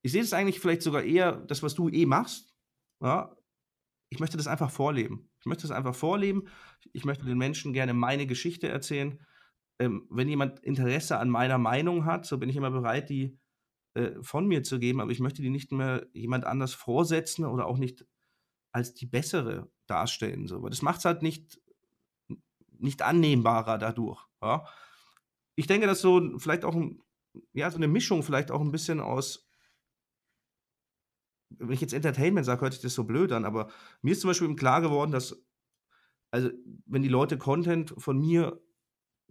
ich 0.03 0.11
sehe 0.11 0.23
es 0.23 0.33
eigentlich 0.33 0.59
vielleicht 0.59 0.83
sogar 0.83 1.05
eher, 1.05 1.37
das, 1.37 1.63
was 1.63 1.75
du 1.75 1.89
eh 1.89 2.05
machst, 2.05 2.53
ja, 3.01 3.37
ich 4.11 4.19
möchte 4.19 4.37
das 4.37 4.49
einfach 4.49 4.73
vorleben. 4.73 5.31
Ich 5.39 5.47
möchte 5.47 5.63
das 5.63 5.71
einfach 5.71 5.95
vorleben. 5.95 6.49
Ich 6.93 7.05
möchte 7.05 7.25
den 7.25 7.39
Menschen 7.39 7.73
gerne 7.73 7.95
meine 7.95 8.27
Geschichte 8.27 8.69
erzählen. 8.69 9.25
Ähm, 9.79 10.09
wenn 10.11 10.29
jemand 10.29 10.59
Interesse 10.65 11.19
an 11.19 11.31
meiner 11.31 11.59
Meinung 11.59 12.07
hat, 12.07 12.27
so 12.27 12.39
bin 12.39 12.49
ich 12.49 12.57
immer 12.57 12.73
bereit, 12.73 13.09
die 13.09 13.39
äh, 13.95 14.21
von 14.21 14.49
mir 14.49 14.65
zu 14.65 14.81
geben, 14.81 15.01
aber 15.01 15.13
ich 15.13 15.21
möchte 15.21 15.43
die 15.43 15.51
nicht 15.51 15.71
mehr 15.71 16.09
jemand 16.13 16.45
anders 16.45 16.75
vorsetzen 16.75 17.45
oder 17.45 17.67
auch 17.67 17.79
nicht 17.79 18.05
als 18.73 18.95
die 18.95 19.07
bessere 19.07 19.71
darstellen. 19.87 20.49
So. 20.49 20.69
Das 20.69 20.83
macht 20.83 20.99
es 20.99 21.05
halt 21.05 21.23
nicht, 21.23 21.61
nicht 22.79 23.03
annehmbarer 23.03 23.79
dadurch. 23.79 24.27
Ja. 24.43 24.67
Ich 25.55 25.67
denke, 25.67 25.87
dass 25.87 26.01
so 26.01 26.39
vielleicht 26.39 26.65
auch 26.65 26.75
ein, 26.75 27.03
ja, 27.53 27.71
so 27.71 27.77
eine 27.77 27.89
Mischung 27.89 28.23
vielleicht 28.23 28.51
auch 28.51 28.61
ein 28.61 28.73
bisschen 28.73 29.01
aus 29.01 29.47
wenn 31.59 31.73
ich 31.73 31.81
jetzt 31.81 31.93
Entertainment 31.93 32.47
sage, 32.47 32.63
hört 32.63 32.73
sich 32.73 32.83
das 32.83 32.95
so 32.95 33.05
blöd 33.05 33.33
an, 33.33 33.45
aber 33.45 33.69
mir 34.01 34.13
ist 34.13 34.21
zum 34.21 34.29
Beispiel 34.29 34.55
klar 34.57 34.81
geworden, 34.81 35.13
dass, 35.13 35.45
also, 36.31 36.51
wenn 36.87 37.03
die 37.03 37.09
Leute 37.09 37.39
Content 37.39 37.95
von 37.99 38.19
mir 38.19 38.61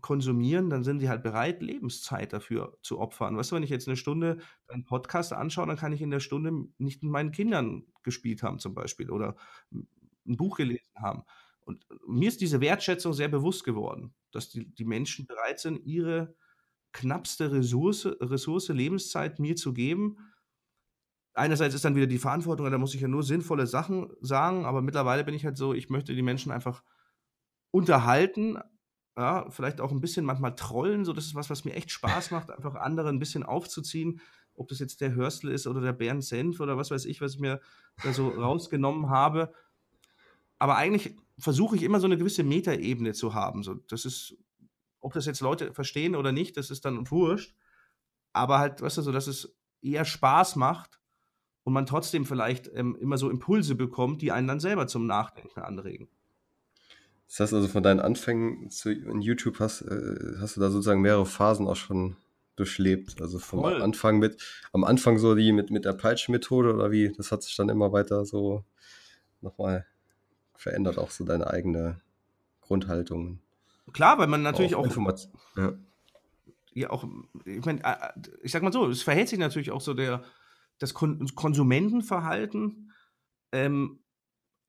konsumieren, 0.02 0.70
dann 0.70 0.84
sind 0.84 1.00
die 1.00 1.10
halt 1.10 1.24
bereit, 1.24 1.62
Lebenszeit 1.62 2.34
dafür 2.34 2.78
zu 2.82 3.00
opfern. 3.00 3.38
Weißt 3.38 3.52
du, 3.52 3.56
wenn 3.56 3.64
ich 3.64 3.70
jetzt 3.70 3.88
eine 3.88 3.98
Stunde 3.98 4.38
einen 4.68 4.86
Podcast 4.86 5.34
anschaue, 5.34 5.68
dann 5.68 5.78
kann 5.78 5.94
ich 5.94 6.02
in 6.02 6.12
der 6.12 6.20
Stunde 6.20 6.68
nicht 6.78 7.04
mit 7.04 7.12
meinen 7.12 7.32
Kindern 7.32 7.86
gespielt 8.04 8.44
haben, 8.44 8.60
zum 8.60 8.74
Beispiel, 8.74 9.10
oder 9.10 9.36
ein 9.72 10.38
Buch 10.38 10.58
gelesen 10.58 10.94
haben. 10.96 11.24
Und 11.62 11.86
mir 12.08 12.28
ist 12.28 12.42
diese 12.42 12.62
Wertschätzung 12.62 13.14
sehr 13.14 13.30
bewusst 13.30 13.64
geworden, 13.64 14.14
dass 14.32 14.50
die, 14.50 14.66
die 14.74 14.86
Menschen 14.86 15.28
bereit 15.28 15.60
sind, 15.60 15.86
ihre 15.86 16.36
knappste 16.92 17.52
Ressource, 17.52 18.06
Ressource 18.20 18.70
Lebenszeit 18.70 19.40
mir 19.40 19.56
zu 19.56 19.74
geben, 19.74 20.18
einerseits 21.34 21.76
ist 21.76 21.86
dann 21.86 21.96
wieder 21.96 22.08
die 22.08 22.18
Verantwortung, 22.18 22.70
da 22.70 22.78
muss 22.78 22.96
ich 22.96 23.02
ja 23.02 23.08
nur 23.08 23.24
sinnvolle 23.24 23.68
Sachen 23.68 24.12
sagen, 24.20 24.66
aber 24.66 24.82
mittlerweile 24.82 25.24
bin 25.24 25.34
ich 25.34 25.46
halt 25.46 25.58
so, 25.58 25.74
ich 25.74 25.90
möchte 25.90 26.14
die 26.14 26.22
Menschen 26.22 26.52
einfach 26.52 26.84
unterhalten, 27.72 28.58
ja, 29.18 29.50
vielleicht 29.50 29.82
auch 29.82 29.92
ein 29.92 30.02
bisschen 30.02 30.26
manchmal 30.26 30.56
trollen, 30.56 31.06
so 31.06 31.14
das 31.14 31.26
ist 31.26 31.36
was, 31.36 31.50
was 31.50 31.66
mir 31.66 31.74
echt 31.74 31.92
Spaß 31.92 32.32
macht, 32.32 32.50
einfach 32.50 32.76
andere 32.76 33.10
ein 33.10 33.20
bisschen 33.20 33.44
aufzuziehen, 33.44 34.22
ob 34.54 34.68
das 34.68 34.80
jetzt 34.80 35.02
der 35.02 35.14
Hörstel 35.14 35.52
ist 35.52 35.68
oder 35.68 35.82
der 35.82 35.94
Bernd 35.94 36.24
Senf 36.24 36.60
oder 36.60 36.78
was 36.78 36.92
weiß 36.92 37.06
ich, 37.06 37.22
was 37.22 37.36
ich 37.36 37.40
mir 37.40 37.60
da 38.04 38.14
so 38.14 38.30
rausgenommen 38.30 39.10
habe. 39.10 39.54
Aber 40.60 40.76
eigentlich 40.76 41.16
versuche 41.38 41.76
ich 41.76 41.84
immer 41.84 42.00
so 42.00 42.06
eine 42.06 42.18
gewisse 42.18 42.44
Metaebene 42.44 43.14
zu 43.14 43.34
haben. 43.34 43.64
So, 43.64 43.76
das 43.88 44.06
ist, 44.06 44.38
ob 45.00 45.14
das 45.14 45.26
jetzt 45.26 45.42
Leute 45.42 45.74
verstehen 45.74 46.16
oder 46.16 46.32
nicht, 46.32 46.58
das 46.58 46.70
ist 46.70 46.86
dann 46.86 47.10
wurscht. 47.10 47.56
Aber 48.34 48.60
halt, 48.60 48.82
weißt 48.82 48.98
du, 48.98 49.02
so, 49.02 49.12
dass 49.12 49.28
es 49.28 49.58
eher 49.82 50.06
Spaß 50.06 50.56
macht, 50.56 51.02
und 51.64 51.74
man 51.74 51.86
trotzdem 51.86 52.26
vielleicht 52.26 52.70
ähm, 52.74 52.96
immer 53.00 53.18
so 53.18 53.30
Impulse 53.30 53.76
bekommt, 53.76 54.22
die 54.22 54.32
einen 54.32 54.48
dann 54.48 54.60
selber 54.60 54.88
zum 54.88 55.06
Nachdenken 55.06 55.60
anregen. 55.60 56.10
Das 57.32 57.40
heißt 57.40 57.54
also, 57.54 57.70
von 57.70 57.82
deinen 57.82 58.02
Anfängen 58.02 58.70
zu, 58.70 58.92
in 58.92 59.22
YouTube 59.22 59.62
hast, 59.62 59.84
äh, 59.84 60.36
hast 60.42 60.58
du 60.58 60.60
da 60.60 60.70
sozusagen 60.70 61.00
mehrere 61.00 61.26
Phasen 61.26 61.66
auch 61.66 61.78
schon 61.78 62.18
durchlebt. 62.58 63.22
Also 63.22 63.40
vom 63.40 63.62
Voll. 63.62 63.82
Anfang 63.82 64.20
mit, 64.20 64.44
am 64.74 64.84
Anfang 64.84 65.18
so 65.18 65.34
die 65.34 65.54
mit, 65.54 65.72
mit 65.72 65.86
der 65.86 65.94
Peitsch-Methode 65.94 66.74
oder 66.74 66.92
wie, 66.92 67.14
das 67.16 67.32
hat 67.32 67.42
sich 67.42 67.56
dann 67.56 67.70
immer 67.70 67.94
weiter 67.94 68.26
so 68.26 68.66
nochmal 69.40 69.86
verändert, 70.58 70.98
auch 70.98 71.10
so 71.10 71.24
deine 71.24 71.48
eigene 71.48 72.02
Grundhaltung. 72.60 73.40
Klar, 73.94 74.18
weil 74.18 74.28
man 74.28 74.42
natürlich 74.42 74.76
auch. 74.76 74.86
auch 74.86 75.18
ja. 75.56 75.74
ja, 76.74 76.90
auch, 76.90 77.06
ich 77.46 77.66
meine, 77.66 77.82
äh, 77.82 78.12
ich 78.44 78.52
sag 78.52 78.62
mal 78.62 78.74
so, 78.74 78.90
es 78.90 79.04
verhält 79.04 79.30
sich 79.30 79.40
natürlich 79.40 79.72
auch 79.72 79.80
so 79.82 79.94
der, 79.94 80.22
das 80.80 80.94
Kon 80.94 81.26
Konsumentenverhalten. 81.34 82.92
Ähm, 83.54 84.00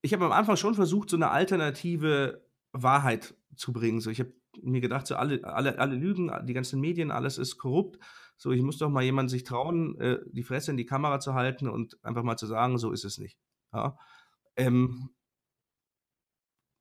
ich 0.00 0.12
habe 0.12 0.26
am 0.26 0.32
Anfang 0.32 0.56
schon 0.56 0.76
versucht, 0.76 1.10
so 1.10 1.16
eine 1.16 1.30
alternative 1.30 2.40
Wahrheit 2.72 3.34
zu 3.56 3.72
bringen. 3.72 4.00
So, 4.00 4.10
ich 4.10 4.20
habe 4.20 4.32
mir 4.60 4.80
gedacht, 4.80 5.06
so 5.06 5.16
alle, 5.16 5.44
alle, 5.44 5.78
alle 5.78 5.94
Lügen, 5.94 6.30
die 6.46 6.54
ganzen 6.54 6.80
Medien, 6.80 7.10
alles 7.10 7.38
ist 7.38 7.58
korrupt. 7.58 7.98
So, 8.36 8.50
ich 8.50 8.62
muss 8.62 8.78
doch 8.78 8.90
mal 8.90 9.02
jemand 9.02 9.30
sich 9.30 9.44
trauen, 9.44 9.98
äh, 10.00 10.18
die 10.26 10.42
Fresse 10.42 10.70
in 10.70 10.76
die 10.76 10.86
Kamera 10.86 11.20
zu 11.20 11.34
halten 11.34 11.68
und 11.68 12.02
einfach 12.04 12.22
mal 12.22 12.36
zu 12.36 12.46
sagen, 12.46 12.78
so 12.78 12.90
ist 12.92 13.04
es 13.04 13.18
nicht. 13.18 13.38
Ja? 13.72 13.96
Ähm, 14.56 15.10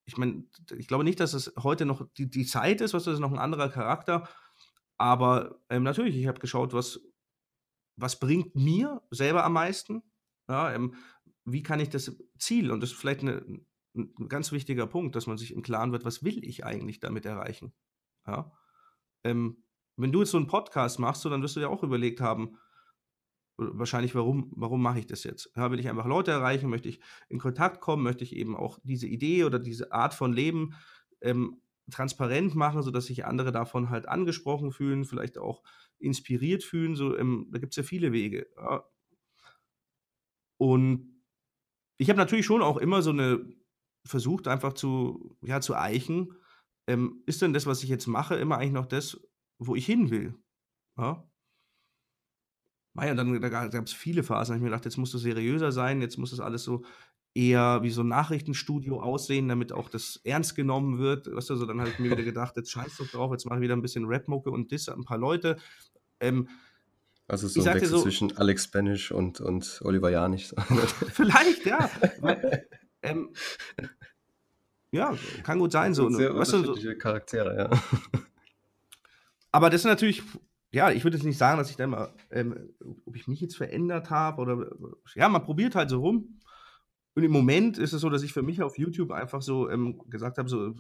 ich 0.06 0.18
meine, 0.18 0.44
ich 0.78 0.88
glaube 0.88 1.04
nicht, 1.04 1.20
dass 1.20 1.34
es 1.34 1.54
heute 1.62 1.86
noch 1.86 2.08
die, 2.18 2.30
die 2.30 2.46
Zeit 2.46 2.82
ist, 2.82 2.94
was 2.94 3.04
das 3.04 3.16
ist 3.16 3.20
noch 3.20 3.32
ein 3.32 3.40
anderer 3.40 3.70
Charakter. 3.70 4.28
Aber 4.98 5.62
ähm, 5.70 5.84
natürlich, 5.84 6.16
ich 6.16 6.28
habe 6.28 6.40
geschaut, 6.40 6.74
was 6.74 7.00
was 8.02 8.20
bringt 8.20 8.56
mir 8.56 9.02
selber 9.12 9.44
am 9.44 9.54
meisten? 9.54 10.04
Ja, 10.50 10.74
ähm, 10.74 10.96
wie 11.46 11.64
kann 11.64 11.80
ich 11.80 11.90
das 11.90 12.16
Ziel, 12.38 12.72
und 12.72 12.82
das 12.82 12.92
ist 12.92 13.00
vielleicht 13.00 13.22
eine, 13.22 13.44
ein 13.96 14.30
ganz 14.30 14.52
wichtiger 14.52 14.88
Punkt, 14.88 15.16
dass 15.16 15.28
man 15.28 15.38
sich 15.38 15.54
im 15.54 15.62
Klaren 15.62 15.92
wird, 15.92 16.06
was 16.06 16.24
will 16.24 16.44
ich 16.44 16.66
eigentlich 16.66 17.00
damit 17.00 17.26
erreichen? 17.26 17.74
Ja? 18.26 18.52
Ähm, 19.24 19.64
wenn 19.98 20.12
du 20.12 20.20
jetzt 20.20 20.32
so 20.32 20.38
einen 20.38 20.48
Podcast 20.48 21.00
machst, 21.00 21.22
so, 21.22 21.30
dann 21.30 21.42
wirst 21.42 21.56
du 21.56 21.60
dir 21.60 21.70
auch 21.70 21.84
überlegt 21.84 22.22
haben, 22.22 22.58
wahrscheinlich, 23.58 24.16
warum, 24.16 24.52
warum 24.56 24.82
mache 24.82 25.00
ich 25.00 25.08
das 25.08 25.24
jetzt? 25.24 25.52
Ja, 25.56 25.72
will 25.72 25.80
ich 25.80 25.90
einfach 25.90 26.06
Leute 26.06 26.32
erreichen? 26.32 26.70
Möchte 26.70 26.90
ich 26.90 27.00
in 27.30 27.40
Kontakt 27.40 27.82
kommen? 27.82 28.04
Möchte 28.04 28.24
ich 28.24 28.36
eben 28.36 28.56
auch 28.56 28.80
diese 28.84 29.08
Idee 29.08 29.44
oder 29.44 29.60
diese 29.60 29.92
Art 29.92 30.14
von 30.14 30.34
Leben 30.34 30.76
ähm, 31.22 31.62
transparent 31.92 32.56
machen, 32.56 32.82
sodass 32.82 33.06
sich 33.06 33.26
andere 33.26 33.52
davon 33.52 33.90
halt 33.90 34.08
angesprochen 34.08 34.72
fühlen, 34.72 35.06
vielleicht 35.06 35.38
auch 35.38 35.62
inspiriert 36.00 36.64
fühlen. 36.64 36.96
So, 36.96 37.18
ähm, 37.18 37.48
da 37.52 37.60
gibt 37.60 37.74
es 37.74 37.78
ja 37.78 37.84
viele 37.84 38.12
Wege. 38.12 38.48
Ja. 38.56 38.84
Und 40.58 41.22
ich 41.98 42.10
habe 42.10 42.18
natürlich 42.18 42.46
schon 42.46 42.62
auch 42.62 42.78
immer 42.78 43.02
so 43.02 43.12
eine 43.12 43.46
versucht, 44.06 44.48
einfach 44.48 44.74
zu, 44.74 45.38
ja, 45.42 45.62
zu 45.62 45.76
eichen. 45.76 46.36
Ähm, 46.88 47.22
ist 47.26 47.42
denn 47.42 47.54
das, 47.54 47.66
was 47.66 47.84
ich 47.84 47.90
jetzt 47.90 48.08
mache, 48.08 48.36
immer 48.36 48.58
eigentlich 48.58 48.72
noch 48.72 48.86
das, 48.86 49.20
wo 49.60 49.76
ich 49.76 49.86
hin 49.86 50.10
will? 50.10 50.36
Ja? 50.98 51.24
Und 52.94 53.18
dann 53.18 53.42
da 53.42 53.50
gab 53.50 53.86
es 53.86 53.94
viele 53.94 54.24
Phasen, 54.24 54.52
da 54.52 54.54
habe 54.54 54.58
ich 54.58 54.64
mir 54.64 54.70
gedacht, 54.70 54.86
jetzt 54.86 54.98
musst 54.98 55.14
du 55.14 55.18
seriöser 55.18 55.72
sein, 55.72 56.02
jetzt 56.02 56.18
muss 56.18 56.32
das 56.32 56.42
alles 56.42 56.64
so 56.64 56.84
eher 57.34 57.82
wie 57.84 57.90
so 57.90 58.02
ein 58.02 58.10
Nachrichtenstudio 58.10 59.02
aussehen, 59.02 59.48
damit 59.48 59.72
auch 59.72 59.90
das 59.90 60.20
ernst 60.26 60.56
genommen 60.56 61.00
wird. 61.00 61.34
Weißt 61.34 61.50
du, 61.50 61.56
so 61.56 61.66
dann 61.66 61.80
habe 61.80 61.90
ich 61.90 62.00
mir 62.00 62.12
wieder 62.12 62.24
gedacht, 62.24 62.58
jetzt 62.58 62.72
scheiß 62.72 62.98
doch 62.98 63.08
drauf, 63.08 63.32
jetzt 63.32 63.46
mache 63.46 63.60
ich 63.60 63.62
wieder 63.62 63.76
ein 63.76 63.82
bisschen 63.82 64.06
Rap-Mucke 64.06 64.52
und 64.52 64.72
diss 64.72 64.90
ein 64.90 65.06
paar 65.06 65.18
Leute. 65.18 65.58
Ähm, 66.20 66.50
also 67.28 67.48
so 67.48 67.62
ein 67.62 67.76
Wechsel 67.76 67.88
so, 67.88 68.02
zwischen 68.02 68.36
Alex 68.36 68.66
Spanish 68.66 69.12
und, 69.12 69.40
und 69.40 69.80
Oliver 69.86 70.10
Janich. 70.10 70.54
Vielleicht, 71.14 71.66
ja. 71.66 71.90
Weil, 72.20 72.68
ähm, 73.02 73.34
ja, 74.92 75.16
kann 75.44 75.60
gut 75.60 75.72
sein. 75.72 75.94
So, 75.94 76.10
sehr 76.10 76.36
weißt 76.36 76.54
unterschiedliche 76.54 76.94
so, 76.94 76.98
Charaktere, 76.98 77.58
ja. 77.58 78.22
Aber 79.52 79.70
das 79.70 79.82
ist 79.82 79.86
natürlich, 79.86 80.24
ja, 80.72 80.92
ich 80.92 81.04
würde 81.04 81.18
jetzt 81.18 81.26
nicht 81.26 81.38
sagen, 81.38 81.58
dass 81.58 81.70
ich 81.70 81.76
da 81.76 81.86
immer, 81.86 82.14
ähm, 82.30 82.74
ob 83.06 83.16
ich 83.16 83.28
mich 83.28 83.42
jetzt 83.42 83.58
verändert 83.58 84.10
habe 84.10 84.42
oder, 84.42 84.72
ja, 85.16 85.30
man 85.30 85.44
probiert 85.44 85.76
halt 85.76 85.90
so 85.90 86.00
rum. 86.00 86.40
Und 87.14 87.24
im 87.24 87.32
Moment 87.32 87.78
ist 87.78 87.92
es 87.92 88.02
so, 88.02 88.10
dass 88.10 88.24
ich 88.24 88.32
für 88.32 88.42
mich 88.42 88.62
auf 88.62 88.78
YouTube 88.78 89.12
einfach 89.12 89.42
so 89.42 89.70
ähm, 89.70 90.02
gesagt 90.10 90.38
habe, 90.38 90.48
so, 90.48 90.76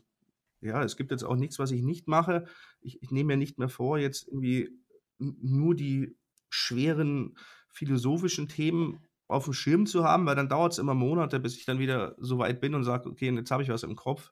ja, 0.61 0.83
es 0.83 0.95
gibt 0.95 1.11
jetzt 1.11 1.23
auch 1.23 1.35
nichts, 1.35 1.59
was 1.59 1.71
ich 1.71 1.81
nicht 1.81 2.07
mache. 2.07 2.45
Ich, 2.81 3.01
ich 3.01 3.11
nehme 3.11 3.33
mir 3.33 3.37
nicht 3.37 3.59
mehr 3.59 3.67
vor, 3.67 3.97
jetzt 3.97 4.27
irgendwie 4.27 4.69
nur 5.17 5.75
die 5.75 6.15
schweren 6.49 7.35
philosophischen 7.73 8.47
Themen 8.47 8.99
auf 9.31 9.45
dem 9.45 9.53
Schirm 9.53 9.85
zu 9.85 10.03
haben, 10.03 10.25
weil 10.25 10.35
dann 10.35 10.49
dauert 10.49 10.73
es 10.73 10.79
immer 10.79 10.93
Monate, 10.93 11.39
bis 11.39 11.57
ich 11.57 11.65
dann 11.65 11.79
wieder 11.79 12.15
so 12.19 12.37
weit 12.37 12.61
bin 12.61 12.75
und 12.75 12.83
sage, 12.83 13.09
okay, 13.09 13.31
jetzt 13.31 13.51
habe 13.51 13.63
ich 13.63 13.69
was 13.69 13.83
im 13.83 13.95
Kopf. 13.95 14.31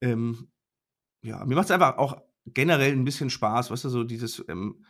Ähm, 0.00 0.50
ja, 1.22 1.44
mir 1.44 1.54
macht 1.54 1.66
es 1.66 1.70
einfach 1.70 1.98
auch 1.98 2.20
generell 2.46 2.92
ein 2.92 3.04
bisschen 3.04 3.30
Spaß, 3.30 3.70
weißt 3.70 3.84
du, 3.84 3.88
so 3.90 4.04
dieses, 4.04 4.42
ähm, 4.48 4.84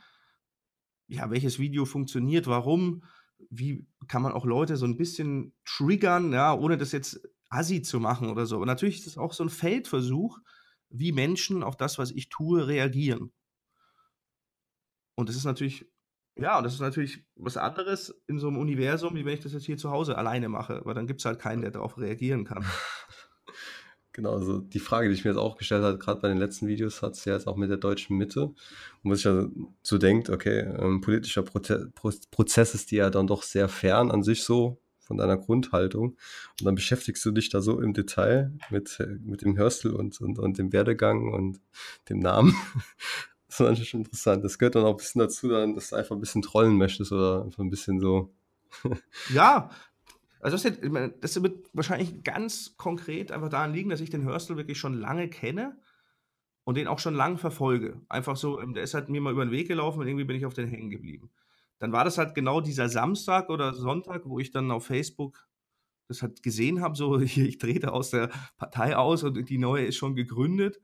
ja, 1.08 1.30
welches 1.30 1.58
Video 1.58 1.84
funktioniert, 1.84 2.46
warum, 2.46 3.02
wie 3.50 3.86
kann 4.06 4.22
man 4.22 4.32
auch 4.32 4.44
Leute 4.44 4.76
so 4.76 4.86
ein 4.86 4.96
bisschen 4.96 5.52
triggern, 5.64 6.32
ja, 6.32 6.54
ohne 6.54 6.78
das 6.78 6.92
jetzt 6.92 7.20
assi 7.48 7.82
zu 7.82 7.98
machen 7.98 8.30
oder 8.30 8.46
so. 8.46 8.56
Aber 8.56 8.66
natürlich 8.66 9.00
ist 9.00 9.08
es 9.08 9.18
auch 9.18 9.32
so 9.32 9.42
ein 9.42 9.50
Feldversuch, 9.50 10.38
wie 10.88 11.12
Menschen 11.12 11.62
auf 11.62 11.76
das, 11.76 11.98
was 11.98 12.12
ich 12.12 12.28
tue, 12.28 12.66
reagieren. 12.66 13.32
Und 15.16 15.28
das 15.28 15.36
ist 15.36 15.44
natürlich 15.44 15.89
ja, 16.41 16.59
und 16.59 16.64
das 16.64 16.74
ist 16.74 16.80
natürlich 16.80 17.24
was 17.36 17.57
anderes 17.57 18.22
in 18.26 18.38
so 18.38 18.49
einem 18.49 18.59
Universum, 18.59 19.14
wie 19.14 19.24
wenn 19.24 19.34
ich 19.34 19.41
das 19.41 19.53
jetzt 19.53 19.66
hier 19.66 19.76
zu 19.76 19.91
Hause 19.91 20.16
alleine 20.16 20.49
mache, 20.49 20.80
weil 20.84 20.95
dann 20.95 21.07
gibt 21.07 21.20
es 21.20 21.24
halt 21.24 21.38
keinen, 21.38 21.62
der 21.62 21.70
darauf 21.70 21.99
reagieren 21.99 22.45
kann. 22.45 22.64
Genau, 24.12 24.32
also 24.32 24.59
die 24.59 24.80
Frage, 24.80 25.09
die 25.09 25.14
ich 25.14 25.24
mir 25.24 25.30
jetzt 25.30 25.38
auch 25.38 25.57
gestellt 25.57 25.84
habe, 25.84 25.97
gerade 25.97 26.20
bei 26.20 26.28
den 26.28 26.36
letzten 26.36 26.66
Videos, 26.66 27.01
hat 27.01 27.12
es 27.12 27.24
ja 27.24 27.34
jetzt 27.34 27.47
auch 27.47 27.57
mit 27.57 27.70
der 27.70 27.76
deutschen 27.76 28.16
Mitte, 28.16 28.53
wo 29.05 29.14
sich 29.14 29.22
ja 29.22 29.47
so 29.82 29.99
denkt, 29.99 30.30
okay, 30.30 30.62
ähm, 30.78 31.01
politischer 31.01 31.43
Proze 31.43 31.93
Prozess 32.32 32.74
ist 32.74 32.91
dir 32.91 33.05
ja 33.05 33.11
dann 33.11 33.28
doch 33.28 33.45
sehr 33.45 33.68
fern 33.68 34.11
an 34.11 34.24
sich 34.24 34.43
so 34.43 34.82
von 34.99 35.16
deiner 35.16 35.36
Grundhaltung. 35.36 36.11
Und 36.61 36.64
dann 36.64 36.74
beschäftigst 36.74 37.24
du 37.24 37.30
dich 37.30 37.51
da 37.51 37.61
so 37.61 37.80
im 37.80 37.95
Detail 37.95 38.53
mit, 38.70 38.99
mit 39.22 39.43
dem 39.43 39.57
Hörstel 39.57 39.95
und, 39.95 40.20
und, 40.20 40.38
und 40.38 40.59
dem 40.59 40.72
Werdegang 40.72 41.32
und 41.32 41.61
dem 42.09 42.18
Namen. 42.18 42.55
Das 43.51 43.59
ist 43.59 43.66
natürlich 43.66 43.88
schon 43.88 44.01
interessant. 44.03 44.44
Das 44.44 44.59
gehört 44.59 44.76
dann 44.76 44.84
auch 44.84 44.92
ein 44.92 44.96
bisschen 44.96 45.18
dazu, 45.18 45.48
dann, 45.48 45.74
dass 45.74 45.90
du 45.90 45.96
einfach 45.96 46.14
ein 46.14 46.20
bisschen 46.20 46.40
trollen 46.40 46.76
möchtest 46.76 47.11
oder 47.11 47.42
einfach 47.42 47.59
ein 47.59 47.70
bisschen 47.70 47.98
so. 47.98 48.32
ja, 49.34 49.70
also 50.38 50.57
das, 50.57 50.78
das, 51.20 51.42
wird 51.42 51.68
wahrscheinlich 51.72 52.22
ganz 52.22 52.76
konkret 52.76 53.32
einfach 53.32 53.48
daran 53.48 53.72
liegen, 53.72 53.90
dass 53.90 54.01
ich 54.01 54.09
den 54.09 54.22
Hörstel 54.22 54.57
wirklich 54.57 54.78
schon 54.78 54.94
lange 54.94 55.28
kenne 55.28 55.76
und 56.62 56.76
den 56.76 56.86
auch 56.86 57.01
schon 57.01 57.16
lange 57.16 57.38
verfolge. 57.38 58.01
Einfach 58.09 58.36
so, 58.36 58.61
ähm, 58.61 58.72
der 58.72 58.84
ist 58.84 58.94
halt 58.94 59.09
mir 59.09 59.20
mal 59.20 59.32
über 59.32 59.44
den 59.44 59.51
Weg 59.51 59.66
gelaufen 59.66 59.98
und 59.98 60.07
irgendwie 60.07 60.26
bin 60.26 60.36
ich 60.36 60.46
auf 60.46 60.55
den 60.55 60.68
hängen 60.68 60.90
geblieben. 60.90 61.32
Dann 61.80 61.90
war 61.90 62.05
das 62.05 62.18
halt 62.18 62.36
genau 62.36 62.61
dieser 62.61 62.88
Samstag 62.88 63.51
oder 63.51 63.74
Sonntag, 63.74 64.22
wo 64.26 64.38
ich 64.38 64.53
dann 64.53 64.70
auf 64.70 64.86
Facebook 64.86 65.48
das 66.07 66.22
halt 66.22 66.42
gesehen 66.44 66.80
habe, 66.82 66.94
so 66.94 67.18
ich, 67.18 67.36
ich 67.38 67.59
trete 67.59 67.92
aus 67.92 68.11
der 68.11 68.30
Partei 68.59 68.96
aus 68.96 69.24
und 69.24 69.48
die 69.48 69.59
neue 69.59 69.86
ist 69.86 69.96
schon 69.96 70.14
gegründet. 70.14 70.80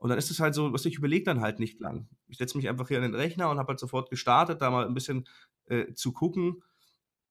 Und 0.00 0.08
dann 0.08 0.18
ist 0.18 0.30
es 0.30 0.40
halt 0.40 0.54
so, 0.54 0.72
was 0.72 0.86
ich 0.86 0.96
überlege 0.96 1.24
dann 1.24 1.42
halt 1.42 1.58
nicht 1.60 1.78
lang. 1.78 2.08
Ich 2.26 2.38
setze 2.38 2.56
mich 2.56 2.70
einfach 2.70 2.88
hier 2.88 2.96
an 2.96 3.02
den 3.02 3.14
Rechner 3.14 3.50
und 3.50 3.58
habe 3.58 3.68
halt 3.68 3.78
sofort 3.78 4.08
gestartet, 4.08 4.62
da 4.62 4.70
mal 4.70 4.86
ein 4.86 4.94
bisschen 4.94 5.28
äh, 5.66 5.92
zu 5.92 6.12
gucken, 6.12 6.62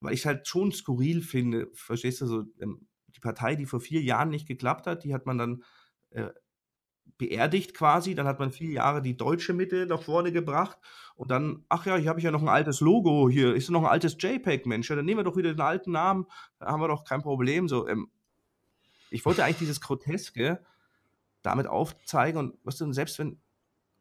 weil 0.02 0.14
ich 0.14 0.28
halt 0.28 0.48
schon 0.48 0.72
skurril 0.72 1.24
finde. 1.24 1.70
Verstehst 1.74 2.22
du 2.22 2.28
so? 2.28 2.44
Ähm, 2.60 2.88
die 3.16 3.20
Partei, 3.20 3.56
die 3.56 3.66
vor 3.66 3.80
vier 3.82 4.02
Jahren 4.04 4.30
nicht 4.30 4.48
geklappt 4.48 4.86
hat, 4.86 5.04
die 5.04 5.16
hat 5.16 5.26
man 5.26 5.40
dann 5.40 5.64
äh, 6.12 6.30
beerdigt 7.18 7.74
quasi. 7.74 8.14
Dann 8.14 8.28
hat 8.28 8.38
man 8.38 8.52
vier 8.52 8.70
Jahre 8.70 9.02
die 9.02 9.18
deutsche 9.18 9.54
Mitte 9.54 9.88
nach 9.88 10.04
vorne 10.04 10.32
gebracht. 10.32 10.78
Und 11.16 11.32
dann, 11.32 11.66
ach 11.70 11.88
ja, 11.88 11.96
hier 11.96 12.10
habe 12.10 12.20
ich 12.20 12.26
ja 12.26 12.32
noch 12.32 12.44
ein 12.44 12.50
altes 12.50 12.82
Logo. 12.82 13.30
Hier 13.32 13.56
ist 13.56 13.72
noch 13.72 13.82
ein 13.82 13.90
altes 13.90 14.16
JPEG, 14.20 14.68
Mensch. 14.68 14.92
Ja, 14.92 14.96
dann 14.96 15.06
nehmen 15.06 15.22
wir 15.22 15.24
doch 15.24 15.38
wieder 15.38 15.52
den 15.52 15.60
alten 15.60 15.92
Namen. 15.92 16.28
Da 16.60 16.68
haben 16.68 16.82
wir 16.82 16.88
doch 16.88 17.04
kein 17.04 17.24
Problem. 17.24 17.68
So, 17.68 17.88
ähm, 17.88 18.12
ich 19.10 19.26
wollte 19.26 19.44
eigentlich 19.44 19.58
dieses 19.58 19.82
Groteske 19.82 20.64
damit 21.42 21.68
aufzeigen 21.68 22.40
und 22.40 22.58
was 22.64 22.78
du, 22.78 22.92
selbst 22.94 23.20
wenn, 23.20 23.40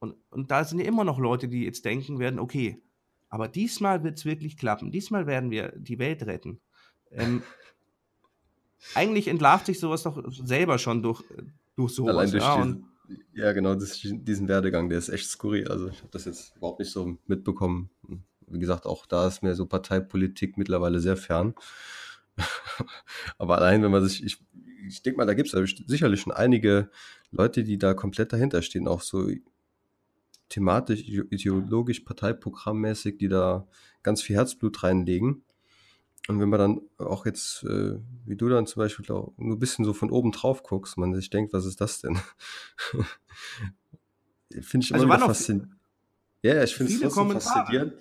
und, 0.00 0.16
und 0.30 0.50
da 0.50 0.64
sind 0.64 0.80
ja 0.80 0.86
immer 0.86 1.04
noch 1.04 1.18
Leute, 1.18 1.48
die 1.48 1.64
jetzt 1.64 1.84
denken 1.84 2.18
werden, 2.18 2.38
okay, 2.38 2.82
aber 3.28 3.48
diesmal 3.48 4.04
wird 4.04 4.18
es 4.18 4.24
wirklich 4.24 4.56
klappen, 4.56 4.90
diesmal 4.90 5.26
werden 5.26 5.50
wir 5.50 5.72
die 5.76 5.98
Welt 5.98 6.24
retten. 6.24 6.60
Ähm, 7.10 7.42
eigentlich 8.94 9.28
entlarvt 9.28 9.66
sich 9.66 9.80
sowas 9.80 10.02
doch 10.02 10.22
selber 10.30 10.78
schon 10.78 11.02
durch, 11.02 11.22
durch 11.76 11.94
sowas. 11.94 12.16
Allein 12.16 12.30
durch 12.30 12.42
ja, 12.42 12.56
diesen, 12.56 12.86
ja, 13.32 13.52
genau, 13.52 13.74
das, 13.74 14.00
diesen 14.02 14.48
Werdegang, 14.48 14.88
der 14.88 14.98
ist 14.98 15.08
echt 15.08 15.28
skurril. 15.28 15.68
Also 15.68 15.88
ich 15.88 15.98
habe 15.98 16.10
das 16.10 16.24
jetzt 16.24 16.56
überhaupt 16.56 16.80
nicht 16.80 16.92
so 16.92 17.16
mitbekommen. 17.26 17.90
Wie 18.46 18.58
gesagt, 18.58 18.86
auch 18.86 19.06
da 19.06 19.26
ist 19.26 19.42
mir 19.42 19.54
so 19.54 19.66
Parteipolitik 19.66 20.56
mittlerweile 20.56 21.00
sehr 21.00 21.16
fern. 21.16 21.54
Aber 23.38 23.58
allein, 23.58 23.82
wenn 23.82 23.90
man 23.90 24.06
sich, 24.06 24.24
ich, 24.24 24.38
ich 24.86 25.02
denke 25.02 25.18
mal, 25.18 25.26
da 25.26 25.34
gibt 25.34 25.52
es 25.52 25.74
sicherlich 25.86 26.20
schon 26.20 26.32
einige 26.32 26.90
Leute, 27.30 27.64
die 27.64 27.78
da 27.78 27.94
komplett 27.94 28.32
dahinter 28.32 28.62
stehen, 28.62 28.88
auch 28.88 29.02
so 29.02 29.28
thematisch, 30.48 31.00
ideologisch, 31.00 32.00
parteiprogrammmäßig, 32.00 33.18
die 33.18 33.28
da 33.28 33.66
ganz 34.02 34.22
viel 34.22 34.36
Herzblut 34.36 34.82
reinlegen. 34.82 35.42
Und 36.28 36.40
wenn 36.40 36.48
man 36.48 36.58
dann 36.58 36.80
auch 36.98 37.26
jetzt, 37.26 37.64
äh, 37.64 37.98
wie 38.26 38.36
du 38.36 38.48
dann 38.48 38.66
zum 38.66 38.80
Beispiel, 38.80 39.10
auch 39.10 39.32
nur 39.38 39.56
ein 39.56 39.58
bisschen 39.58 39.84
so 39.84 39.94
von 39.94 40.10
oben 40.10 40.32
drauf 40.32 40.62
guckst, 40.62 40.98
man 40.98 41.14
sich 41.14 41.30
denkt, 41.30 41.52
was 41.52 41.64
ist 41.64 41.80
das 41.80 42.00
denn? 42.00 42.18
finde 44.60 44.84
ich 44.84 44.90
immer 44.90 45.14
also 45.14 45.26
faszinierend. 45.26 45.72
Ja, 46.42 46.62
ich 46.62 46.74
finde 46.74 46.92
es 46.92 47.14
faszinierend. 47.14 47.94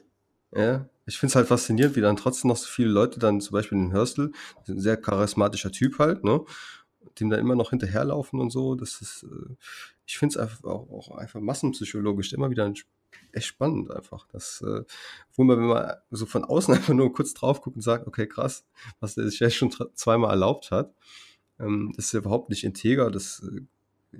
Ja, 0.55 0.89
ich 1.05 1.17
finde 1.17 1.31
es 1.31 1.35
halt 1.35 1.47
faszinierend, 1.47 1.95
wie 1.95 2.01
dann 2.01 2.15
trotzdem 2.15 2.49
noch 2.49 2.57
so 2.57 2.67
viele 2.67 2.89
Leute 2.89 3.19
dann 3.19 3.41
zum 3.41 3.53
Beispiel 3.53 3.77
in 3.77 3.91
Hörstel, 3.91 4.31
ein 4.67 4.79
sehr 4.79 4.97
charismatischer 4.97 5.71
Typ 5.71 5.99
halt, 5.99 6.23
ne? 6.23 6.41
Dem 7.19 7.29
da 7.29 7.37
immer 7.37 7.55
noch 7.55 7.71
hinterherlaufen 7.71 8.39
und 8.39 8.51
so. 8.51 8.75
Das 8.75 9.01
ist, 9.01 9.23
äh, 9.23 9.55
ich 10.05 10.17
finde 10.17 10.39
es 10.39 10.63
auch, 10.63 10.89
auch, 10.89 11.17
einfach 11.17 11.39
massenpsychologisch 11.39 12.33
immer 12.33 12.49
wieder 12.49 12.71
echt 13.31 13.47
spannend 13.47 13.91
einfach. 13.91 14.27
Das, 14.27 14.61
äh, 14.61 14.83
wo 15.33 15.43
man, 15.43 15.57
wenn 15.57 15.67
man 15.67 15.93
so 16.11 16.25
von 16.25 16.43
außen 16.43 16.73
einfach 16.75 16.93
nur 16.93 17.13
kurz 17.13 17.33
drauf 17.33 17.61
guckt 17.61 17.75
und 17.75 17.81
sagt, 17.81 18.07
okay, 18.07 18.27
krass, 18.27 18.65
was 18.99 19.15
der 19.15 19.29
sich 19.29 19.39
ja 19.39 19.49
schon 19.49 19.71
zweimal 19.93 20.31
erlaubt 20.31 20.71
hat, 20.71 20.93
ähm, 21.59 21.93
das 21.95 22.05
ist 22.05 22.13
ja 22.13 22.19
überhaupt 22.19 22.49
nicht 22.49 22.63
integer, 22.63 23.11
das, 23.11 23.43
äh, 23.43 23.61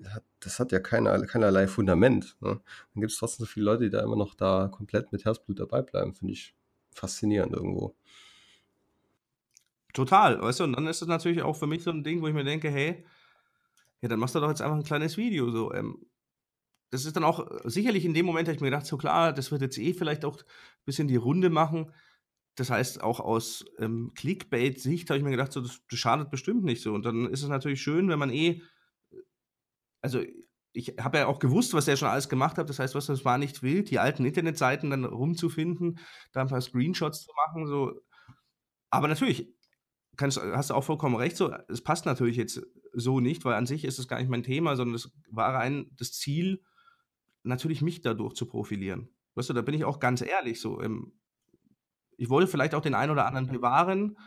hat, 0.10 0.24
das 0.40 0.60
hat 0.60 0.72
ja 0.72 0.80
keine, 0.80 1.26
keinerlei 1.26 1.68
Fundament. 1.68 2.38
Ne? 2.42 2.60
Dann 2.94 3.02
gibt 3.02 3.12
es 3.12 3.18
trotzdem 3.18 3.46
so 3.46 3.52
viele 3.52 3.66
Leute, 3.66 3.84
die 3.86 3.90
da 3.90 4.02
immer 4.02 4.16
noch 4.16 4.36
da 4.36 4.68
komplett 4.68 5.12
mit 5.12 5.26
Herzblut 5.26 5.60
dabei 5.60 5.82
bleiben, 5.82 6.14
finde 6.14 6.34
ich 6.34 6.56
faszinierend 6.94 7.54
irgendwo. 7.54 7.96
Total, 9.94 10.42
weißt 10.42 10.60
du, 10.60 10.64
und 10.66 10.74
dann 10.74 10.88
ist 10.88 11.02
es 11.02 11.08
natürlich 11.08 11.42
auch 11.42 11.56
für 11.56 11.68
mich 11.68 11.84
so 11.84 11.92
ein 11.92 12.04
Ding, 12.04 12.22
wo 12.22 12.28
ich 12.28 12.34
mir 12.34 12.44
denke, 12.44 12.70
hey, 12.70 13.06
ja, 14.02 14.10
dann 14.10 14.20
machst 14.20 14.36
du 14.36 14.40
doch 14.40 14.50
jetzt 14.50 14.62
einfach 14.62 14.78
ein 14.78 14.84
kleines 14.84 15.18
Video. 15.18 15.50
So, 15.50 15.74
ähm, 15.74 16.06
das 16.92 17.06
ist 17.06 17.16
dann 17.16 17.24
auch 17.24 17.40
äh, 17.40 17.70
sicherlich 17.70 18.06
in 18.06 18.14
dem 18.14 18.26
Moment, 18.26 18.48
habe 18.48 18.56
ich 18.56 18.62
mir 18.62 18.70
gedacht, 18.70 18.86
so 18.86 18.98
klar, 18.98 19.34
das 19.34 19.52
wird 19.52 19.62
jetzt 19.62 19.78
eh 19.78 19.94
vielleicht 19.94 20.26
auch 20.26 20.38
ein 20.38 20.86
bisschen 20.86 21.08
die 21.08 21.16
Runde 21.16 21.50
machen. 21.50 21.92
Das 22.56 22.70
heißt, 22.70 23.02
auch 23.04 23.20
aus 23.20 23.66
ähm, 23.80 24.12
Clickbait-Sicht 24.16 25.10
habe 25.10 25.18
ich 25.20 25.24
mir 25.24 25.32
gedacht, 25.32 25.52
so, 25.52 25.62
das, 25.62 25.82
das, 25.90 26.00
schadet 26.00 26.32
bestimmt 26.32 26.64
nicht 26.64 26.82
so. 26.82 26.94
Und 26.94 27.06
dann 27.06 27.28
ist 27.28 27.44
es 27.44 27.50
natürlich 27.50 27.82
schön, 27.82 28.10
wenn 28.10 28.20
man 28.20 28.32
eh, 28.32 28.62
also 30.02 30.22
ich 30.74 30.96
habe 31.00 31.20
ja 31.20 31.28
auch 31.28 31.40
gewusst, 31.40 31.74
was 31.74 31.88
er 31.88 31.98
schon 31.98 32.08
alles 32.08 32.30
gemacht 32.30 32.58
hat. 32.58 32.70
Das 32.70 32.80
heißt, 32.80 32.96
was 32.96 33.08
das 33.08 33.26
war 33.26 33.38
nicht 33.38 33.64
wild, 33.64 33.90
die 33.90 34.00
alten 34.00 34.26
Internetseiten 34.26 34.90
dann 34.92 35.06
rumzufinden, 35.06 36.00
da 36.34 36.42
ein 36.42 36.48
paar 36.48 36.62
Screenshots 36.62 37.24
zu 37.24 37.32
machen. 37.34 37.68
So. 37.68 38.00
Aber 38.90 39.08
natürlich, 39.08 39.54
kannst, 40.18 40.42
hast 40.42 40.70
du 40.70 40.74
auch 40.74 40.84
vollkommen 40.84 41.16
recht, 41.16 41.38
so, 41.38 41.54
es 41.68 41.82
passt 41.82 42.06
natürlich 42.06 42.36
jetzt 42.36 42.62
so 42.94 43.20
nicht, 43.20 43.46
weil 43.46 43.54
an 43.54 43.66
sich 43.66 43.86
ist 43.86 44.00
es 44.00 44.08
gar 44.08 44.20
nicht 44.20 44.30
mein 44.30 44.44
Thema, 44.44 44.76
sondern 44.76 44.96
es 44.96 45.12
war 45.30 45.54
rein 45.54 45.92
das 45.98 46.14
Ziel, 46.14 46.64
natürlich 47.44 47.82
mich 47.82 48.02
dadurch 48.02 48.34
zu 48.34 48.46
profilieren. 48.46 49.10
Weißt 49.36 49.50
du, 49.50 49.54
da 49.54 49.62
bin 49.62 49.76
ich 49.76 49.86
auch 49.86 50.00
ganz 50.00 50.22
ehrlich 50.22 50.60
so. 50.60 50.82
Ich 52.18 52.30
wollte 52.30 52.50
vielleicht 52.50 52.74
auch 52.74 52.82
den 52.82 52.96
einen 52.96 53.12
oder 53.12 53.28
anderen 53.28 53.48
bewahren, 53.48 54.18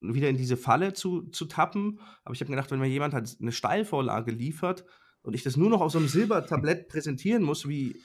wieder 0.00 0.28
in 0.28 0.36
diese 0.36 0.56
Falle 0.56 0.92
zu, 0.92 1.22
zu 1.30 1.46
tappen, 1.46 2.00
aber 2.24 2.34
ich 2.34 2.40
habe 2.40 2.50
gedacht, 2.50 2.70
wenn 2.70 2.80
mir 2.80 2.88
jemand 2.88 3.14
halt 3.14 3.36
eine 3.40 3.52
Steilvorlage 3.52 4.32
liefert 4.32 4.84
und 5.22 5.34
ich 5.34 5.42
das 5.42 5.56
nur 5.56 5.70
noch 5.70 5.80
auf 5.80 5.92
so 5.92 5.98
einem 5.98 6.08
Silbertablett 6.08 6.88
präsentieren 6.88 7.42
muss, 7.42 7.68
wie 7.68 8.00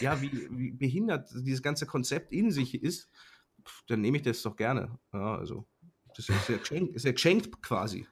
ja, 0.00 0.20
wie, 0.20 0.30
wie 0.50 0.72
behindert 0.72 1.30
dieses 1.34 1.62
ganze 1.62 1.86
Konzept 1.86 2.32
in 2.32 2.50
sich 2.50 2.82
ist, 2.82 3.10
dann 3.88 4.00
nehme 4.00 4.18
ich 4.18 4.22
das 4.22 4.42
doch 4.42 4.56
gerne. 4.56 4.98
Ja, 5.12 5.36
also, 5.36 5.66
das 6.16 6.28
ist 6.28 6.48
ja 6.48 6.56
geschenkt, 6.56 6.94
ist 6.94 7.04
ja 7.04 7.12
geschenkt 7.12 7.62
quasi. 7.62 8.06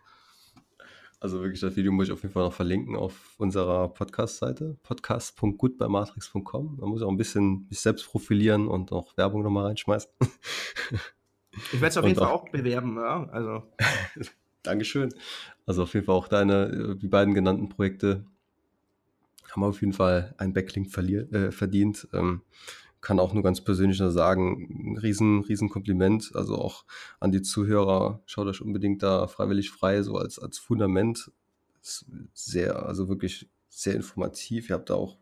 Also 1.20 1.40
wirklich, 1.40 1.60
das 1.60 1.76
Video 1.76 1.92
muss 1.92 2.08
ich 2.08 2.12
auf 2.12 2.22
jeden 2.22 2.34
Fall 2.34 2.42
noch 2.42 2.52
verlinken 2.52 2.96
auf 2.96 3.36
unserer 3.38 3.88
Podcast-Seite, 3.88 4.76
podcast.gutbeimatrix.com. 4.82 6.78
Da 6.80 6.86
muss 6.86 7.00
ich 7.00 7.06
auch 7.06 7.10
ein 7.10 7.16
bisschen 7.16 7.66
mich 7.68 7.78
selbst 7.78 8.06
profilieren 8.08 8.66
und 8.66 8.90
auch 8.90 9.16
Werbung 9.16 9.42
nochmal 9.42 9.66
reinschmeißen. 9.66 10.10
Ich 11.70 11.74
werde 11.74 11.86
es 11.86 11.96
auf 11.96 12.06
jeden 12.06 12.18
Fall 12.18 12.28
auch 12.28 12.48
bewerben, 12.48 12.96
ja. 12.96 13.28
Also. 13.28 13.62
Dankeschön. 14.62 15.14
Also 15.66 15.82
auf 15.84 15.94
jeden 15.94 16.06
Fall 16.06 16.14
auch 16.14 16.28
deine, 16.28 16.96
die 16.96 17.08
beiden 17.08 17.34
genannten 17.34 17.68
Projekte 17.68 18.24
haben 19.50 19.64
auf 19.64 19.80
jeden 19.80 19.92
Fall 19.92 20.34
einen 20.38 20.54
Backlink 20.54 20.96
äh, 20.96 21.52
verdient. 21.52 22.08
Ähm, 22.12 22.42
kann 23.02 23.20
auch 23.20 23.34
nur 23.34 23.42
ganz 23.42 23.60
persönlich 23.60 23.98
nur 23.98 24.12
sagen, 24.12 24.92
ein 24.92 24.96
riesen, 24.96 25.42
riesen 25.42 25.68
Kompliment. 25.68 26.30
Also 26.34 26.56
auch 26.56 26.84
an 27.20 27.32
die 27.32 27.42
Zuhörer, 27.42 28.22
schaut 28.26 28.46
euch 28.46 28.62
unbedingt 28.62 29.02
da 29.02 29.26
freiwillig 29.26 29.70
frei, 29.70 30.02
so 30.02 30.16
als, 30.16 30.38
als 30.38 30.58
Fundament. 30.58 31.30
Ist 31.82 32.06
sehr, 32.32 32.86
also 32.86 33.08
wirklich 33.08 33.50
sehr 33.68 33.94
informativ. 33.94 34.70
Ihr 34.70 34.76
habt 34.76 34.88
da 34.88 34.94
auch 34.94 35.18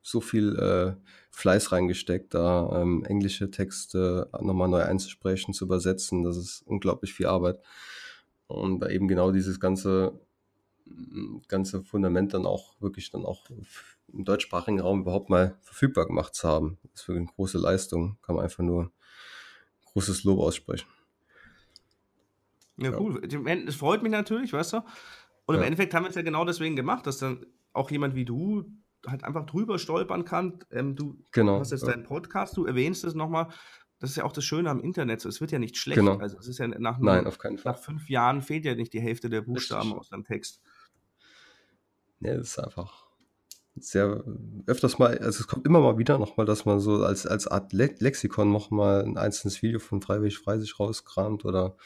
so 0.00 0.22
viel 0.22 0.56
äh, 0.56 0.94
Fleiß 1.30 1.70
reingesteckt, 1.70 2.32
da 2.32 2.80
ähm, 2.80 3.04
englische 3.04 3.50
Texte 3.50 4.30
nochmal 4.40 4.68
neu 4.68 4.82
einzusprechen, 4.82 5.52
zu 5.52 5.66
übersetzen. 5.66 6.22
Das 6.22 6.38
ist 6.38 6.62
unglaublich 6.66 7.12
viel 7.12 7.26
Arbeit. 7.26 7.60
Und 8.46 8.80
da 8.80 8.88
eben 8.88 9.06
genau 9.06 9.32
dieses 9.32 9.60
ganze 9.60 10.18
ganze 11.48 11.82
Fundament 11.82 12.34
dann 12.34 12.46
auch 12.46 12.74
wirklich 12.80 13.10
dann 13.10 13.24
auch 13.24 13.44
im 14.12 14.24
deutschsprachigen 14.24 14.80
Raum 14.80 15.02
überhaupt 15.02 15.30
mal 15.30 15.58
verfügbar 15.60 16.06
gemacht 16.06 16.34
zu 16.34 16.48
haben. 16.48 16.78
Das 16.92 17.02
ist 17.02 17.08
wirklich 17.08 17.28
eine 17.28 17.34
große 17.34 17.58
Leistung, 17.58 18.18
kann 18.22 18.36
man 18.36 18.44
einfach 18.44 18.64
nur 18.64 18.90
großes 19.92 20.24
Lob 20.24 20.40
aussprechen. 20.40 20.88
Ja, 22.76 22.98
cool. 22.98 23.20
Es 23.66 23.74
freut 23.74 24.02
mich 24.02 24.12
natürlich, 24.12 24.52
weißt 24.52 24.74
du? 24.74 24.76
Und 25.46 25.56
im 25.56 25.60
ja. 25.60 25.66
Endeffekt 25.66 25.94
haben 25.94 26.04
wir 26.04 26.10
es 26.10 26.14
ja 26.14 26.22
genau 26.22 26.44
deswegen 26.44 26.76
gemacht, 26.76 27.06
dass 27.06 27.18
dann 27.18 27.44
auch 27.72 27.90
jemand 27.90 28.14
wie 28.14 28.24
du 28.24 28.64
halt 29.06 29.24
einfach 29.24 29.46
drüber 29.46 29.78
stolpern 29.78 30.24
kann. 30.24 30.60
Ähm, 30.70 30.94
du 30.94 31.22
genau. 31.32 31.58
hast 31.60 31.72
jetzt 31.72 31.82
ja. 31.82 31.90
deinen 31.90 32.04
Podcast, 32.04 32.56
du 32.56 32.66
erwähnst 32.66 33.04
es 33.04 33.14
nochmal. 33.14 33.48
Das 33.98 34.10
ist 34.10 34.16
ja 34.16 34.24
auch 34.24 34.32
das 34.32 34.44
Schöne 34.44 34.70
am 34.70 34.80
Internet. 34.80 35.24
Es 35.24 35.40
wird 35.40 35.50
ja 35.50 35.58
nicht 35.58 35.76
schlecht. 35.76 35.98
Genau. 35.98 36.18
Also 36.18 36.38
es 36.38 36.46
ist 36.46 36.58
ja 36.58 36.68
nach, 36.68 36.98
Nein, 36.98 37.26
auf 37.26 37.38
keinen 37.38 37.58
Fall. 37.58 37.72
nach 37.72 37.80
fünf 37.80 38.08
Jahren 38.08 38.42
fehlt 38.42 38.64
ja 38.64 38.76
nicht 38.76 38.92
die 38.92 39.00
Hälfte 39.00 39.28
der 39.28 39.40
Buchstaben 39.40 39.92
aus 39.92 40.10
deinem 40.10 40.24
Text. 40.24 40.62
Ja, 42.20 42.36
das 42.36 42.48
ist 42.48 42.58
einfach 42.58 43.08
sehr 43.80 44.24
öfters 44.66 44.98
mal, 44.98 45.18
also 45.18 45.40
es 45.40 45.46
kommt 45.46 45.66
immer 45.66 45.80
mal 45.80 45.98
wieder 45.98 46.18
nochmal, 46.18 46.46
dass 46.46 46.64
man 46.64 46.80
so 46.80 47.04
als, 47.04 47.26
als 47.26 47.46
Art 47.46 47.72
Le 47.72 47.94
Lexikon 47.98 48.50
nochmal 48.50 49.02
ein 49.04 49.16
einzelnes 49.16 49.62
Video 49.62 49.78
von 49.78 50.02
Freiwillig 50.02 50.38
Frei 50.38 50.58
sich 50.58 50.78
rauskramt 50.78 51.44
oder 51.44 51.76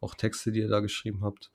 auch 0.00 0.14
Texte, 0.14 0.52
die 0.52 0.60
ihr 0.60 0.68
da 0.68 0.80
geschrieben 0.80 1.22
habt. 1.22 1.50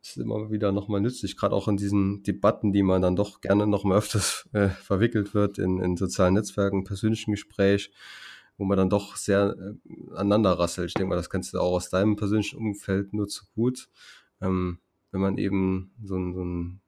Das 0.00 0.10
ist 0.10 0.22
immer 0.22 0.50
wieder 0.50 0.72
nochmal 0.72 1.00
nützlich, 1.00 1.36
gerade 1.36 1.54
auch 1.54 1.68
in 1.68 1.76
diesen 1.76 2.22
Debatten, 2.22 2.72
die 2.72 2.82
man 2.82 3.02
dann 3.02 3.16
doch 3.16 3.40
gerne 3.40 3.66
nochmal 3.66 3.98
öfters 3.98 4.48
äh, 4.52 4.68
verwickelt 4.68 5.34
wird 5.34 5.58
in, 5.58 5.80
in 5.80 5.96
sozialen 5.96 6.34
Netzwerken, 6.34 6.84
persönlichen 6.84 7.32
Gespräch, 7.32 7.90
wo 8.56 8.64
man 8.64 8.78
dann 8.78 8.90
doch 8.90 9.16
sehr 9.16 9.56
äh, 9.58 10.14
aneinander 10.14 10.52
rasselt. 10.52 10.88
Ich 10.88 10.94
denke 10.94 11.08
mal, 11.08 11.16
das 11.16 11.30
kennst 11.30 11.52
du 11.54 11.58
auch 11.58 11.72
aus 11.72 11.90
deinem 11.90 12.16
persönlichen 12.16 12.58
Umfeld 12.58 13.12
nur 13.12 13.26
zu 13.26 13.44
gut. 13.54 13.88
Ähm, 14.40 14.78
wenn 15.10 15.20
man 15.20 15.38
eben 15.38 15.92
so 16.04 16.16
ein, 16.16 16.34
so 16.34 16.44
ein 16.44 16.80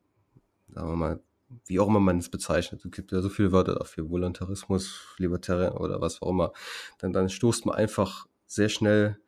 sagen 0.72 0.88
wir 0.88 0.96
mal, 0.96 1.20
wie 1.66 1.80
auch 1.80 1.88
immer 1.88 2.00
man 2.00 2.18
es 2.18 2.28
bezeichnet, 2.28 2.84
es 2.84 2.90
gibt 2.90 3.12
ja 3.12 3.20
so 3.22 3.28
viele 3.28 3.52
Wörter 3.52 3.74
dafür, 3.74 4.10
Voluntarismus, 4.10 5.14
Libertarian 5.16 5.72
oder 5.72 6.00
was 6.00 6.20
auch 6.20 6.30
immer, 6.30 6.52
dann, 6.98 7.12
dann 7.12 7.28
stoßt 7.28 7.66
man 7.66 7.74
einfach 7.74 8.26
sehr 8.46 8.68
schnell 8.68 9.18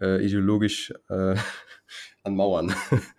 äh, 0.00 0.24
ideologisch 0.24 0.92
äh, 1.08 1.36
an 2.22 2.36
Mauern. 2.36 2.74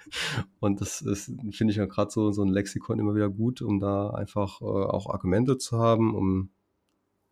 Und 0.59 0.81
das 0.81 0.97
finde 0.97 1.71
ich 1.71 1.75
ja 1.75 1.85
gerade 1.85 2.11
so, 2.11 2.31
so 2.31 2.43
ein 2.43 2.49
Lexikon 2.49 2.99
immer 2.99 3.15
wieder 3.15 3.29
gut, 3.29 3.61
um 3.61 3.79
da 3.79 4.11
einfach 4.11 4.61
äh, 4.61 4.65
auch 4.65 5.09
Argumente 5.09 5.57
zu 5.57 5.79
haben, 5.79 6.15
um 6.15 6.51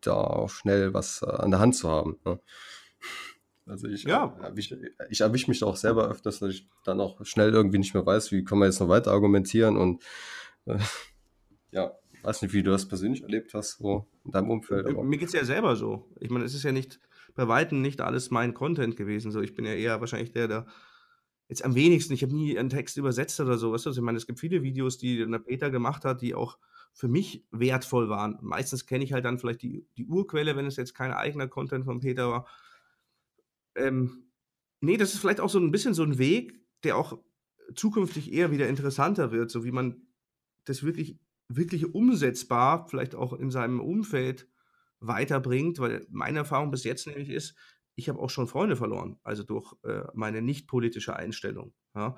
da 0.01 0.13
auch 0.13 0.49
schnell 0.49 0.93
was 0.93 1.21
äh, 1.21 1.29
an 1.29 1.51
der 1.51 1.59
Hand 1.59 1.75
zu 1.75 1.89
haben. 1.89 2.17
Ne? 2.25 2.39
Also 3.69 3.87
ich, 3.87 4.03
ja. 4.03 4.35
ich, 4.55 4.75
ich 5.09 5.21
erwische 5.21 5.49
mich 5.49 5.63
auch 5.63 5.75
selber 5.75 6.09
öfters, 6.09 6.39
dass 6.39 6.49
ich 6.49 6.67
dann 6.83 6.99
auch 6.99 7.23
schnell 7.25 7.51
irgendwie 7.51 7.77
nicht 7.77 7.93
mehr 7.93 8.05
weiß, 8.05 8.31
wie 8.31 8.43
kann 8.43 8.57
man 8.57 8.67
jetzt 8.67 8.79
noch 8.79 8.89
weiter 8.89 9.11
argumentieren 9.11 9.77
und 9.77 10.03
äh, 10.65 10.77
ja, 11.71 11.91
weiß 12.23 12.41
nicht, 12.41 12.53
wie 12.53 12.63
du 12.63 12.71
das 12.71 12.87
persönlich 12.87 13.23
erlebt 13.23 13.53
hast, 13.53 13.77
so 13.77 14.07
in 14.25 14.31
deinem 14.31 14.49
Umfeld. 14.49 14.87
Aber. 14.87 15.03
Mir 15.03 15.17
geht 15.17 15.29
es 15.29 15.33
ja 15.33 15.45
selber 15.45 15.75
so. 15.75 16.09
Ich 16.19 16.29
meine, 16.29 16.45
es 16.45 16.53
ist 16.53 16.63
ja 16.63 16.71
nicht 16.71 16.99
bei 17.35 17.47
Weitem 17.47 17.81
nicht 17.81 18.01
alles 18.01 18.31
mein 18.31 18.53
Content 18.53 18.97
gewesen. 18.97 19.31
So, 19.31 19.41
ich 19.41 19.55
bin 19.55 19.65
ja 19.65 19.73
eher 19.73 19.99
wahrscheinlich 20.01 20.31
der, 20.31 20.47
der 20.47 20.65
jetzt 21.47 21.63
am 21.63 21.75
wenigsten, 21.75 22.13
ich 22.13 22.23
habe 22.23 22.33
nie 22.33 22.57
einen 22.57 22.69
Text 22.69 22.97
übersetzt 22.97 23.39
oder 23.39 23.57
so. 23.57 23.71
Weißt 23.71 23.85
du? 23.85 23.91
Ich 23.91 24.01
meine, 24.01 24.17
es 24.17 24.27
gibt 24.27 24.39
viele 24.39 24.61
Videos, 24.61 24.97
die 24.97 25.25
der 25.25 25.39
Peter 25.39 25.69
gemacht 25.69 26.05
hat, 26.05 26.21
die 26.21 26.35
auch 26.35 26.57
für 26.93 27.07
mich 27.07 27.45
wertvoll 27.51 28.09
waren. 28.09 28.37
Meistens 28.41 28.85
kenne 28.85 29.03
ich 29.03 29.13
halt 29.13 29.25
dann 29.25 29.39
vielleicht 29.39 29.61
die, 29.61 29.85
die 29.97 30.05
Urquelle, 30.05 30.55
wenn 30.55 30.65
es 30.65 30.75
jetzt 30.75 30.93
kein 30.93 31.11
eigener 31.11 31.47
Content 31.47 31.85
von 31.85 31.99
Peter 31.99 32.29
war. 32.29 32.47
Ähm, 33.79 34.31
nee, 34.81 34.97
das 34.97 35.13
ist 35.13 35.19
vielleicht 35.19 35.39
auch 35.39 35.49
so 35.49 35.59
ein 35.59 35.71
bisschen 35.71 35.93
so 35.93 36.03
ein 36.03 36.17
Weg, 36.17 36.59
der 36.83 36.97
auch 36.97 37.19
zukünftig 37.75 38.31
eher 38.33 38.51
wieder 38.51 38.67
interessanter 38.67 39.31
wird, 39.31 39.51
so 39.51 39.63
wie 39.63 39.71
man 39.71 40.07
das 40.65 40.83
wirklich, 40.83 41.19
wirklich 41.47 41.93
umsetzbar, 41.93 42.87
vielleicht 42.87 43.15
auch 43.15 43.33
in 43.33 43.51
seinem 43.51 43.79
Umfeld 43.79 44.47
weiterbringt, 44.99 45.79
weil 45.79 46.05
meine 46.09 46.39
Erfahrung 46.39 46.71
bis 46.71 46.83
jetzt 46.83 47.07
nämlich 47.07 47.29
ist, 47.29 47.55
ich 47.95 48.09
habe 48.09 48.19
auch 48.19 48.29
schon 48.29 48.47
Freunde 48.47 48.75
verloren, 48.75 49.19
also 49.23 49.43
durch 49.43 49.73
äh, 49.83 50.03
meine 50.13 50.41
nicht 50.41 50.67
politische 50.67 51.15
Einstellung. 51.15 51.73
Ja. 51.95 52.15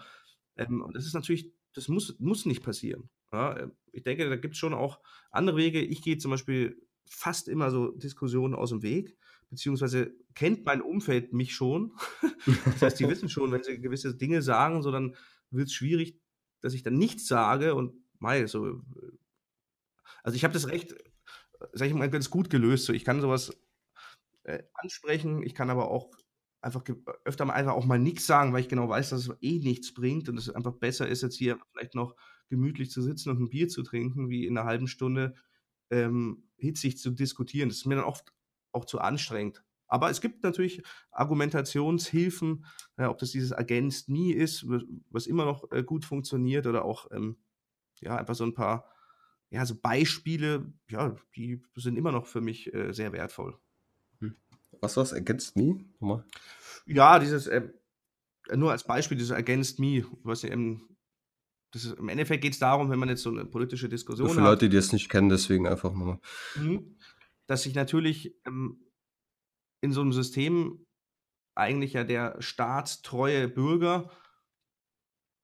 Ähm, 0.57 0.86
das 0.93 1.05
ist 1.05 1.14
natürlich, 1.14 1.51
das 1.74 1.88
muss, 1.88 2.20
muss 2.20 2.45
nicht 2.45 2.64
passieren. 2.64 3.09
Ja. 3.32 3.53
Äh, 3.53 3.70
ich 3.91 4.03
denke, 4.03 4.30
da 4.30 4.36
gibt 4.36 4.53
es 4.53 4.59
schon 4.59 4.74
auch 4.74 4.99
andere 5.32 5.57
Wege. 5.57 5.82
Ich 5.82 6.01
gehe 6.01 6.18
zum 6.18 6.32
Beispiel 6.32 6.80
fast 7.09 7.47
immer 7.47 7.72
so 7.72 7.91
Diskussionen 7.91 8.53
aus 8.53 8.70
dem 8.70 8.84
Weg, 8.84 9.18
beziehungsweise 9.52 10.16
kennt 10.34 10.66
mein 10.66 10.82
Umfeld 10.82 11.34
mich 11.34 11.54
schon. 11.54 11.93
das 12.66 12.82
heißt, 12.82 12.99
die 12.99 13.08
wissen 13.08 13.30
schon, 13.30 13.52
wenn 13.52 13.64
sie 13.64 13.80
gewisse 13.80 14.16
Dinge 14.16 14.41
sagen, 14.41 14.82
so 14.82 14.91
dann 14.91 15.16
wird 15.52 15.68
es 15.68 15.74
schwierig, 15.74 16.20
dass 16.62 16.74
ich 16.74 16.82
dann 16.82 16.95
nichts 16.95 17.28
sage 17.28 17.76
und 17.76 17.93
Mai, 18.18 18.47
so. 18.47 18.68
Äh, 18.68 18.74
also 20.24 20.36
ich 20.36 20.43
habe 20.43 20.54
das 20.54 20.68
recht, 20.68 20.95
sag 21.74 21.88
ich 21.88 21.93
mal, 21.93 22.10
ganz 22.10 22.30
gut 22.30 22.49
gelöst. 22.49 22.86
So, 22.86 22.93
ich 22.93 23.06
kann 23.06 23.22
sowas 23.22 23.52
äh, 24.43 24.64
ansprechen, 24.74 25.43
ich 25.43 25.54
kann 25.54 25.70
aber 25.70 25.91
auch 25.91 26.12
einfach 26.62 26.84
öfter 27.26 27.45
mal 27.45 27.54
einfach 27.54 27.74
auch 27.74 27.86
mal 27.86 27.99
nichts 27.99 28.28
sagen, 28.28 28.54
weil 28.54 28.62
ich 28.62 28.70
genau 28.70 28.88
weiß, 28.88 29.10
dass 29.10 29.28
es 29.28 29.36
eh 29.41 29.60
nichts 29.60 29.93
bringt 29.93 30.30
und 30.30 30.38
es 30.38 30.49
einfach 30.49 30.74
besser 30.74 31.08
ist, 31.08 31.24
jetzt 31.24 31.36
hier 31.36 31.60
vielleicht 31.72 31.95
noch 31.95 32.16
gemütlich 32.49 32.91
zu 32.91 33.02
sitzen 33.02 33.32
und 33.32 33.39
ein 33.39 33.49
Bier 33.49 33.68
zu 33.68 33.82
trinken, 33.82 34.30
wie 34.30 34.45
in 34.45 34.58
einer 34.58 34.68
halben 34.68 34.88
Stunde 34.88 35.36
ähm, 35.89 36.43
hitzig 36.58 36.99
zu 36.99 37.12
diskutieren. 37.12 37.70
Das 37.70 37.80
ist 37.80 37.86
mir 37.86 37.95
dann 37.95 38.04
oft 38.06 38.32
auch 38.72 38.86
zu 38.86 38.99
anstrengend. 38.99 39.63
Aber 39.88 40.09
es 40.09 40.22
gibt 40.22 40.43
natürlich 40.43 40.84
Argumentationshilfen, 41.11 42.65
ja, 42.97 43.09
ob 43.09 43.17
das 43.17 43.32
dieses 43.32 43.51
Against 43.51 44.07
Me 44.07 44.34
ist, 44.34 44.65
was 45.09 45.28
immer 45.28 45.45
noch 45.45 45.69
äh, 45.72 45.84
gut 45.84 46.05
funktioniert, 46.05 46.65
oder 46.65 46.86
auch 46.86 47.11
ähm, 47.11 47.38
ja, 47.99 48.15
einfach 48.15 48.36
so 48.36 48.45
ein 48.45 48.53
paar 48.53 48.86
ja, 49.51 49.65
so 49.65 49.76
Beispiele, 49.76 50.74
ja, 50.89 51.13
die 51.36 51.61
sind 51.76 51.97
immer 51.97 52.13
noch 52.13 52.26
für 52.26 52.39
mich 52.39 52.74
äh, 52.74 52.93
sehr 52.93 53.11
wertvoll. 53.11 53.57
Hm. 54.19 54.36
Was 54.80 54.95
war 54.95 55.03
es? 55.03 55.13
Against 55.13 55.57
Me? 55.57 55.84
Nochmal. 55.99 56.24
Ja, 56.86 57.19
dieses, 57.19 57.47
äh, 57.47 57.67
nur 58.55 58.72
als 58.72 58.86
Beispiel, 58.86 59.17
dieses 59.17 59.34
Against 59.34 59.80
Me, 59.80 60.05
was 60.24 60.45
ähm, 60.45 60.88
das 61.72 61.86
ist, 61.86 61.97
im 61.97 62.09
Endeffekt 62.09 62.41
geht 62.41 62.53
es 62.53 62.59
darum, 62.59 62.89
wenn 62.89 62.99
man 62.99 63.09
jetzt 63.09 63.24
so 63.24 63.30
eine 63.30 63.45
politische 63.45 63.88
Diskussion 63.88 64.28
hat. 64.28 64.36
Für 64.36 64.41
Leute, 64.41 64.69
die 64.69 64.78
es 64.78 64.91
nicht 64.91 65.09
kennen, 65.09 65.30
deswegen 65.30 65.67
einfach 65.67 65.93
nochmal. 65.93 66.19
Mhm. 66.55 66.97
Dass 67.48 67.64
sich 67.64 67.76
natürlich 67.76 68.36
ähm, 68.46 68.92
in 69.82 69.92
so 69.92 70.02
einem 70.02 70.14
System 70.14 70.86
eigentlich 71.56 71.94
ja 71.94 72.04
der 72.04 72.42
staatstreue 72.42 73.48
Bürger 73.48 74.10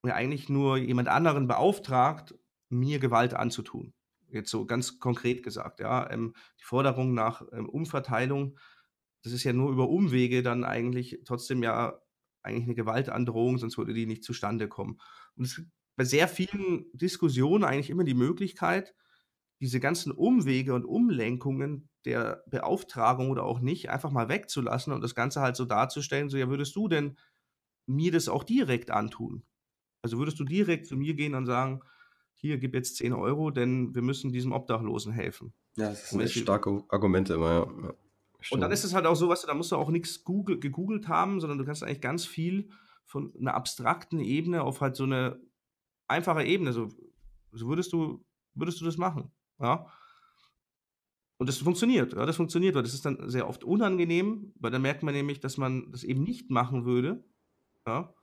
ja 0.06 0.16
eigentlich 0.16 0.50
nur 0.50 0.78
jemand 0.78 1.10
anderen 1.10 1.48
beauftragt, 1.48 2.36
mir 2.70 3.00
Gewalt 3.00 3.34
anzutun. 3.34 3.93
Jetzt 4.30 4.50
so 4.50 4.66
ganz 4.66 5.00
konkret 5.00 5.43
gesagt, 5.43 5.80
ja. 5.80 6.10
Ähm, 6.10 6.34
die 6.60 6.64
Forderung 6.64 7.14
nach 7.14 7.43
ähm, 7.52 7.70
Umverteilung, 7.70 8.58
das 9.24 9.34
ist 9.34 9.43
ja 9.43 9.54
nur 9.54 9.72
über 9.72 9.89
Umwege 9.89 10.43
dann 10.43 10.64
eigentlich 10.64 11.22
trotzdem 11.26 11.64
ja 11.64 12.00
eigentlich 12.43 12.66
eine 12.66 12.76
Gewaltandrohung, 12.76 13.58
sonst 13.58 13.78
würde 13.78 13.93
die 13.93 14.06
nicht 14.06 14.24
zustande 14.24 14.68
kommen. 14.68 15.00
Und 15.36 15.45
es 15.45 15.56
gibt 15.56 15.70
bei 15.95 16.04
sehr 16.04 16.28
vielen 16.28 16.86
Diskussionen 16.93 17.64
eigentlich 17.64 17.89
immer 17.89 18.04
die 18.04 18.14
Möglichkeit, 18.14 18.95
diese 19.60 19.80
ganzen 19.80 20.12
Umwege 20.12 20.74
und 20.74 20.86
Umlenkungen 20.86 21.89
der 22.05 22.43
Beauftragung 22.47 23.32
oder 23.32 23.43
auch 23.43 23.60
nicht 23.60 23.89
einfach 23.89 24.12
mal 24.12 24.30
wegzulassen 24.30 24.93
und 24.93 25.01
das 25.01 25.16
Ganze 25.16 25.41
halt 25.41 25.55
so 25.55 25.66
darzustellen, 25.66 26.30
so 26.30 26.38
ja, 26.38 26.49
würdest 26.49 26.76
du 26.76 26.88
denn 26.88 27.18
mir 27.86 28.12
das 28.12 28.30
auch 28.30 28.43
direkt 28.43 28.91
antun? 28.91 29.43
Also 30.01 30.18
würdest 30.20 30.39
du 30.39 30.43
direkt 30.43 30.86
zu 30.86 30.95
mir 30.95 31.16
gehen 31.16 31.34
und 31.34 31.45
sagen, 31.45 31.82
hier, 32.34 32.60
gib 32.60 32.76
jetzt 32.76 32.97
10 32.97 33.14
Euro, 33.14 33.49
denn 33.49 33.95
wir 33.95 34.03
müssen 34.03 34.32
diesem 34.32 34.51
Obdachlosen 34.51 35.12
helfen. 35.12 35.53
Ja, 35.76 35.89
das 35.89 36.12
sind 36.12 36.22
echt 36.22 36.38
starke 36.38 36.84
Argumente 36.89 37.34
immer, 37.34 37.49
ja. 37.49 37.88
ja 37.88 37.93
und 38.51 38.62
dann 38.62 38.72
ist 38.72 38.84
es 38.84 38.93
halt 38.93 39.05
auch 39.05 39.16
so, 39.16 39.30
was 39.30 39.41
da 39.41 39.53
musst 39.53 39.72
du 39.72 39.76
auch 39.76 39.89
nichts 39.89 40.24
Google, 40.24 40.60
gegoogelt 40.60 41.08
haben, 41.08 41.39
sondern 41.39 41.58
du 41.58 41.66
kannst 41.66 41.84
eigentlich 41.84 42.01
ganz 42.01 42.26
viel 42.26 42.70
von 43.05 43.34
einer 43.39 43.55
abstrakten 43.55 44.20
Ebene 44.20 44.62
auf 44.62 44.82
halt 44.82 44.95
so 44.95 45.03
eine 45.03 45.39
einfache 46.08 46.43
Ebene, 46.43 46.72
so, 46.74 46.89
so 47.51 47.68
würdest 47.68 47.91
du, 47.93 48.24
würdest 48.53 48.80
du 48.80 48.86
das 48.86 48.97
machen, 48.97 49.32
ja. 49.60 49.88
Und 51.39 51.47
das 51.47 51.58
funktioniert, 51.58 52.14
ja, 52.14 52.26
das 52.26 52.36
funktioniert, 52.36 52.76
weil 52.76 52.84
das 52.84 52.95
ist 52.95 53.05
dann 53.05 53.30
sehr 53.30 53.47
oft 53.47 53.64
unangenehm, 53.64 54.53
weil 54.60 54.72
dann 54.72 54.82
merkt 54.82 55.03
man 55.03 55.14
nämlich, 55.14 55.39
dass 55.39 55.58
man 55.58 55.91
das 55.91 56.03
eben 56.03 56.24
nicht 56.24 56.49
machen 56.49 56.86
würde, 56.86 57.24
ja. 57.86 58.14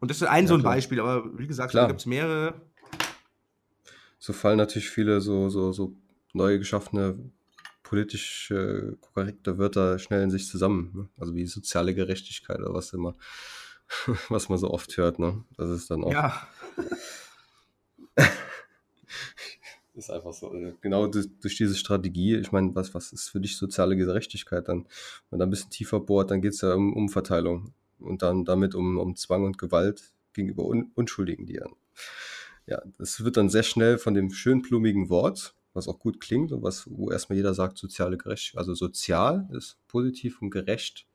Und 0.00 0.10
das 0.10 0.18
ist 0.18 0.24
ein 0.24 0.44
ja, 0.44 0.48
so 0.48 0.54
ein 0.54 0.60
klar. 0.60 0.74
Beispiel, 0.74 1.00
aber 1.00 1.38
wie 1.38 1.46
gesagt, 1.46 1.74
da 1.74 1.86
gibt 1.86 2.00
es 2.00 2.06
mehrere. 2.06 2.60
So 4.18 4.32
fallen 4.32 4.58
natürlich 4.58 4.90
viele 4.90 5.20
so, 5.20 5.48
so, 5.48 5.72
so 5.72 5.96
neu 6.32 6.58
geschaffene 6.58 7.16
politisch 7.84 8.50
äh, 8.50 8.96
korrekte 9.00 9.56
Wörter 9.56 9.98
schnell 9.98 10.22
in 10.22 10.30
sich 10.30 10.48
zusammen. 10.48 10.90
Ne? 10.94 11.08
Also 11.18 11.34
wie 11.34 11.46
soziale 11.46 11.94
Gerechtigkeit 11.94 12.58
oder 12.58 12.74
was 12.74 12.92
immer, 12.92 13.14
was 14.28 14.48
man 14.48 14.58
so 14.58 14.70
oft 14.70 14.96
hört. 14.96 15.18
Ne? 15.18 15.44
Das 15.56 15.70
ist 15.70 15.90
dann 15.90 16.02
auch. 16.02 16.12
Ja. 16.12 16.48
Ist 19.94 20.10
einfach 20.10 20.32
so. 20.32 20.50
Also 20.50 20.72
genau 20.80 21.06
durch, 21.06 21.28
durch, 21.40 21.56
diese 21.56 21.76
Strategie, 21.76 22.36
ich 22.36 22.52
meine, 22.52 22.74
was, 22.74 22.94
was 22.94 23.12
ist 23.12 23.28
für 23.28 23.40
dich 23.40 23.56
soziale 23.56 23.96
Gerechtigkeit 23.96 24.68
dann? 24.68 24.84
Wenn 24.84 24.86
man 25.30 25.40
da 25.40 25.46
ein 25.46 25.50
bisschen 25.50 25.70
tiefer 25.70 26.00
bohrt, 26.00 26.30
dann 26.30 26.42
geht 26.42 26.52
es 26.52 26.60
ja 26.60 26.74
um 26.74 26.92
Umverteilung 26.92 27.72
und 27.98 28.22
dann 28.22 28.44
damit 28.44 28.74
um, 28.74 28.98
um 28.98 29.16
Zwang 29.16 29.44
und 29.44 29.58
Gewalt 29.58 30.12
gegenüber 30.32 30.64
Un 30.64 30.90
Unschuldigen, 30.94 31.46
die 31.46 31.60
ja, 32.66 32.82
das 32.98 33.22
wird 33.22 33.36
dann 33.36 33.50
sehr 33.50 33.62
schnell 33.62 33.98
von 33.98 34.14
dem 34.14 34.30
schön 34.30 34.62
blumigen 34.62 35.10
Wort 35.10 35.54
was 35.74 35.88
auch 35.88 35.98
gut 35.98 36.20
klingt 36.20 36.52
und 36.52 36.62
was, 36.62 36.88
wo 36.88 37.10
erstmal 37.10 37.36
jeder 37.36 37.52
sagt, 37.52 37.78
soziale 37.78 38.16
Gerechtigkeit. 38.16 38.60
Also 38.60 38.74
sozial 38.74 39.48
ist 39.52 39.76
positiv 39.88 40.40
und 40.40 40.50
gerecht. 40.50 41.06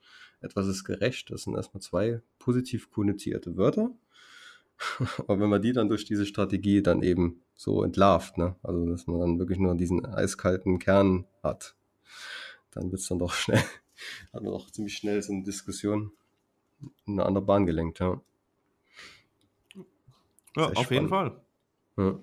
Etwas 0.41 0.67
ist 0.67 0.83
gerecht, 0.83 1.31
das 1.31 1.43
sind 1.43 1.55
erstmal 1.55 1.81
zwei 1.81 2.21
positiv 2.37 2.91
konnotierte 2.91 3.57
Wörter. 3.57 3.91
Aber 5.17 5.39
wenn 5.39 5.49
man 5.49 5.61
die 5.61 5.73
dann 5.73 5.89
durch 5.89 6.05
diese 6.05 6.25
Strategie 6.25 6.81
dann 6.81 7.01
eben 7.03 7.41
so 7.59 7.83
entlarvt, 7.83 8.37
ne? 8.37 8.55
also 8.63 8.85
dass 8.85 9.07
man 9.07 9.19
dann 9.19 9.39
wirklich 9.39 9.59
nur 9.59 9.75
diesen 9.75 10.05
eiskalten 10.05 10.79
Kern 10.79 11.25
hat, 11.43 11.75
dann 12.71 12.91
wird 12.91 13.01
es 13.01 13.07
dann 13.07 13.19
doch 13.19 13.33
schnell, 13.33 13.63
hat 14.31 14.43
man 14.43 14.53
doch 14.53 14.71
ziemlich 14.71 14.95
schnell 14.95 15.21
so 15.21 15.33
eine 15.33 15.43
Diskussion 15.43 16.11
in 17.05 17.13
eine 17.13 17.25
andere 17.25 17.43
Bahn 17.43 17.65
gelenkt. 17.65 17.99
Ja, 17.99 18.21
ja 20.55 20.65
auf 20.67 20.71
spannend. 20.71 20.91
jeden 20.91 21.09
Fall. 21.09 21.41
Ja 21.97 22.19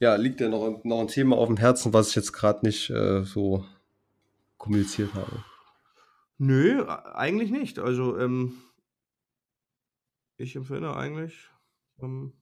ja, 0.00 0.16
liegt 0.16 0.40
ja 0.40 0.48
noch, 0.48 0.84
noch 0.84 1.00
ein 1.00 1.08
Thema 1.08 1.36
auf 1.36 1.48
dem 1.48 1.56
Herzen, 1.56 1.92
was 1.92 2.10
ich 2.10 2.16
jetzt 2.16 2.32
gerade 2.32 2.66
nicht 2.66 2.90
äh, 2.90 3.22
so 3.22 3.64
kommuniziert 4.58 5.14
habe. 5.14 5.44
Nö, 6.36 6.84
eigentlich 6.86 7.50
nicht. 7.50 7.78
Also, 7.78 8.18
ähm, 8.18 8.54
ich 10.36 10.56
empfinde 10.56 10.94
eigentlich, 10.94 11.48
ähm, 12.02 12.32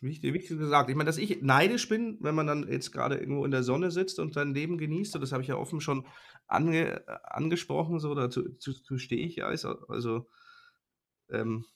wie 0.00 0.18
gesagt, 0.18 0.88
ich 0.88 0.96
meine, 0.96 1.08
dass 1.08 1.18
ich 1.18 1.42
neidisch 1.42 1.88
bin, 1.88 2.16
wenn 2.20 2.34
man 2.34 2.46
dann 2.46 2.68
jetzt 2.68 2.92
gerade 2.92 3.16
irgendwo 3.18 3.44
in 3.44 3.50
der 3.50 3.62
Sonne 3.62 3.90
sitzt 3.90 4.18
und 4.18 4.32
sein 4.32 4.54
Leben 4.54 4.78
genießt, 4.78 5.14
und 5.14 5.20
das 5.20 5.32
habe 5.32 5.42
ich 5.42 5.48
ja 5.48 5.56
offen 5.56 5.80
schon 5.80 6.06
ange, 6.46 7.06
angesprochen, 7.24 7.98
so 7.98 8.14
dazu 8.14 8.54
zu, 8.54 8.72
zu 8.72 8.98
stehe 8.98 9.24
ich 9.26 9.44
also, 9.44 9.86
also 9.88 10.28
ähm, 11.30 11.66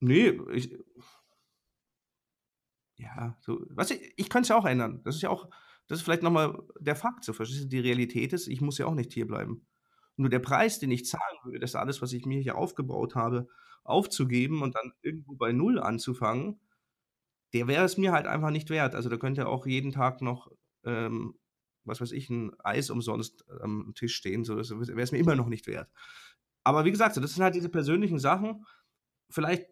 nee, 0.00 0.38
ich, 0.52 0.76
ja, 2.96 3.36
so, 3.40 3.64
was 3.70 3.90
ich, 3.90 4.12
ich 4.16 4.28
könnte 4.28 4.44
es 4.44 4.48
ja 4.48 4.56
auch 4.56 4.64
ändern. 4.64 5.02
Das 5.04 5.16
ist 5.16 5.22
ja 5.22 5.30
auch, 5.30 5.48
das 5.86 5.98
ist 5.98 6.04
vielleicht 6.04 6.22
nochmal 6.22 6.58
der 6.80 6.96
Fakt. 6.96 7.24
So, 7.24 7.32
verstehst 7.32 7.64
du, 7.64 7.68
die 7.68 7.78
Realität 7.78 8.32
ist, 8.32 8.48
ich 8.48 8.60
muss 8.60 8.78
ja 8.78 8.86
auch 8.86 8.94
nicht 8.94 9.12
hier 9.12 9.26
bleiben. 9.26 9.66
Nur 10.16 10.30
der 10.30 10.38
Preis, 10.38 10.78
den 10.78 10.90
ich 10.90 11.06
zahlen 11.06 11.38
würde, 11.44 11.58
das 11.58 11.74
alles, 11.74 12.00
was 12.00 12.12
ich 12.12 12.24
mir 12.26 12.40
hier 12.40 12.56
aufgebaut 12.56 13.14
habe, 13.14 13.48
aufzugeben 13.84 14.62
und 14.62 14.74
dann 14.74 14.92
irgendwo 15.02 15.36
bei 15.36 15.52
Null 15.52 15.78
anzufangen, 15.78 16.60
der 17.52 17.68
wäre 17.68 17.84
es 17.84 17.96
mir 17.96 18.12
halt 18.12 18.26
einfach 18.26 18.50
nicht 18.50 18.70
wert. 18.70 18.94
Also 18.94 19.08
da 19.08 19.16
könnte 19.16 19.48
auch 19.48 19.66
jeden 19.66 19.92
Tag 19.92 20.22
noch, 20.22 20.50
ähm, 20.84 21.38
was 21.84 22.00
weiß 22.00 22.12
ich, 22.12 22.28
ein 22.30 22.52
Eis 22.60 22.90
umsonst 22.90 23.44
am 23.60 23.92
Tisch 23.94 24.14
stehen. 24.16 24.44
So, 24.44 24.56
das 24.56 24.70
wäre 24.70 25.00
es 25.00 25.12
mir 25.12 25.18
immer 25.18 25.36
noch 25.36 25.48
nicht 25.48 25.66
wert. 25.66 25.90
Aber 26.64 26.84
wie 26.84 26.90
gesagt, 26.90 27.16
das 27.16 27.34
sind 27.34 27.44
halt 27.44 27.54
diese 27.54 27.68
persönlichen 27.68 28.18
Sachen. 28.18 28.66
Vielleicht 29.30 29.66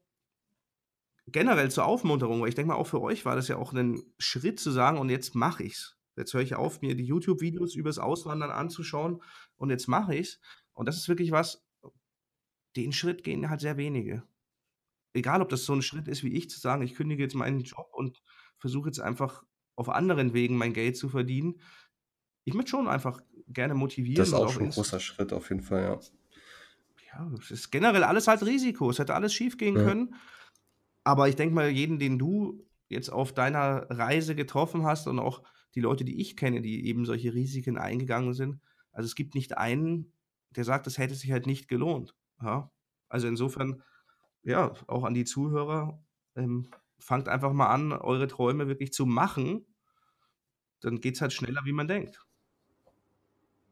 generell 1.26 1.70
zur 1.70 1.86
Aufmunterung, 1.86 2.40
weil 2.40 2.48
ich 2.48 2.54
denke 2.54 2.68
mal, 2.68 2.76
auch 2.76 2.86
für 2.86 3.00
euch 3.00 3.24
war 3.24 3.36
das 3.36 3.48
ja 3.48 3.56
auch 3.56 3.72
ein 3.72 4.02
Schritt 4.18 4.60
zu 4.60 4.70
sagen, 4.70 4.98
und 4.98 5.08
jetzt 5.08 5.34
mache 5.34 5.64
ich's. 5.64 5.96
Jetzt 6.16 6.32
höre 6.32 6.42
ich 6.42 6.54
auf, 6.54 6.80
mir 6.80 6.94
die 6.94 7.06
YouTube-Videos 7.06 7.74
übers 7.74 7.98
Auswandern 7.98 8.50
anzuschauen 8.50 9.22
und 9.56 9.70
jetzt 9.70 9.88
mache 9.88 10.14
ich's. 10.14 10.38
Und 10.72 10.86
das 10.86 10.96
ist 10.96 11.08
wirklich 11.08 11.32
was, 11.32 11.66
den 12.76 12.92
Schritt 12.92 13.24
gehen 13.24 13.50
halt 13.50 13.60
sehr 13.60 13.76
wenige. 13.76 14.22
Egal, 15.14 15.40
ob 15.40 15.48
das 15.48 15.64
so 15.64 15.72
ein 15.72 15.82
Schritt 15.82 16.08
ist 16.08 16.22
wie 16.24 16.34
ich, 16.34 16.50
zu 16.50 16.60
sagen, 16.60 16.82
ich 16.82 16.94
kündige 16.94 17.22
jetzt 17.22 17.34
meinen 17.34 17.62
Job 17.62 17.88
und 17.92 18.22
versuche 18.58 18.88
jetzt 18.88 19.00
einfach 19.00 19.42
auf 19.76 19.88
anderen 19.88 20.34
Wegen 20.34 20.56
mein 20.56 20.72
Geld 20.72 20.96
zu 20.96 21.08
verdienen. 21.08 21.60
Ich 22.44 22.54
möchte 22.54 22.70
schon 22.70 22.88
einfach 22.88 23.20
gerne 23.48 23.74
motivieren. 23.74 24.16
Das 24.16 24.28
ist 24.28 24.34
auch, 24.34 24.46
auch 24.46 24.52
schon 24.52 24.64
ein 24.64 24.70
großer 24.70 25.00
Schritt 25.00 25.32
auf 25.32 25.48
jeden 25.48 25.62
Fall, 25.62 25.82
ja. 25.82 26.00
Ja, 27.12 27.30
es 27.38 27.50
ist 27.50 27.70
generell 27.70 28.04
alles 28.04 28.26
halt 28.26 28.42
Risiko. 28.42 28.90
Es 28.90 28.98
hätte 28.98 29.14
alles 29.14 29.32
schief 29.32 29.56
gehen 29.56 29.76
ja. 29.76 29.84
können. 29.84 30.14
Aber 31.04 31.28
ich 31.28 31.36
denke 31.36 31.54
mal, 31.54 31.68
jeden, 31.68 31.98
den 31.98 32.18
du 32.18 32.66
jetzt 32.88 33.10
auf 33.10 33.32
deiner 33.32 33.88
Reise 33.90 34.34
getroffen 34.34 34.84
hast 34.84 35.06
und 35.06 35.18
auch 35.18 35.42
die 35.74 35.80
Leute, 35.80 36.04
die 36.04 36.20
ich 36.20 36.36
kenne, 36.36 36.60
die 36.60 36.86
eben 36.86 37.04
solche 37.04 37.34
Risiken 37.34 37.78
eingegangen 37.78 38.34
sind, 38.34 38.60
also 38.92 39.06
es 39.06 39.14
gibt 39.14 39.34
nicht 39.34 39.58
einen, 39.58 40.12
der 40.50 40.64
sagt, 40.64 40.86
das 40.86 40.98
hätte 40.98 41.14
sich 41.14 41.32
halt 41.32 41.46
nicht 41.46 41.68
gelohnt. 41.68 42.14
Ja? 42.40 42.70
Also 43.08 43.26
insofern, 43.26 43.82
ja, 44.44 44.74
auch 44.86 45.04
an 45.04 45.14
die 45.14 45.24
Zuhörer, 45.24 45.98
ähm, 46.36 46.68
fangt 46.98 47.28
einfach 47.28 47.52
mal 47.52 47.68
an, 47.68 47.92
eure 47.92 48.28
Träume 48.28 48.68
wirklich 48.68 48.92
zu 48.92 49.06
machen. 49.06 49.66
Dann 50.80 51.00
geht 51.00 51.16
es 51.16 51.20
halt 51.20 51.32
schneller, 51.32 51.62
wie 51.64 51.72
man 51.72 51.88
denkt. 51.88 52.24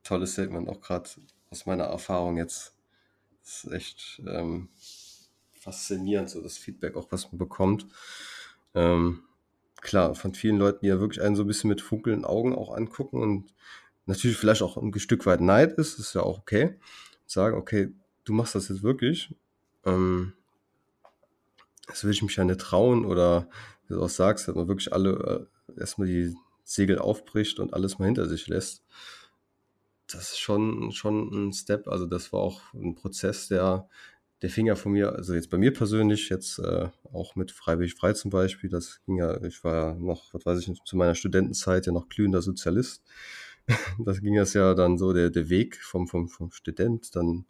Tolles 0.02 0.32
Statement, 0.32 0.68
auch 0.68 0.80
gerade 0.80 1.08
aus 1.50 1.66
meiner 1.66 1.84
Erfahrung 1.84 2.36
jetzt. 2.36 2.74
Das 3.42 3.64
ist 3.64 3.72
echt 3.72 4.22
ähm, 4.26 4.68
faszinierend, 5.52 6.30
so 6.30 6.42
das 6.42 6.58
Feedback 6.58 6.96
auch, 6.96 7.10
was 7.10 7.30
man 7.30 7.38
bekommt. 7.38 7.86
Ähm, 8.74 9.24
klar, 9.80 10.14
von 10.14 10.34
vielen 10.34 10.58
Leuten, 10.58 10.80
die 10.82 10.88
ja 10.88 11.00
wirklich 11.00 11.22
einen 11.22 11.36
so 11.36 11.44
ein 11.44 11.46
bisschen 11.46 11.68
mit 11.68 11.80
funkelnden 11.80 12.24
Augen 12.24 12.54
auch 12.54 12.74
angucken 12.74 13.20
und 13.20 13.54
natürlich 14.06 14.36
vielleicht 14.36 14.62
auch 14.62 14.76
ein 14.76 14.98
Stück 14.98 15.26
weit 15.26 15.40
Neid 15.40 15.72
ist, 15.72 15.98
ist 15.98 16.14
ja 16.14 16.22
auch 16.22 16.38
okay. 16.38 16.78
Sagen, 17.26 17.56
okay, 17.56 17.92
du 18.24 18.32
machst 18.32 18.54
das 18.54 18.68
jetzt 18.68 18.82
wirklich. 18.82 19.34
Ähm, 19.84 20.34
das 21.92 22.04
will 22.04 22.10
ich 22.10 22.22
mich 22.22 22.36
ja 22.36 22.44
nicht 22.44 22.60
trauen 22.60 23.04
oder 23.04 23.48
wie 23.86 23.94
du 23.94 24.02
auch 24.02 24.08
sagst, 24.08 24.48
dass 24.48 24.54
man 24.54 24.68
wirklich 24.68 24.92
alle 24.92 25.48
äh, 25.76 25.80
erstmal 25.80 26.08
die 26.08 26.34
Segel 26.64 26.98
aufbricht 26.98 27.60
und 27.60 27.74
alles 27.74 27.98
mal 27.98 28.06
hinter 28.06 28.28
sich 28.28 28.48
lässt. 28.48 28.82
Das 30.10 30.30
ist 30.30 30.38
schon, 30.38 30.90
schon 30.92 31.48
ein 31.48 31.52
Step. 31.52 31.88
Also 31.88 32.06
das 32.06 32.32
war 32.32 32.40
auch 32.40 32.60
ein 32.74 32.94
Prozess, 32.94 33.48
der 33.48 33.88
der 34.42 34.50
fing 34.50 34.66
ja 34.66 34.74
von 34.74 34.92
mir, 34.92 35.12
also 35.14 35.34
jetzt 35.34 35.50
bei 35.50 35.56
mir 35.56 35.72
persönlich, 35.72 36.28
jetzt 36.28 36.58
äh, 36.58 36.88
auch 37.12 37.36
mit 37.36 37.52
Freiwillig 37.52 37.94
frei 37.94 38.12
zum 38.12 38.32
Beispiel, 38.32 38.68
das 38.68 39.00
ging 39.06 39.18
ja, 39.18 39.40
ich 39.44 39.62
war 39.62 39.74
ja 39.74 39.94
noch, 39.94 40.34
was 40.34 40.44
weiß 40.44 40.58
ich, 40.58 40.82
zu 40.84 40.96
meiner 40.96 41.14
Studentenzeit 41.14 41.86
ja 41.86 41.92
noch 41.92 42.08
glühender 42.08 42.42
Sozialist. 42.42 43.04
das 44.04 44.20
ging 44.20 44.34
das 44.34 44.52
ja 44.54 44.74
dann 44.74 44.98
so 44.98 45.12
der, 45.12 45.30
der 45.30 45.48
Weg 45.48 45.76
vom, 45.76 46.08
vom, 46.08 46.28
vom 46.28 46.50
Student, 46.50 47.14
dann 47.14 47.46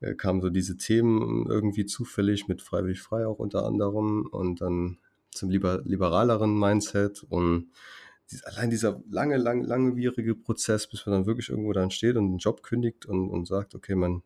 äh, 0.00 0.14
kamen 0.14 0.40
so 0.40 0.50
diese 0.50 0.76
Themen 0.76 1.46
irgendwie 1.48 1.86
zufällig 1.86 2.48
mit 2.48 2.62
Freiwillig 2.62 3.00
frei 3.00 3.26
auch 3.26 3.38
unter 3.38 3.64
anderem 3.64 4.26
und 4.26 4.60
dann 4.60 4.98
zum 5.32 5.50
liber, 5.50 5.82
liberaleren 5.84 6.58
Mindset 6.58 7.24
und 7.28 7.70
allein 8.44 8.70
dieser 8.70 9.02
lange, 9.10 9.36
lang, 9.36 9.62
langwierige 9.62 10.34
Prozess, 10.34 10.86
bis 10.86 11.06
man 11.06 11.14
dann 11.14 11.26
wirklich 11.26 11.48
irgendwo 11.48 11.72
dann 11.72 11.90
steht 11.90 12.16
und 12.16 12.26
einen 12.26 12.38
Job 12.38 12.62
kündigt 12.62 13.06
und, 13.06 13.28
und 13.30 13.46
sagt, 13.46 13.74
okay, 13.74 13.94
man 13.94 14.22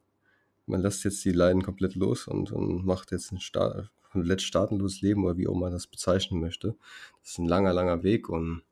man 0.66 0.81
lässt 0.81 1.05
jetzt 1.05 1.25
die 1.25 1.33
Leiden 1.33 1.62
komplett 1.62 1.95
los 1.95 2.27
und, 2.27 2.53
und 2.53 2.85
macht 2.85 3.12
jetzt 3.12 3.33
ein 3.33 3.41
Start, 3.41 3.91
komplett 4.11 4.43
staatenloses 4.43 5.01
Leben 5.01 5.25
oder 5.25 5.37
wie 5.37 5.49
auch 5.49 5.55
man 5.55 5.73
das 5.73 5.87
bezeichnen 5.87 6.41
möchte. 6.41 6.77
Das 7.20 7.33
ist 7.33 7.39
ein 7.39 7.49
langer, 7.49 7.73
langer 7.73 8.03
Weg 8.03 8.29
und. 8.29 8.62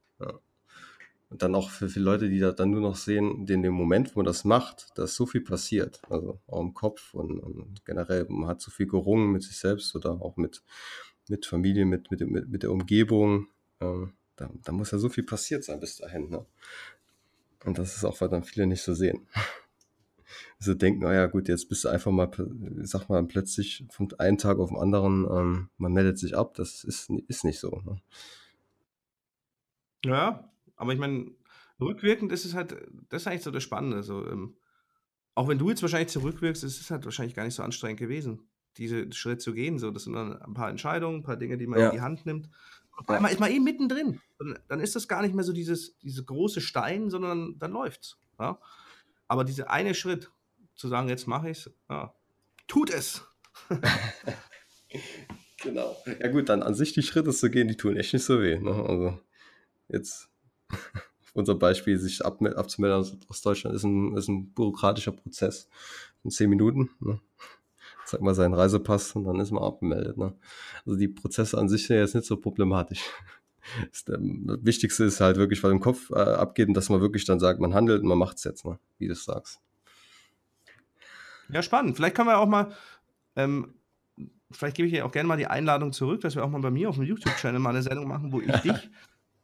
Und 1.31 1.43
dann 1.43 1.55
auch 1.55 1.70
für 1.70 1.89
viele 1.89 2.05
Leute, 2.05 2.28
die 2.28 2.41
da 2.41 2.51
dann 2.51 2.70
nur 2.70 2.81
noch 2.81 2.97
sehen, 2.97 3.47
in 3.47 3.62
dem 3.62 3.72
Moment, 3.72 4.14
wo 4.14 4.18
man 4.18 4.26
das 4.26 4.45
macht, 4.45 4.89
dass 4.97 5.14
so 5.14 5.26
viel 5.26 5.41
passiert, 5.41 6.03
also 6.11 6.41
auch 6.49 6.61
im 6.61 6.74
Kopf 6.74 7.14
und, 7.14 7.39
und 7.39 7.85
generell, 7.85 8.26
man 8.28 8.49
hat 8.49 8.61
so 8.61 8.72
viel 8.72 8.89
gerungen 8.89 9.31
mit 9.31 9.45
sich 9.45 9.57
selbst 9.57 9.95
oder 9.95 10.20
auch 10.20 10.37
mit, 10.37 10.62
mit 11.28 11.47
Familie, 11.47 11.87
mit, 11.87 12.11
mit, 12.11 12.20
mit, 12.28 12.49
mit 12.49 12.62
der 12.64 12.72
Umgebung. 12.72 13.47
Ähm, 13.81 14.12
da, 14.35 14.51
da 14.64 14.72
muss 14.72 14.91
ja 14.91 14.99
so 14.99 15.09
viel 15.09 15.22
passiert 15.22 15.62
sein 15.62 15.78
bis 15.78 15.99
dahin. 15.99 16.31
Ne? 16.31 16.45
Und 17.64 17.78
das 17.78 17.97
ist 17.97 18.05
auch, 18.05 18.20
was 18.20 18.31
dann 18.31 18.43
viele 18.43 18.66
nicht 18.66 18.83
so 18.83 18.93
sehen. 18.93 19.28
so 20.59 20.74
denken, 20.74 21.03
naja 21.03 21.26
gut, 21.26 21.47
jetzt 21.47 21.68
bist 21.68 21.85
du 21.85 21.91
einfach 21.91 22.11
mal, 22.11 22.28
sag 22.83 23.09
mal, 23.09 23.24
plötzlich 23.24 23.85
von 23.91 24.12
einem 24.18 24.39
Tag 24.39 24.59
auf 24.59 24.70
den 24.70 24.78
anderen, 24.78 25.28
ähm, 25.31 25.70
man 25.78 25.93
meldet 25.93 26.18
sich 26.18 26.37
ab, 26.37 26.55
das 26.55 26.83
ist, 26.83 27.09
ist 27.28 27.45
nicht 27.45 27.61
so. 27.61 27.83
Ne? 27.85 28.03
Ja, 30.05 30.51
aber 30.81 30.93
ich 30.93 30.99
meine, 30.99 31.31
rückwirkend 31.81 32.33
ist 32.33 32.45
es 32.45 32.55
halt, 32.55 32.72
das 33.09 33.22
ist 33.22 33.26
eigentlich 33.28 33.43
so 33.43 33.51
das 33.51 33.62
Spannende. 33.62 34.03
So, 34.03 34.26
ähm, 34.26 34.57
auch 35.35 35.49
wenn 35.49 35.59
du 35.59 35.68
jetzt 35.68 35.83
wahrscheinlich 35.83 36.09
zurückwirkst, 36.09 36.64
ist 36.64 36.81
es 36.81 36.91
halt 36.91 37.05
wahrscheinlich 37.05 37.35
gar 37.35 37.45
nicht 37.45 37.55
so 37.55 37.62
anstrengend 37.62 38.01
gewesen, 38.01 38.49
diese 38.76 39.12
Schritt 39.12 39.43
zu 39.43 39.53
gehen. 39.53 39.78
So, 39.78 39.91
das 39.91 40.05
sind 40.05 40.14
dann 40.14 40.41
ein 40.41 40.55
paar 40.55 40.70
Entscheidungen, 40.70 41.20
ein 41.20 41.22
paar 41.22 41.37
Dinge, 41.37 41.59
die 41.59 41.66
man 41.66 41.78
ja. 41.78 41.89
in 41.91 41.95
die 41.95 42.01
Hand 42.01 42.26
nimmt. 42.26 42.47
Und 42.93 42.99
auf 42.99 43.09
einmal 43.11 43.31
ist 43.31 43.41
man 43.41 43.51
eh 43.51 43.61
mittendrin. 43.61 44.20
Dann 44.68 44.81
ist 44.81 44.97
das 44.97 45.07
gar 45.07 45.22
nicht 45.22 45.35
mehr 45.35 45.45
so 45.45 45.53
dieses, 45.53 45.99
diese 45.99 46.24
große 46.24 46.61
Stein, 46.61 47.11
sondern 47.11 47.59
dann 47.59 47.72
läuft's. 47.72 48.18
Ja? 48.39 48.59
Aber 49.28 49.45
dieser 49.45 49.70
eine 49.70 49.95
Schritt, 49.95 50.31
zu 50.81 50.89
sagen, 50.89 51.11
jetzt 51.11 51.26
mache 51.26 51.51
ich 51.51 51.59
es, 51.66 51.70
ja, 51.91 52.14
tut 52.66 52.89
es. 52.89 53.22
genau. 55.62 55.95
Ja 56.20 56.28
gut, 56.28 56.49
dann 56.49 56.62
an 56.62 56.74
sich 56.74 56.95
die 56.95 57.03
Schritte 57.03 57.31
zu 57.31 57.51
gehen, 57.51 57.68
die 57.68 57.76
tun 57.76 57.99
echt 57.99 58.14
nicht 58.14 58.24
so 58.24 58.41
weh. 58.41 58.59
Ne? 58.59 58.72
Also 58.72 59.20
jetzt 59.89 60.30
unser 61.35 61.55
Beispiel, 61.55 61.99
sich 61.99 62.25
ab, 62.25 62.41
abzumelden 62.43 63.18
aus 63.29 63.43
Deutschland, 63.43 63.77
ist 63.77 63.85
ein, 63.85 64.16
ist 64.16 64.29
ein 64.29 64.53
bürokratischer 64.53 65.12
Prozess 65.12 65.68
in 66.25 66.31
zehn 66.31 66.51
Minuten. 66.51 66.91
Ne? 67.01 67.21
Sag 68.05 68.21
mal 68.23 68.35
seinen 68.35 68.55
Reisepass 68.55 69.14
und 69.14 69.25
dann 69.25 69.39
ist 69.41 69.51
man 69.51 69.62
abgemeldet. 69.62 70.16
Ne? 70.16 70.35
Also 70.85 70.99
die 70.99 71.09
Prozesse 71.09 71.59
an 71.59 71.68
sich 71.68 71.87
sind 71.87 71.97
jetzt 71.97 72.14
nicht 72.14 72.27
so 72.27 72.37
problematisch. 72.37 73.03
Das, 73.93 74.05
Wichtigste 74.09 75.05
ist 75.05 75.21
halt 75.21 75.37
wirklich, 75.37 75.62
was 75.62 75.71
im 75.71 75.81
Kopf 75.81 76.11
äh, 76.11 76.14
abgeht 76.14 76.68
und 76.68 76.75
dass 76.75 76.89
man 76.89 77.03
wirklich 77.03 77.27
dann 77.27 77.39
sagt, 77.39 77.61
man 77.61 77.75
handelt 77.75 78.01
und 78.01 78.09
man 78.09 78.16
macht 78.16 78.39
es 78.39 78.45
jetzt, 78.45 78.64
ne? 78.64 78.79
wie 78.97 79.07
du 79.07 79.14
sagst. 79.14 79.61
Ja, 81.51 81.62
spannend. 81.62 81.95
Vielleicht 81.95 82.16
können 82.16 82.29
wir 82.29 82.39
auch 82.39 82.49
mal, 82.49 82.73
ähm, 83.37 83.75
vielleicht 84.51 84.77
gebe 84.77 84.89
ich 84.89 84.95
dir 84.95 85.05
auch 85.05 85.12
gerne 85.12 85.29
mal 85.29 85.37
die 85.37 85.47
Einladung 85.47 85.93
zurück, 85.93 86.23
dass 86.23 86.35
wir 86.35 86.43
auch 86.43 86.49
mal 86.49 86.62
bei 86.62 86.71
mir 86.71 86.89
auf 86.89 86.97
dem 86.97 87.05
YouTube-Channel 87.05 87.61
mal 87.61 87.71
eine 87.71 87.83
Sendung 87.83 88.09
machen, 88.09 88.33
wo 88.33 88.41
ich 88.41 88.47
dich 88.62 88.91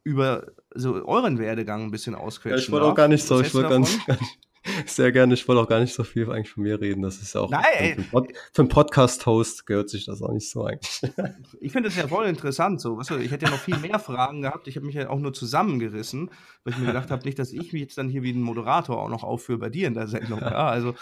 über 0.07 0.47
so 0.73 1.05
euren 1.05 1.37
Werdegang 1.37 1.83
ein 1.83 1.91
bisschen 1.91 2.15
ausquetschen 2.15 2.57
ja, 2.57 2.63
Ich 2.63 2.71
wollte 2.71 2.85
auch 2.85 2.95
gar 2.95 3.09
nicht 3.09 3.25
so, 3.25 3.41
ich 3.41 3.53
wollte 3.53 3.69
ganz, 3.69 4.05
ganz, 4.05 4.21
sehr 4.85 5.11
gerne, 5.11 5.33
ich 5.33 5.45
wollte 5.49 5.61
auch 5.61 5.67
gar 5.67 5.81
nicht 5.81 5.93
so 5.93 6.05
viel 6.05 6.31
eigentlich 6.31 6.49
von 6.49 6.63
mir 6.63 6.79
reden. 6.79 7.01
Das 7.01 7.17
ist 7.17 7.35
ja 7.35 7.41
auch 7.41 7.49
Nein, 7.49 8.05
für, 8.09 8.25
für 8.53 8.61
einen 8.61 8.69
Podcast-Host 8.69 9.65
gehört 9.65 9.89
sich 9.89 10.05
das 10.05 10.21
auch 10.21 10.31
nicht 10.31 10.49
so 10.49 10.63
eigentlich. 10.63 11.01
Ich 11.59 11.73
finde 11.73 11.89
das 11.89 11.97
ja 11.97 12.07
voll 12.07 12.25
interessant. 12.27 12.79
So. 12.79 12.97
Weißt 12.97 13.09
du, 13.09 13.17
ich 13.17 13.31
hätte 13.31 13.45
ja 13.45 13.51
noch 13.51 13.59
viel 13.59 13.77
mehr 13.77 13.99
Fragen 13.99 14.43
gehabt. 14.43 14.69
Ich 14.69 14.77
habe 14.77 14.85
mich 14.85 14.95
ja 14.95 15.09
auch 15.09 15.19
nur 15.19 15.33
zusammengerissen, 15.33 16.31
weil 16.63 16.73
ich 16.73 16.79
mir 16.79 16.87
gedacht 16.87 17.11
habe, 17.11 17.25
nicht, 17.25 17.37
dass 17.37 17.51
ich 17.51 17.73
mich 17.73 17.81
jetzt 17.81 17.97
dann 17.97 18.07
hier 18.07 18.23
wie 18.23 18.31
ein 18.31 18.41
Moderator 18.41 19.01
auch 19.01 19.09
noch 19.09 19.23
aufführe 19.23 19.59
bei 19.59 19.69
dir 19.69 19.87
in 19.87 19.93
der 19.93 20.07
Sendung. 20.07 20.39
Ja, 20.39 20.69
also, 20.69 20.95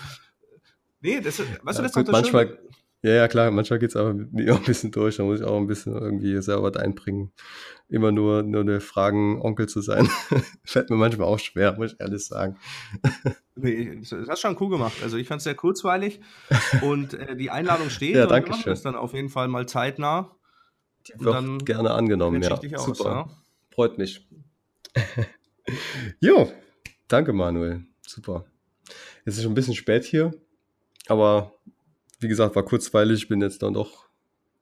nee, 1.02 1.22
das, 1.22 1.40
weißt 1.40 1.50
ja, 1.50 1.74
du, 1.74 1.82
das 1.84 1.94
gut, 1.94 2.06
ist 2.06 2.12
manchmal, 2.12 2.48
Schöne. 2.48 2.60
Ja, 3.06 3.14
ja, 3.14 3.28
klar, 3.28 3.52
manchmal 3.52 3.78
geht 3.78 3.92
es 3.92 3.96
aber 3.96 4.16
mit 4.16 4.34
mir 4.34 4.56
auch 4.56 4.58
ein 4.58 4.66
bisschen 4.66 4.90
durch. 4.90 5.18
Da 5.18 5.24
muss 5.24 5.40
ich 5.40 5.46
auch 5.46 5.58
ein 5.58 5.68
bisschen 5.68 5.94
irgendwie 5.94 6.42
selber 6.42 6.64
was 6.64 6.78
einbringen. 6.78 7.32
Immer 7.88 8.12
nur, 8.12 8.42
nur 8.42 8.62
eine 8.62 8.82
Fragen-Onkel 8.82 9.70
zu 9.70 9.82
sein. 9.82 10.10
Fällt 10.66 10.90
mir 10.90 10.96
manchmal 10.96 11.28
auch 11.28 11.38
schwer, 11.38 11.74
muss 11.78 11.94
ich 11.94 12.00
ehrlich 12.00 12.26
sagen. 12.26 12.58
nee, 13.56 14.02
das 14.02 14.28
hast 14.28 14.42
schon 14.42 14.58
cool 14.60 14.72
gemacht. 14.72 14.96
Also 15.04 15.18
ich 15.18 15.28
fand 15.28 15.38
es 15.38 15.44
sehr 15.44 15.54
kurzweilig 15.54 16.20
und 16.82 17.14
äh, 17.14 17.36
die 17.36 17.52
Einladung 17.52 17.92
steht. 17.92 18.16
ja, 18.16 18.26
danke 18.26 18.56
schön. 18.56 18.64
Das 18.66 18.82
dann 18.82 18.96
auf 18.96 19.14
jeden 19.14 19.30
Fall 19.30 19.50
mal 19.50 19.68
zeitnah. 19.68 20.36
Die 21.08 21.14
wird 21.20 21.36
dann 21.36 21.60
gerne 21.60 21.92
angenommen, 21.92 22.42
ja. 22.42 22.54
Aus, 22.54 22.86
Super. 22.86 23.10
Ja? 23.12 23.30
Freut 23.70 24.00
mich. 24.00 24.28
jo, 26.20 26.52
danke 27.08 27.34
Manuel. 27.34 27.86
Super. 28.02 28.46
Es 29.26 29.38
ist 29.38 29.44
schon 29.44 29.52
ein 29.52 29.56
bisschen 29.56 29.76
spät 29.76 30.06
hier, 30.06 30.32
aber 31.06 31.55
wie 32.20 32.28
gesagt, 32.28 32.56
war 32.56 32.64
kurzweilig, 32.64 33.28
bin 33.28 33.42
jetzt 33.42 33.62
dann 33.62 33.74
doch 33.74 34.10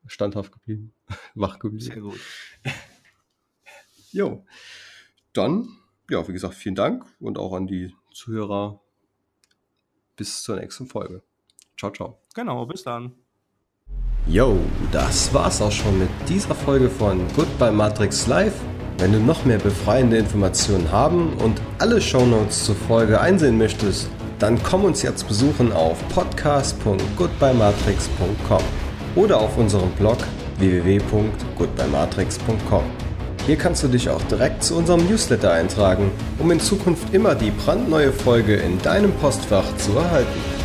standhaft 0.06 0.51
geblieben, 0.51 0.93
wach 1.36 1.60
geblieben. 1.60 1.84
Sehr 1.84 2.01
gut. 2.01 2.20
Jo, 4.16 4.45
dann, 5.34 5.68
ja, 6.08 6.28
wie 6.28 6.34
gesagt, 6.34 6.54
vielen 6.54 6.76
Dank 6.76 7.04
und 7.20 7.39
auch 7.39 7.54
an 7.54 7.66
die 7.66 7.95
Zuhörer. 8.14 8.80
Bis 10.16 10.43
zur 10.43 10.58
nächsten 10.58 10.86
Folge. 10.86 11.24
Ciao, 11.80 11.91
ciao. 11.91 12.22
Genau, 12.36 12.64
bis 12.68 12.84
dann. 12.84 13.16
Jo, 14.28 14.60
das 14.91 15.34
war's 15.34 15.62
auch 15.64 15.72
schon 15.72 15.97
mit 15.97 16.10
dieser 16.30 16.54
Folge 16.54 16.91
von 16.91 17.28
Goodbye 17.36 17.72
Matrix 17.72 18.28
Live. 18.28 18.54
Wenn 18.99 19.12
du 19.12 19.20
noch 19.20 19.43
mehr 19.45 19.58
befreiende 19.58 20.18
Informationen 20.18 20.91
haben 20.91 21.34
und 21.38 21.60
alle 21.80 21.99
Shownotes 21.99 22.66
zur 22.66 22.76
Folge 22.76 23.20
einsehen 23.20 23.58
möchtest, 23.58 24.08
dann 24.39 24.63
komm 24.63 24.86
uns 24.86 25.01
jetzt 25.01 25.27
besuchen 25.27 25.73
auf 25.73 25.97
podcast.goodbyematrix.com 26.09 28.63
oder 29.15 29.39
auf 29.39 29.57
unserem 29.57 29.89
Blog 29.91 30.17
www.goodbyematrix.com. 30.57 32.84
Hier 33.45 33.57
kannst 33.57 33.84
du 33.84 33.89
dich 33.89 34.09
auch 34.09 34.21
direkt 34.23 34.63
zu 34.63 34.75
unserem 34.75 35.05
Newsletter 35.05 35.51
eintragen, 35.51 36.09
um 36.39 36.49
in 36.51 36.61
Zukunft 36.61 37.13
immer 37.13 37.36
die 37.36 37.51
brandneue 37.51 38.13
Folge 38.13 38.55
in 38.55 38.81
deinem 38.81 39.11
Postfach 39.13 39.65
zu 39.77 39.97
erhalten. 39.97 40.62